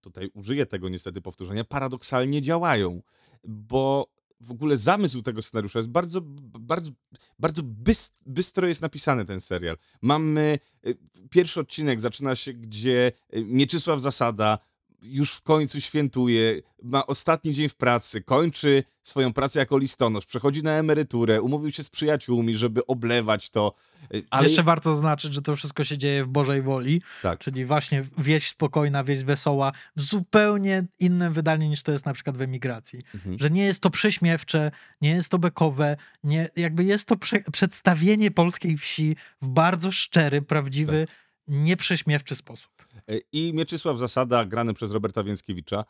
[0.00, 3.02] tutaj użyję tego niestety powtórzenia, paradoksalnie działają,
[3.44, 4.06] bo
[4.40, 6.20] w ogóle zamysł tego scenariusza jest bardzo,
[6.60, 6.90] bardzo,
[7.38, 9.76] bardzo byst, bystro jest napisany ten serial.
[10.02, 10.98] Mamy y,
[11.30, 14.58] pierwszy odcinek, zaczyna się, gdzie y, Mieczysław Zasada
[15.02, 20.62] już w końcu świętuje, ma ostatni dzień w pracy, kończy swoją pracę jako listonosz, przechodzi
[20.62, 23.74] na emeryturę, umówił się z przyjaciółmi, żeby oblewać to.
[24.14, 27.38] y, Ale Jeszcze warto zaznaczyć, że to wszystko się dzieje w Bożej woli, tak.
[27.38, 32.36] czyli właśnie wieść spokojna, wieść wesoła, w zupełnie innym wydaniu niż to jest na przykład
[32.36, 33.02] w emigracji.
[33.14, 33.38] Mhm.
[33.38, 34.70] Że nie jest to prześmiewcze,
[35.00, 40.42] nie jest to bekowe, nie, jakby jest to prze, przedstawienie polskiej wsi w bardzo szczery,
[40.42, 41.06] prawdziwy,
[41.48, 42.79] nieprześmiewczy sposób.
[43.10, 45.84] E, I Mieczysław Zasada, grany przez Roberta Więckiewicza,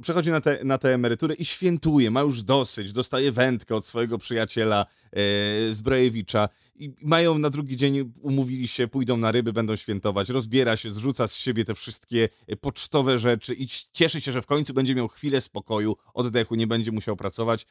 [0.00, 4.18] przechodzi na tę na tę emeryturę i świętuje, ma już dosyć, dostaje wędkę od swojego
[4.18, 10.28] przyjaciela e, Zbrojewicza i mają na drugi dzień, umówili się, pójdą na ryby, będą świętować,
[10.28, 14.46] rozbiera się, zrzuca z siebie te wszystkie e, pocztowe rzeczy i cieszy się, że w
[14.46, 17.66] końcu będzie miał chwilę spokoju, oddechu, nie będzie musiał pracować.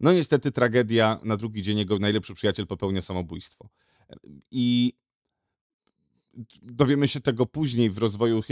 [0.00, 3.68] No niestety tragedia, na drugi dzień jego najlepszy przyjaciel popełnia samobójstwo.
[4.10, 4.16] E,
[4.50, 4.92] I
[6.62, 8.42] dowiemy się tego później w rozwoju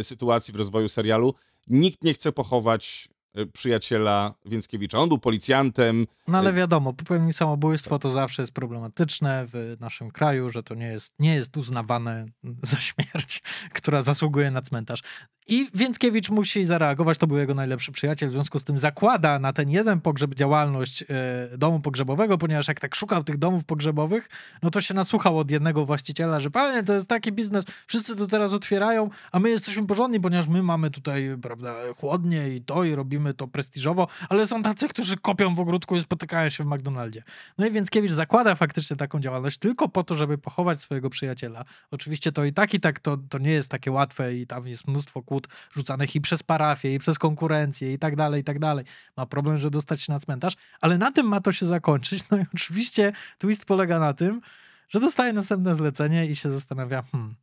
[0.00, 1.34] e, sytuacji, w rozwoju serialu.
[1.66, 3.08] Nikt nie chce pochować
[3.52, 4.98] przyjaciela Więckiewicza.
[4.98, 6.06] On był policjantem.
[6.28, 10.74] No ale Y- wiadomo, popełnić samobójstwo to zawsze jest problematyczne w naszym kraju, że to
[10.74, 12.26] nie jest, nie jest uznawane
[12.62, 13.42] za śmierć,
[13.72, 15.02] która zasługuje na cmentarz.
[15.46, 19.52] I Więckiewicz musi zareagować, to był jego najlepszy przyjaciel, w związku z tym zakłada na
[19.52, 24.28] ten jeden pogrzeb działalność e, domu pogrzebowego, ponieważ jak tak szukał tych domów pogrzebowych,
[24.62, 28.26] no to się nasłuchał od jednego właściciela, że panie, to jest taki biznes, wszyscy to
[28.26, 32.94] teraz otwierają, a my jesteśmy porządni, ponieważ my mamy tutaj, prawda, chłodnie i to i
[32.94, 37.22] robimy to prestiżowo, ale są tacy, którzy kopią w ogródku i spotykają się w McDonaldzie.
[37.58, 41.64] No i Więckiewicz zakłada faktycznie taką działalność tylko po to, żeby pochować swojego przyjaciela.
[41.90, 44.88] Oczywiście to i tak, i tak to, to nie jest takie łatwe i tam jest
[44.88, 48.84] mnóstwo kłód rzucanych i przez parafię, i przez konkurencję i tak dalej, i tak dalej.
[49.16, 52.24] Ma problem, że dostać się na cmentarz, ale na tym ma to się zakończyć.
[52.30, 54.40] No i oczywiście twist polega na tym,
[54.88, 57.34] że dostaje następne zlecenie i się zastanawia, hmm,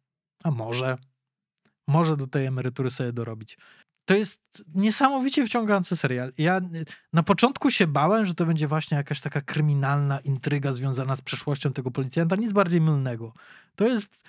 [0.44, 0.98] a może,
[1.88, 3.58] może do tej emerytury sobie dorobić.
[4.10, 4.42] To jest
[4.76, 6.32] niesamowicie wciągający serial.
[6.38, 6.62] Ja
[7.14, 11.74] na początku się bałem, że to będzie właśnie jakaś taka kryminalna intryga związana z przeszłością
[11.74, 12.36] tego policjanta.
[12.36, 13.34] Nic bardziej mylnego.
[13.76, 14.24] To jest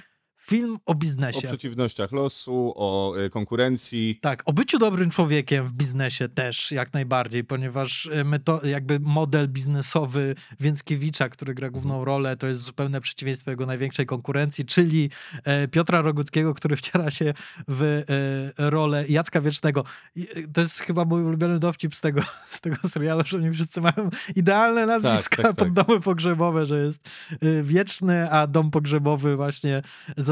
[0.51, 1.43] film o O biznesie.
[1.43, 4.19] przeciwnościach losu, o e, konkurencji.
[4.23, 9.01] Tak, o byciu dobrym człowiekiem w biznesie też jak najbardziej, ponieważ y, my to jakby
[9.01, 15.11] model biznesowy Więckiewicza, który gra główną rolę, to jest zupełne przeciwieństwo jego największej konkurencji, czyli
[15.45, 17.35] e, Piotra Roguckiego, który wciela się
[17.69, 17.83] w
[18.59, 19.85] e, rolę Jacka Wiecznego.
[20.17, 20.23] E,
[20.55, 22.23] To jest chyba mój ulubiony dowcip z tego,
[22.57, 25.55] z tego serialu, że oni wszyscy mają idealne nazwiska tak, tak.
[25.57, 27.01] pod domy pogrzebowe, że jest
[27.63, 29.83] wieczny, a dom pogrzebowy właśnie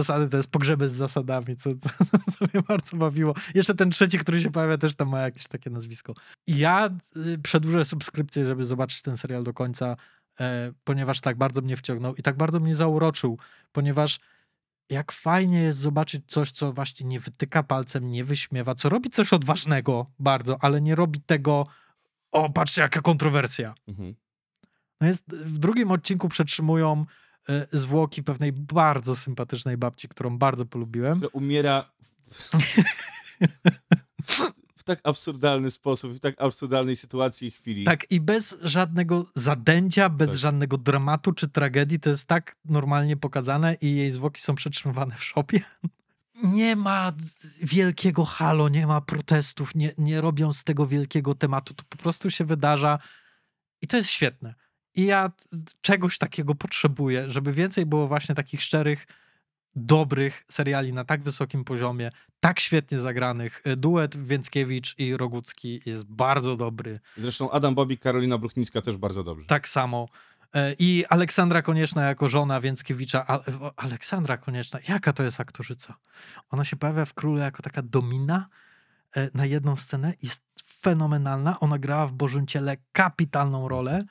[0.08, 1.88] zasady to jest pogrzeby z zasadami, co, co,
[2.32, 3.34] co mnie bardzo bawiło.
[3.54, 6.14] Jeszcze ten trzeci, który się pojawia, też tam ma jakieś takie nazwisko.
[6.46, 9.96] Ja y, przedłużę subskrypcję, żeby zobaczyć ten serial do końca,
[10.40, 13.38] e, ponieważ tak bardzo mnie wciągnął i tak bardzo mnie zauroczył,
[13.72, 14.20] ponieważ
[14.90, 19.32] jak fajnie jest zobaczyć coś, co właśnie nie wytyka palcem, nie wyśmiewa, co robi coś
[19.32, 21.66] odważnego bardzo, ale nie robi tego,
[22.32, 23.74] o patrzcie jaka kontrowersja.
[23.88, 24.14] Mhm.
[25.00, 27.04] No jest, w drugim odcinku przetrzymują
[27.72, 31.16] zwłoki pewnej bardzo sympatycznej babci, którą bardzo polubiłem.
[31.16, 31.90] Która umiera
[34.22, 37.84] w, w tak absurdalny sposób, w tak absurdalnej sytuacji i chwili.
[37.84, 40.38] Tak, i bez żadnego zadęcia, bez Tak.
[40.38, 45.24] żadnego dramatu czy tragedii, to jest tak normalnie pokazane i jej zwłoki są przetrzymywane w
[45.24, 45.60] szopie.
[46.44, 47.12] nie ma
[47.62, 51.74] wielkiego halo, nie ma protestów, nie, nie robią z tego wielkiego tematu.
[51.74, 52.98] To po prostu się wydarza
[53.82, 54.54] i to jest świetne.
[54.98, 55.30] I ja
[55.80, 59.06] czegoś takiego potrzebuję, żeby więcej było właśnie takich szczerych,
[59.76, 62.10] dobrych seriali na tak wysokim poziomie,
[62.40, 63.62] tak świetnie zagranych.
[63.66, 66.98] Y, Duet Więckiewicz i Rogucki jest bardzo dobry.
[67.16, 69.46] Zresztą Adam Bobik, Karolina Bruchnicka też bardzo dobrze.
[69.46, 70.08] Tak samo.
[70.54, 73.26] E, I Aleksandra Konieczna jako żona Więckiewicza.
[73.76, 75.94] Aleksandra Konieczna, jaka to jest aktorzyca?
[76.50, 78.48] Ona się pojawia w Królu jako taka domina
[79.16, 80.14] e, na jedną scenę.
[80.22, 80.42] Jest
[80.80, 81.60] fenomenalna.
[81.60, 84.04] Ona grała w Bożym Ciele kapitalną rolę.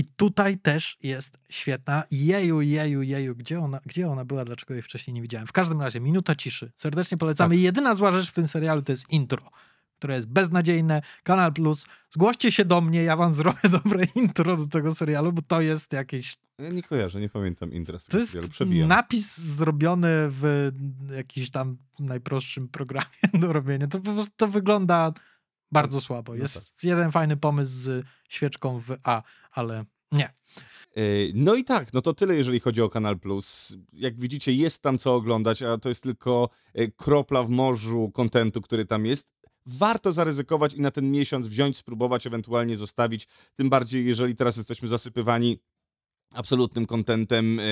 [0.00, 2.04] I tutaj też jest świetna.
[2.10, 3.36] Jeju, jeju, jeju.
[3.36, 4.44] Gdzie ona, gdzie ona była?
[4.44, 5.46] Dlaczego jej wcześniej nie widziałem?
[5.46, 6.72] W każdym razie, minuta ciszy.
[6.76, 7.54] Serdecznie polecamy.
[7.54, 7.62] Tak.
[7.62, 9.50] Jedyna zła rzecz w tym serialu to jest intro,
[9.98, 11.02] które jest beznadziejne.
[11.22, 11.86] Kanal Plus.
[12.10, 15.92] Zgłoście się do mnie, ja wam zrobię dobre intro do tego serialu, bo to jest
[15.92, 16.36] jakieś...
[16.58, 18.50] Ja nie kojarzę, nie pamiętam interest To tego jest serialu.
[18.50, 18.88] Przewijam.
[18.88, 20.70] napis zrobiony w
[21.16, 23.06] jakimś tam najprostszym programie
[23.40, 23.86] do robienia.
[23.86, 25.12] To po prostu to wygląda
[25.72, 26.32] bardzo słabo.
[26.34, 29.22] no Jest jeden fajny pomysł z świeczką w A,
[29.52, 30.24] ale nie.
[30.96, 31.02] E,
[31.34, 33.76] No i tak, no to tyle, jeżeli chodzi o Kanal Plus.
[33.92, 38.60] Jak widzicie, jest tam co oglądać, a to jest tylko e, kropla w morzu kontentu,
[38.60, 39.26] który tam jest.
[39.66, 43.28] Warto zaryzykować i na ten miesiąc wziąć, spróbować, ewentualnie zostawić.
[43.54, 45.58] Tym bardziej, jeżeli teraz jesteśmy zasypywani
[46.34, 47.62] absolutnym kontentem, e,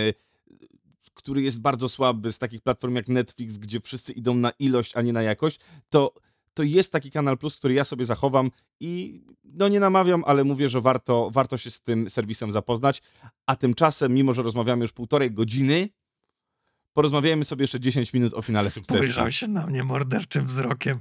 [1.14, 5.02] który jest bardzo słaby z takich platform jak Netflix, gdzie wszyscy idą na ilość, a
[5.02, 6.14] nie na jakość, to,
[6.58, 10.68] to jest taki Kanal Plus, który ja sobie zachowam i no nie namawiam, ale mówię,
[10.68, 13.02] że warto, warto się z tym serwisem zapoznać.
[13.46, 15.88] A tymczasem, mimo że rozmawiamy już półtorej godziny,
[16.92, 19.02] porozmawiajmy sobie jeszcze 10 minut o finale sukcesji.
[19.02, 20.98] Spojrzał się na mnie morderczym wzrokiem.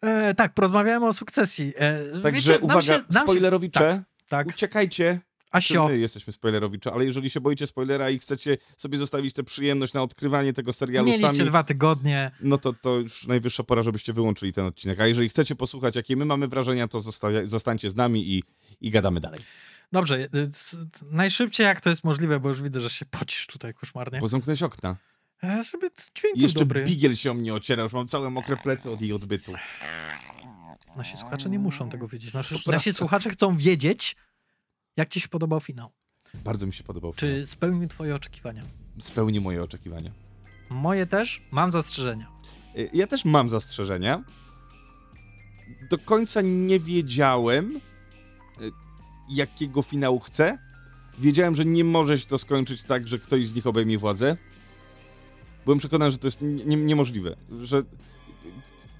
[0.00, 1.72] E, tak, porozmawiałem o sukcesji.
[1.76, 5.20] E, Także wiecie, uwaga, się- nam się- spoilerowicze, Tak, uciekajcie.
[5.50, 5.88] A sio.
[5.88, 10.02] My jesteśmy spoilerowicze, ale jeżeli się boicie spoilera i chcecie sobie zostawić tę przyjemność na
[10.02, 12.30] odkrywanie tego serialu Mieliście sami, dwa tygodnie.
[12.40, 15.00] no to, to już najwyższa pora, żebyście wyłączyli ten odcinek.
[15.00, 18.42] A jeżeli chcecie posłuchać, jakie my mamy wrażenia, to zostawia- zostańcie z nami i,
[18.80, 19.38] i gadamy dalej.
[19.92, 20.76] Dobrze, y, c-
[21.10, 24.18] najszybciej jak to jest możliwe, bo już widzę, że się pocisz tutaj koszmarnie.
[24.20, 24.96] Bo zamknąłeś okna.
[25.44, 26.84] E, Żeby dźwięk jeszcze dobry.
[26.84, 29.52] bigiel się o mnie ociera, już mam całe mokre plecy od jej odbytu.
[30.96, 32.34] Nasi słuchacze nie muszą tego wiedzieć.
[32.34, 34.16] Nasi, nasi słuchacze chcą wiedzieć,
[35.00, 35.90] jak ci się podobał finał.
[36.44, 37.12] Bardzo mi się podobał.
[37.16, 38.62] Czy spełnił twoje oczekiwania?
[38.98, 40.10] Spełni moje oczekiwania.
[40.70, 41.42] Moje też.
[41.50, 42.26] Mam zastrzeżenia.
[42.78, 44.24] Y, Ja też mam zastrzeżenia.
[45.90, 47.80] Do końca nie wiedziałem, y,
[49.30, 50.58] jakiego finału chcę.
[51.18, 54.36] Wiedziałem, że nie może się to skończyć tak, że ktoś z nich obejmie władzę.
[55.64, 57.36] Byłem przekonany, że to jest nie, nie, niemożliwe.
[57.62, 57.82] Że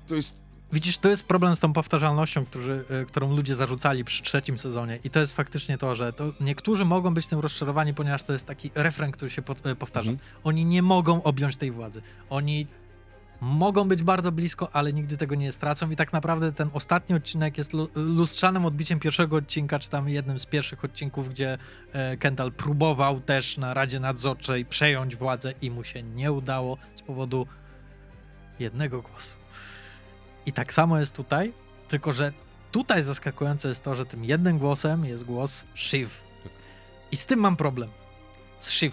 [0.07, 0.37] to jest
[0.73, 4.99] Widzisz, to jest problem z tą powtarzalnością, którzy, y, którą ludzie zarzucali przy trzecim sezonie.
[5.05, 8.47] I to jest faktycznie to, że to niektórzy mogą być tym rozczarowani, ponieważ to jest
[8.47, 10.11] taki refren, który się y, powtarza.
[10.11, 10.29] Mhm.
[10.45, 12.03] Oni nie mogą objąć tej władzy.
[12.31, 12.67] Oni
[13.41, 15.91] mogą być bardzo blisko, ale nigdy tego nie stracą.
[15.91, 20.39] I tak naprawdę ten ostatni odcinek jest lu- lustrzanym odbiciem pierwszego odcinka, czy tam jednym
[20.39, 21.59] z pierwszych odcinków, gdzie
[21.93, 27.03] e, Kendall próbował też na Radzie Nadzorczej przejąć władzę i mu się nie udało z
[27.03, 27.47] powodu
[28.59, 29.40] jednego głosu.
[30.51, 31.53] I tak samo jest tutaj,
[31.89, 32.33] tylko że
[32.73, 36.11] tutaj zaskakujące jest to, że tym jednym głosem jest głos Shiv.
[36.43, 36.53] Tak.
[37.13, 37.91] I z tym mam problem.
[38.59, 38.93] Z Shiv.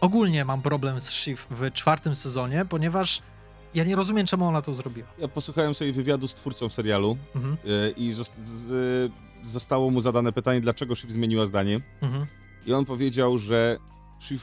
[0.00, 3.22] Ogólnie mam problem z Shiv w czwartym sezonie, ponieważ
[3.74, 5.08] ja nie rozumiem, czemu ona to zrobiła.
[5.18, 8.30] Ja posłuchałem sobie wywiadu z twórcą serialu Mhm, y, i z,
[9.44, 11.80] zostało mu zadane pytanie, dlaczego Shiv zmieniła zdanie.
[12.00, 12.26] mhm.
[12.66, 13.76] I on powiedział, że
[14.20, 14.40] Shiv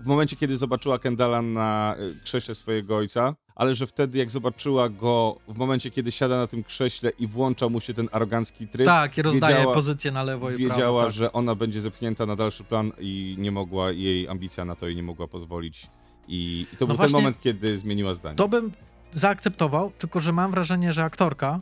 [0.00, 4.88] w momencie, kiedy zobaczyła Kendalla na y, krześle swojego ojca, ale że wtedy, jak zobaczyła
[4.88, 8.86] go w momencie, kiedy siada na tym krześle i włącza mu się ten arogancki tryb,
[8.86, 11.02] Tak, i rozdaje wiedziała- pozycję na lewo i wiedziała, prawo.
[11.04, 11.12] Tak.
[11.12, 14.96] że ona będzie zepchnięta na dalszy plan i nie mogła, jej ambicja na to jej
[14.96, 15.86] nie mogła pozwolić.
[16.28, 18.36] I, i to No był ten moment, kiedy zmieniła zdanie.
[18.36, 18.72] To bym
[19.12, 21.60] zaakceptował, tylko że mam wrażenie, że aktorka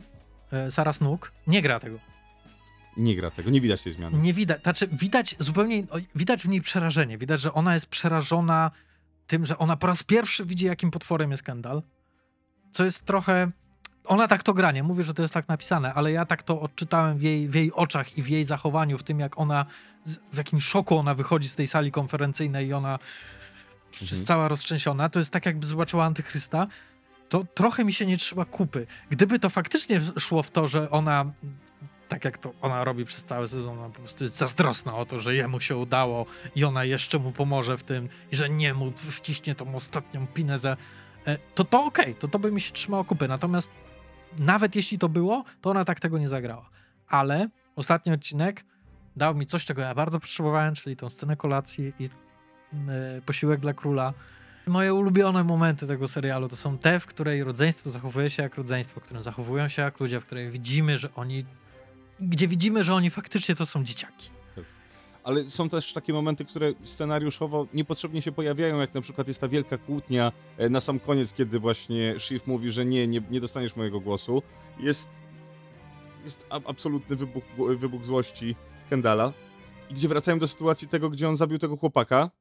[0.51, 1.99] e, Sara Snook nie gra tego.
[2.97, 4.17] Nie gra tego, nie widać tej zmiany.
[4.17, 5.83] Nie widać, znaczy widać zupełnie,
[6.15, 7.17] widać w niej przerażenie.
[7.17, 8.71] Widać, że ona jest przerażona
[9.27, 11.81] tym, że ona po raz pierwszy widzi, jakim potworem jest Kendall.
[12.71, 13.51] Co jest trochę.
[14.05, 16.61] Ona tak to gra, nie mówię, że to jest tak napisane, ale ja tak to
[16.61, 19.65] odczytałem w jej, w jej oczach i w jej zachowaniu, w tym jak ona,
[20.33, 22.99] w jakim szoku ona wychodzi z tej sali konferencyjnej i ona
[23.91, 24.25] jest Mhm.
[24.25, 25.09] cała roztrzęsiona.
[25.09, 26.67] To jest tak, jakby zobaczyła antychrysta.
[27.29, 28.87] To trochę mi się nie trzyma kupy.
[29.09, 31.31] Gdyby to faktycznie szło w to, że ona
[32.15, 35.19] tak jak to ona robi przez cały sezon, ona po prostu jest zazdrosna o to,
[35.19, 36.25] że jemu się udało
[36.55, 40.57] i ona jeszcze mu pomoże w tym i że nie mu wciśnie tą ostatnią pinę,
[40.57, 40.77] że
[41.55, 43.27] to to okej, to to by mi się trzymało kupy.
[43.27, 43.69] Natomiast
[44.37, 46.69] nawet jeśli to było, to ona tak tego nie zagrała.
[47.07, 48.65] Ale ostatni odcinek
[49.15, 53.73] dał mi coś, czego ja bardzo potrzebowałem, czyli tą scenę kolacji i e, posiłek dla
[53.73, 54.13] króla.
[54.67, 58.99] Moje ulubione momenty tego serialu to są te, w której rodzeństwo zachowuje się jak rodzeństwo,
[58.99, 61.45] w którym zachowują się jak ludzie, w której widzimy, że oni.
[62.19, 64.29] Gdzie widzimy, że oni faktycznie to są dzieciaki.
[65.23, 69.47] Ale są też takie momenty, które scenariuszowo niepotrzebnie się pojawiają, jak na przykład jest ta
[69.47, 73.75] wielka kłótnia e, na sam koniec, kiedy właśnie Shiv mówi, że nie, nie, nie dostaniesz
[73.75, 74.41] mojego głosu.
[74.79, 75.09] Jest,
[76.23, 77.43] jest absolutny wybuch,
[77.77, 78.55] wybuch złości
[78.89, 79.33] Kendala.
[79.89, 82.31] I gdzie wracają do sytuacji tego, gdzie on zabił tego chłopaka.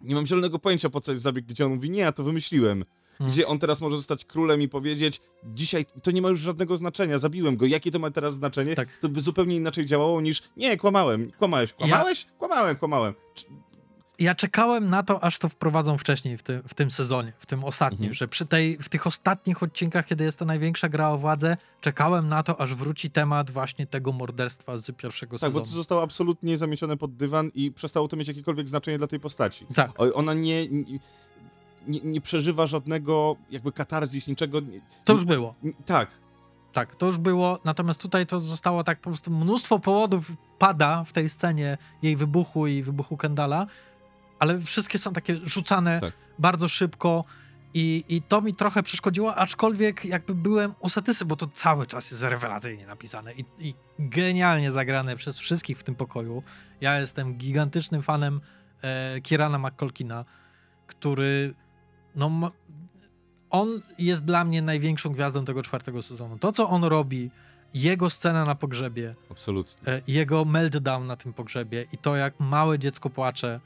[0.00, 2.84] Nie mam zielonego pojęcia, po co jest zabieg, gdzie on mówi, nie, ja to wymyśliłem.
[3.20, 3.32] Hmm.
[3.32, 7.18] Gdzie on teraz może zostać królem i powiedzieć, dzisiaj to nie ma już żadnego znaczenia,
[7.18, 8.74] zabiłem go, jakie to ma teraz znaczenie?
[8.74, 8.88] Tak.
[9.00, 12.26] To by zupełnie inaczej działało niż, nie, kłamałem, kłamałeś, kłamałeś?
[12.38, 13.14] Kłamałem, kłamałem.
[13.34, 13.44] Czy-
[14.18, 17.64] Ja czekałem na to, aż to wprowadzą wcześniej w, tym w tym sezonie, w tym
[17.64, 18.14] ostatnim, Mhm.
[18.14, 22.28] że przy tej, w tych ostatnich odcinkach, kiedy jest ta największa gra o władzę, czekałem
[22.28, 25.70] na to, aż wróci temat właśnie tego morderstwa z pierwszego Tak, bo sezonu.
[25.70, 29.66] to zostało absolutnie zamiecione pod dywan i przestało to mieć jakiekolwiek znaczenie dla tej postaci.
[29.74, 30.98] Tak, Ona nie, nie,
[31.86, 34.58] nie, nie przeżywa żadnego jakby katarzis, niczego.
[35.04, 35.54] To już było.
[35.86, 36.10] tak,
[36.72, 41.12] Tak, to już było, natomiast tutaj to zostało tak po prostu mnóstwo powodów pada w
[41.12, 43.66] tej scenie jej wybuchu i wybuchu Kendala,
[44.38, 46.12] ale wszystkie są takie rzucane Tak.
[46.38, 47.24] bardzo szybko
[47.74, 52.22] i, i to mi trochę przeszkodziło, aczkolwiek jakby byłem usatysy, bo to cały czas jest
[52.22, 56.42] rewelacyjnie napisane i, i genialnie zagrane przez wszystkich w tym pokoju.
[56.80, 58.40] Ja jestem gigantycznym fanem
[58.82, 60.24] e, Kirana McColkina,
[60.86, 61.54] który
[62.16, 62.50] no,
[63.50, 66.38] on jest dla mnie największą gwiazdą tego czwartego sezonu.
[66.38, 67.30] To, co on robi,
[67.74, 69.92] jego scena na pogrzebie, absolutnie.
[69.92, 73.60] e, jego meltdown na tym pogrzebie i to, jak małe dziecko płacze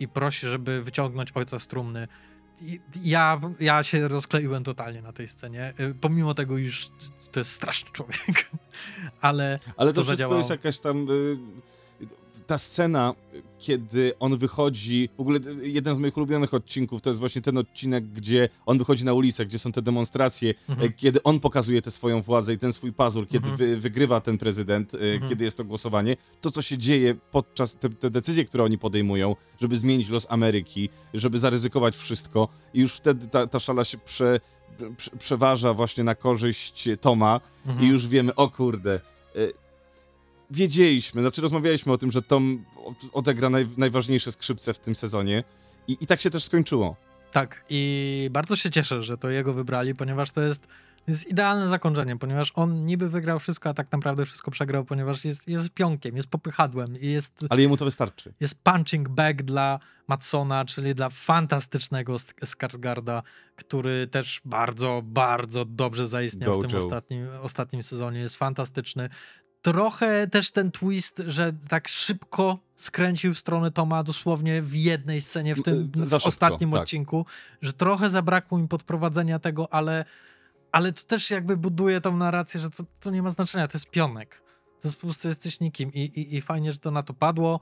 [0.00, 2.08] i prosi, żeby wyciągnąć ojca z trumny.
[3.02, 6.90] Ja, ja się rozkleiłem totalnie na tej scenie, e, pomimo tego, iż
[7.32, 8.50] to jest straszny człowiek,
[9.20, 10.38] ale Ale to, to wszystko zadziałało.
[10.38, 11.06] jest jakaś tam.
[11.10, 11.38] Y,
[12.46, 13.14] ta scena,
[13.60, 15.08] kiedy on wychodzi.
[15.16, 19.04] W ogóle jeden z moich ulubionych odcinków to jest właśnie ten odcinek, gdzie on wychodzi
[19.04, 20.88] na ulicę, gdzie są te demonstracje, Mhm.
[20.88, 23.56] e, kiedy on pokazuje tę swoją władzę i ten swój pazur, kiedy Mhm.
[23.56, 25.28] wy, wygrywa ten prezydent, e, Mhm.
[25.30, 26.16] kiedy jest to głosowanie.
[26.40, 30.88] To, co się dzieje podczas te, te decyzje, które oni podejmują, żeby zmienić los Ameryki,
[31.14, 34.40] żeby zaryzykować wszystko, i już wtedy ta, ta szala się prze,
[34.96, 37.40] prze, przeważa właśnie na korzyść Toma.
[37.66, 37.86] Mhm.
[37.86, 39.00] I już wiemy, o kurde.
[39.36, 39.52] y,
[40.50, 45.44] Wiedzieliśmy, znaczy rozmawialiśmy o tym, że Tom od- odegra naj, najważniejsze skrzypce w tym sezonie.
[45.88, 46.96] I, I tak się też skończyło.
[47.32, 50.66] Tak, i bardzo się cieszę, że to jego wybrali, ponieważ to jest,
[51.08, 55.48] jest idealne zakończenie, ponieważ on niby wygrał wszystko, a tak naprawdę wszystko przegrał, ponieważ jest,
[55.48, 58.32] jest pionkiem, jest popychadłem i jest, Ale jemu to wystarczy.
[58.40, 59.78] jest punching bag dla
[60.08, 63.22] Matsona, czyli dla fantastycznego Sk- Skarsgarda,
[63.56, 69.08] który też bardzo, bardzo dobrze zaistniał w tym ostatnim, ostatnim sezonie, jest fantastyczny.
[69.62, 75.54] Trochę też ten twist, że tak szybko skręcił w stronę Toma dosłownie w jednej scenie
[75.54, 76.80] w tym Za w szybko, ostatnim tak.
[76.80, 77.26] odcinku,
[77.62, 80.04] że trochę zabrakło im podprowadzenia tego, ale,
[80.72, 83.90] ale to też jakby buduje tą narrację, że to, to nie ma znaczenia, to jest
[83.90, 84.42] pionek.
[84.80, 87.60] To jest po prostu jesteś nikim i, i, i fajnie, że to na to padło.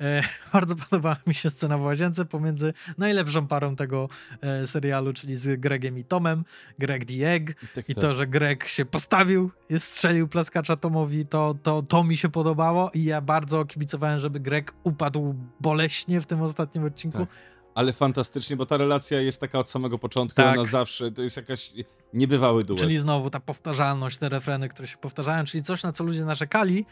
[0.00, 4.08] E, bardzo podobała mi się scena w łazience pomiędzy najlepszą parą tego
[4.40, 6.44] e, serialu, czyli z Gregiem i Tomem.
[6.78, 7.54] Greg the Egg.
[7.74, 8.02] Tak, I tak.
[8.02, 12.90] to, że Greg się postawił, jest strzelił plaskacza Tomowi, to, to, to mi się podobało
[12.94, 17.18] i ja bardzo kibicowałem, żeby Greg upadł boleśnie w tym ostatnim odcinku.
[17.18, 17.28] Tak.
[17.74, 20.58] Ale fantastycznie, bo ta relacja jest taka od samego początku, Tak.
[20.58, 21.72] ona zawsze, to jest jakaś
[22.14, 22.80] niebywały duet.
[22.80, 26.86] Czyli znowu ta powtarzalność, te refreny, które się powtarzają, czyli coś, na co ludzie narzekali,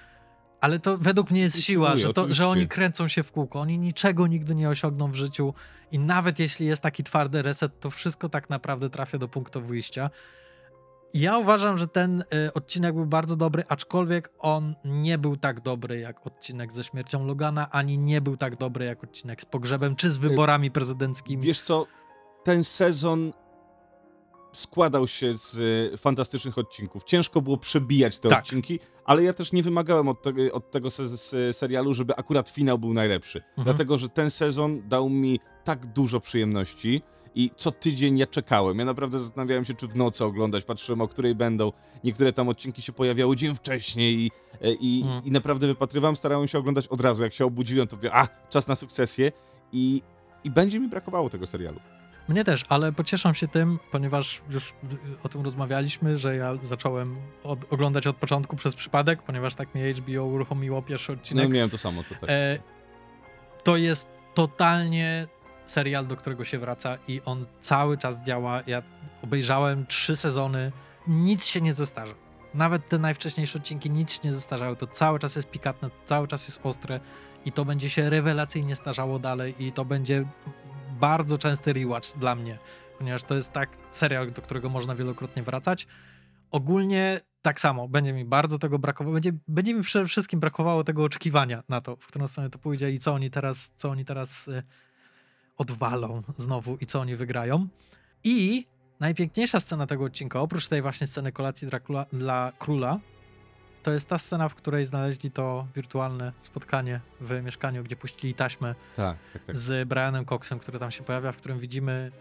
[0.60, 3.78] ale to według mnie jest siła, że, to, że oni kręcą się w kółko, oni
[3.78, 5.54] niczego nigdy nie osiągną w życiu
[5.92, 10.10] i nawet jeśli jest taki twardy reset, to wszystko tak naprawdę trafia do punktu wyjścia.
[11.14, 15.98] Ja uważam, że ten y, odcinek był bardzo dobry, aczkolwiek on nie był tak dobry
[15.98, 20.10] jak odcinek ze śmiercią Logana, ani nie był tak dobry jak odcinek z pogrzebem, czy
[20.10, 21.42] z wyborami prezydenckimi.
[21.42, 21.86] Wiesz co,
[22.44, 23.32] ten sezon
[24.52, 25.54] składał się z
[25.94, 27.04] y, fantastycznych odcinków.
[27.04, 28.38] Ciężko było przebijać te Tak.
[28.38, 32.48] odcinki, ale ja też nie wymagałem od, tego, od tego se, se, serialu, żeby akurat
[32.48, 33.38] finał był najlepszy.
[33.38, 33.64] Mhm.
[33.64, 37.02] Dlatego, że ten sezon dał mi tak dużo przyjemności
[37.34, 38.78] i co tydzień ja czekałem.
[38.78, 41.72] Ja naprawdę zastanawiałem się, czy w nocy oglądać, patrzyłem, o której będą.
[42.04, 44.30] Niektóre tam odcinki się pojawiały dzień wcześniej i,
[44.62, 45.24] e, i, Mhm.
[45.24, 47.22] i naprawdę wypatrywałem, starałem się oglądać od razu.
[47.22, 49.32] Jak się obudziłem, to mówię, a, czas na sukcesję
[49.72, 50.02] i,
[50.44, 51.80] i będzie mi brakowało tego serialu.
[52.30, 54.74] Mnie też, ale pocieszam się tym, ponieważ już
[55.22, 59.94] o tym rozmawialiśmy, że ja zacząłem od, oglądać od początku przez przypadek, ponieważ tak mnie
[59.94, 61.50] HBO uruchomiło pierwszy No odcinek.
[61.50, 62.28] miałem to samo tutaj.
[62.28, 62.58] E,
[63.64, 65.26] to jest totalnie
[65.64, 68.62] serial, do którego się wraca i on cały czas działa.
[68.66, 68.82] Ja
[69.24, 70.72] obejrzałem trzy sezony,
[71.06, 72.14] nic się nie zestarza.
[72.54, 74.76] Nawet te najwcześniejsze odcinki nic się nie zestarzały.
[74.76, 77.00] To cały czas jest pikantne, cały czas jest ostre
[77.44, 80.24] i to będzie się rewelacyjnie starzało dalej i to będzie
[81.00, 82.58] bardzo częsty rewatch dla mnie,
[82.98, 85.86] ponieważ to jest tak serial, do którego można wielokrotnie wracać.
[86.50, 91.04] Ogólnie tak samo, będzie mi bardzo tego brakowało, będzie, będzie mi przede wszystkim brakowało tego
[91.04, 94.48] oczekiwania na to, w którą stronę to pójdzie i co oni teraz, co oni teraz
[94.48, 94.62] y,
[95.56, 97.68] odwalą znowu i co oni wygrają.
[98.24, 98.66] I
[99.00, 101.68] najpiękniejsza scena tego odcinka, oprócz tej właśnie sceny kolacji
[102.12, 102.98] dla króla,
[103.82, 108.74] to jest ta scena, w której znaleźli to wirtualne spotkanie w mieszkaniu, gdzie puścili taśmę
[108.96, 109.56] Tak, tak, tak.
[109.56, 112.12] z Brianem Coxem, który tam się pojawia, w którym widzimy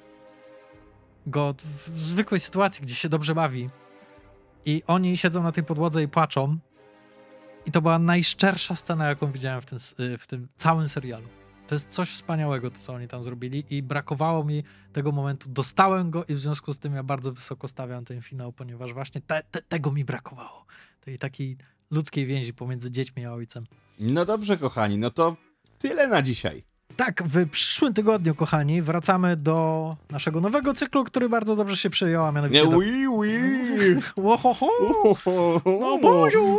[1.28, 3.70] go w zwykłej sytuacji, gdzie się dobrze bawi.
[4.66, 6.58] I oni siedzą na tej podłodze i płaczą.
[7.66, 11.28] I to była najszczersza scena, jaką widziałem w tym, s- w tym całym serialu.
[11.68, 14.64] To jest coś wspaniałego, to co oni tam zrobili i brakowało mi
[14.94, 15.50] tego momentu.
[15.50, 19.22] Dostałem go i w związku z tym ja bardzo wysoko stawiam ten finał, ponieważ właśnie
[19.22, 20.66] te, te, tego mi brakowało.
[21.10, 21.58] Tej takiej
[21.92, 23.66] ludzkiej więzi pomiędzy dziećmi a ojcem.
[24.00, 25.36] No dobrze, kochani, no to
[25.80, 26.64] tyle na dzisiaj.
[26.96, 32.26] Tak, w przyszłym tygodniu, kochani, wracamy do naszego nowego cyklu, który bardzo dobrze się przyjął,
[32.26, 32.64] a Nie, mianowicie...
[32.70, 32.78] do...
[32.78, 33.30] ui, ui.
[34.26, 34.68] Łohoho!
[35.66, 36.58] O Boziu!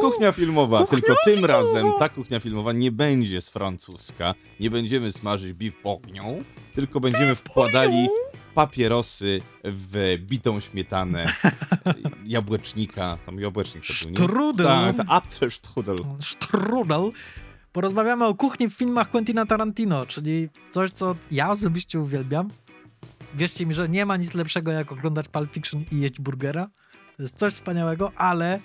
[0.00, 1.52] Kuchnia filmowa, Kuchnia tylko tym filmowa.
[1.52, 4.34] razem ta kuchnia filmowa nie będzie z francuska.
[4.60, 6.44] Nie będziemy smażyć beef bourguignon,
[6.74, 8.08] tylko będziemy wkładali
[8.54, 11.32] papierosy w bitą śmietanę
[12.26, 13.18] jabłecznika.
[13.26, 13.84] Tam jabłecznik?
[13.84, 14.66] Strudel.
[14.66, 15.96] Tak, Apfelstrudel.
[16.20, 17.12] Strudel.
[17.72, 22.50] Porozmawiamy o kuchni w filmach Quentina Tarantino, czyli coś, co ja osobiście uwielbiam.
[23.34, 26.70] Wierzcie mi, że nie ma nic lepszego, jak oglądać Pulp Fiction i jeść burgera.
[27.16, 28.60] To jest coś wspaniałego, ale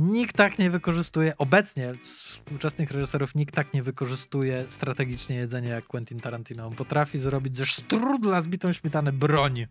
[0.00, 6.20] nikt tak nie wykorzystuje, obecnie współczesnych reżyserów, nikt tak nie wykorzystuje strategicznie jedzenia jak Quentin
[6.20, 6.66] Tarantino.
[6.66, 9.66] On potrafi zrobić ze strudla zbitą śmietanę broń.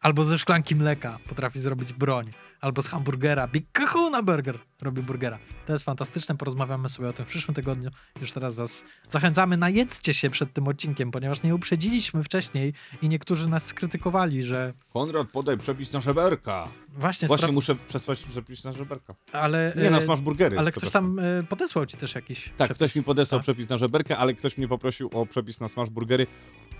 [0.00, 2.30] Albo ze szklanki mleka potrafi zrobić broń.
[2.60, 3.48] Albo z hamburgera.
[3.48, 5.38] Big Kahuna Burger robi burgera.
[5.66, 7.90] To jest fantastyczne, porozmawiamy sobie o tym w przyszłym tygodniu.
[8.20, 13.48] Już teraz was zachęcamy, najedzcie się przed tym odcinkiem, ponieważ nie uprzedziliśmy wcześniej i niektórzy
[13.48, 16.68] nas skrytykowali, że Konrad, podaj przepis na żeberka.
[16.88, 19.14] właśnie, Właśnie muszę przesłać przepis na żeberka.
[19.32, 20.58] ale, Nie no, e, smaż burgery.
[20.58, 22.76] ale ktoś tam e, podesłał ci też jakiś Tak, przepis.
[22.76, 23.42] ktoś mi podesłał Tak.
[23.42, 26.26] przepis na żeberkę, ale ktoś mnie poprosił o przepis na smash burgery.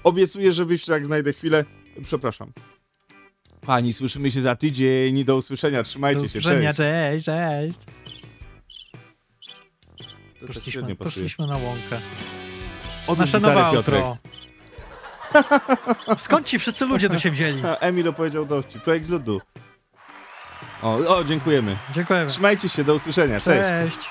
[0.05, 1.65] Obiecuję, że wyślę jak znajdę chwilę.
[2.03, 2.53] Przepraszam.
[3.67, 5.25] Pani, słyszymy się za tydzień.
[5.25, 5.83] Do usłyszenia.
[5.83, 6.39] Trzymajcie Do się.
[6.39, 7.25] usłyszenia, Cześć.
[7.25, 7.79] cześć, cześć.
[10.41, 12.01] To tak Poszliśmy, poszliśmy na łąkę.
[13.07, 14.17] Odłóż Nasze nowe outro.
[16.19, 17.63] Skąd ci wszyscy ludzie tu się wzięli?
[17.81, 18.81] Emil opowiedział dości.
[18.81, 19.41] Projekt z ludu.
[20.83, 21.77] O, o, dziękujemy.
[21.95, 22.31] Dziękujemy.
[22.31, 23.41] Trzymajcie się, do usłyszenia.
[23.41, 23.61] Cześć.
[23.71, 24.11] Cześć.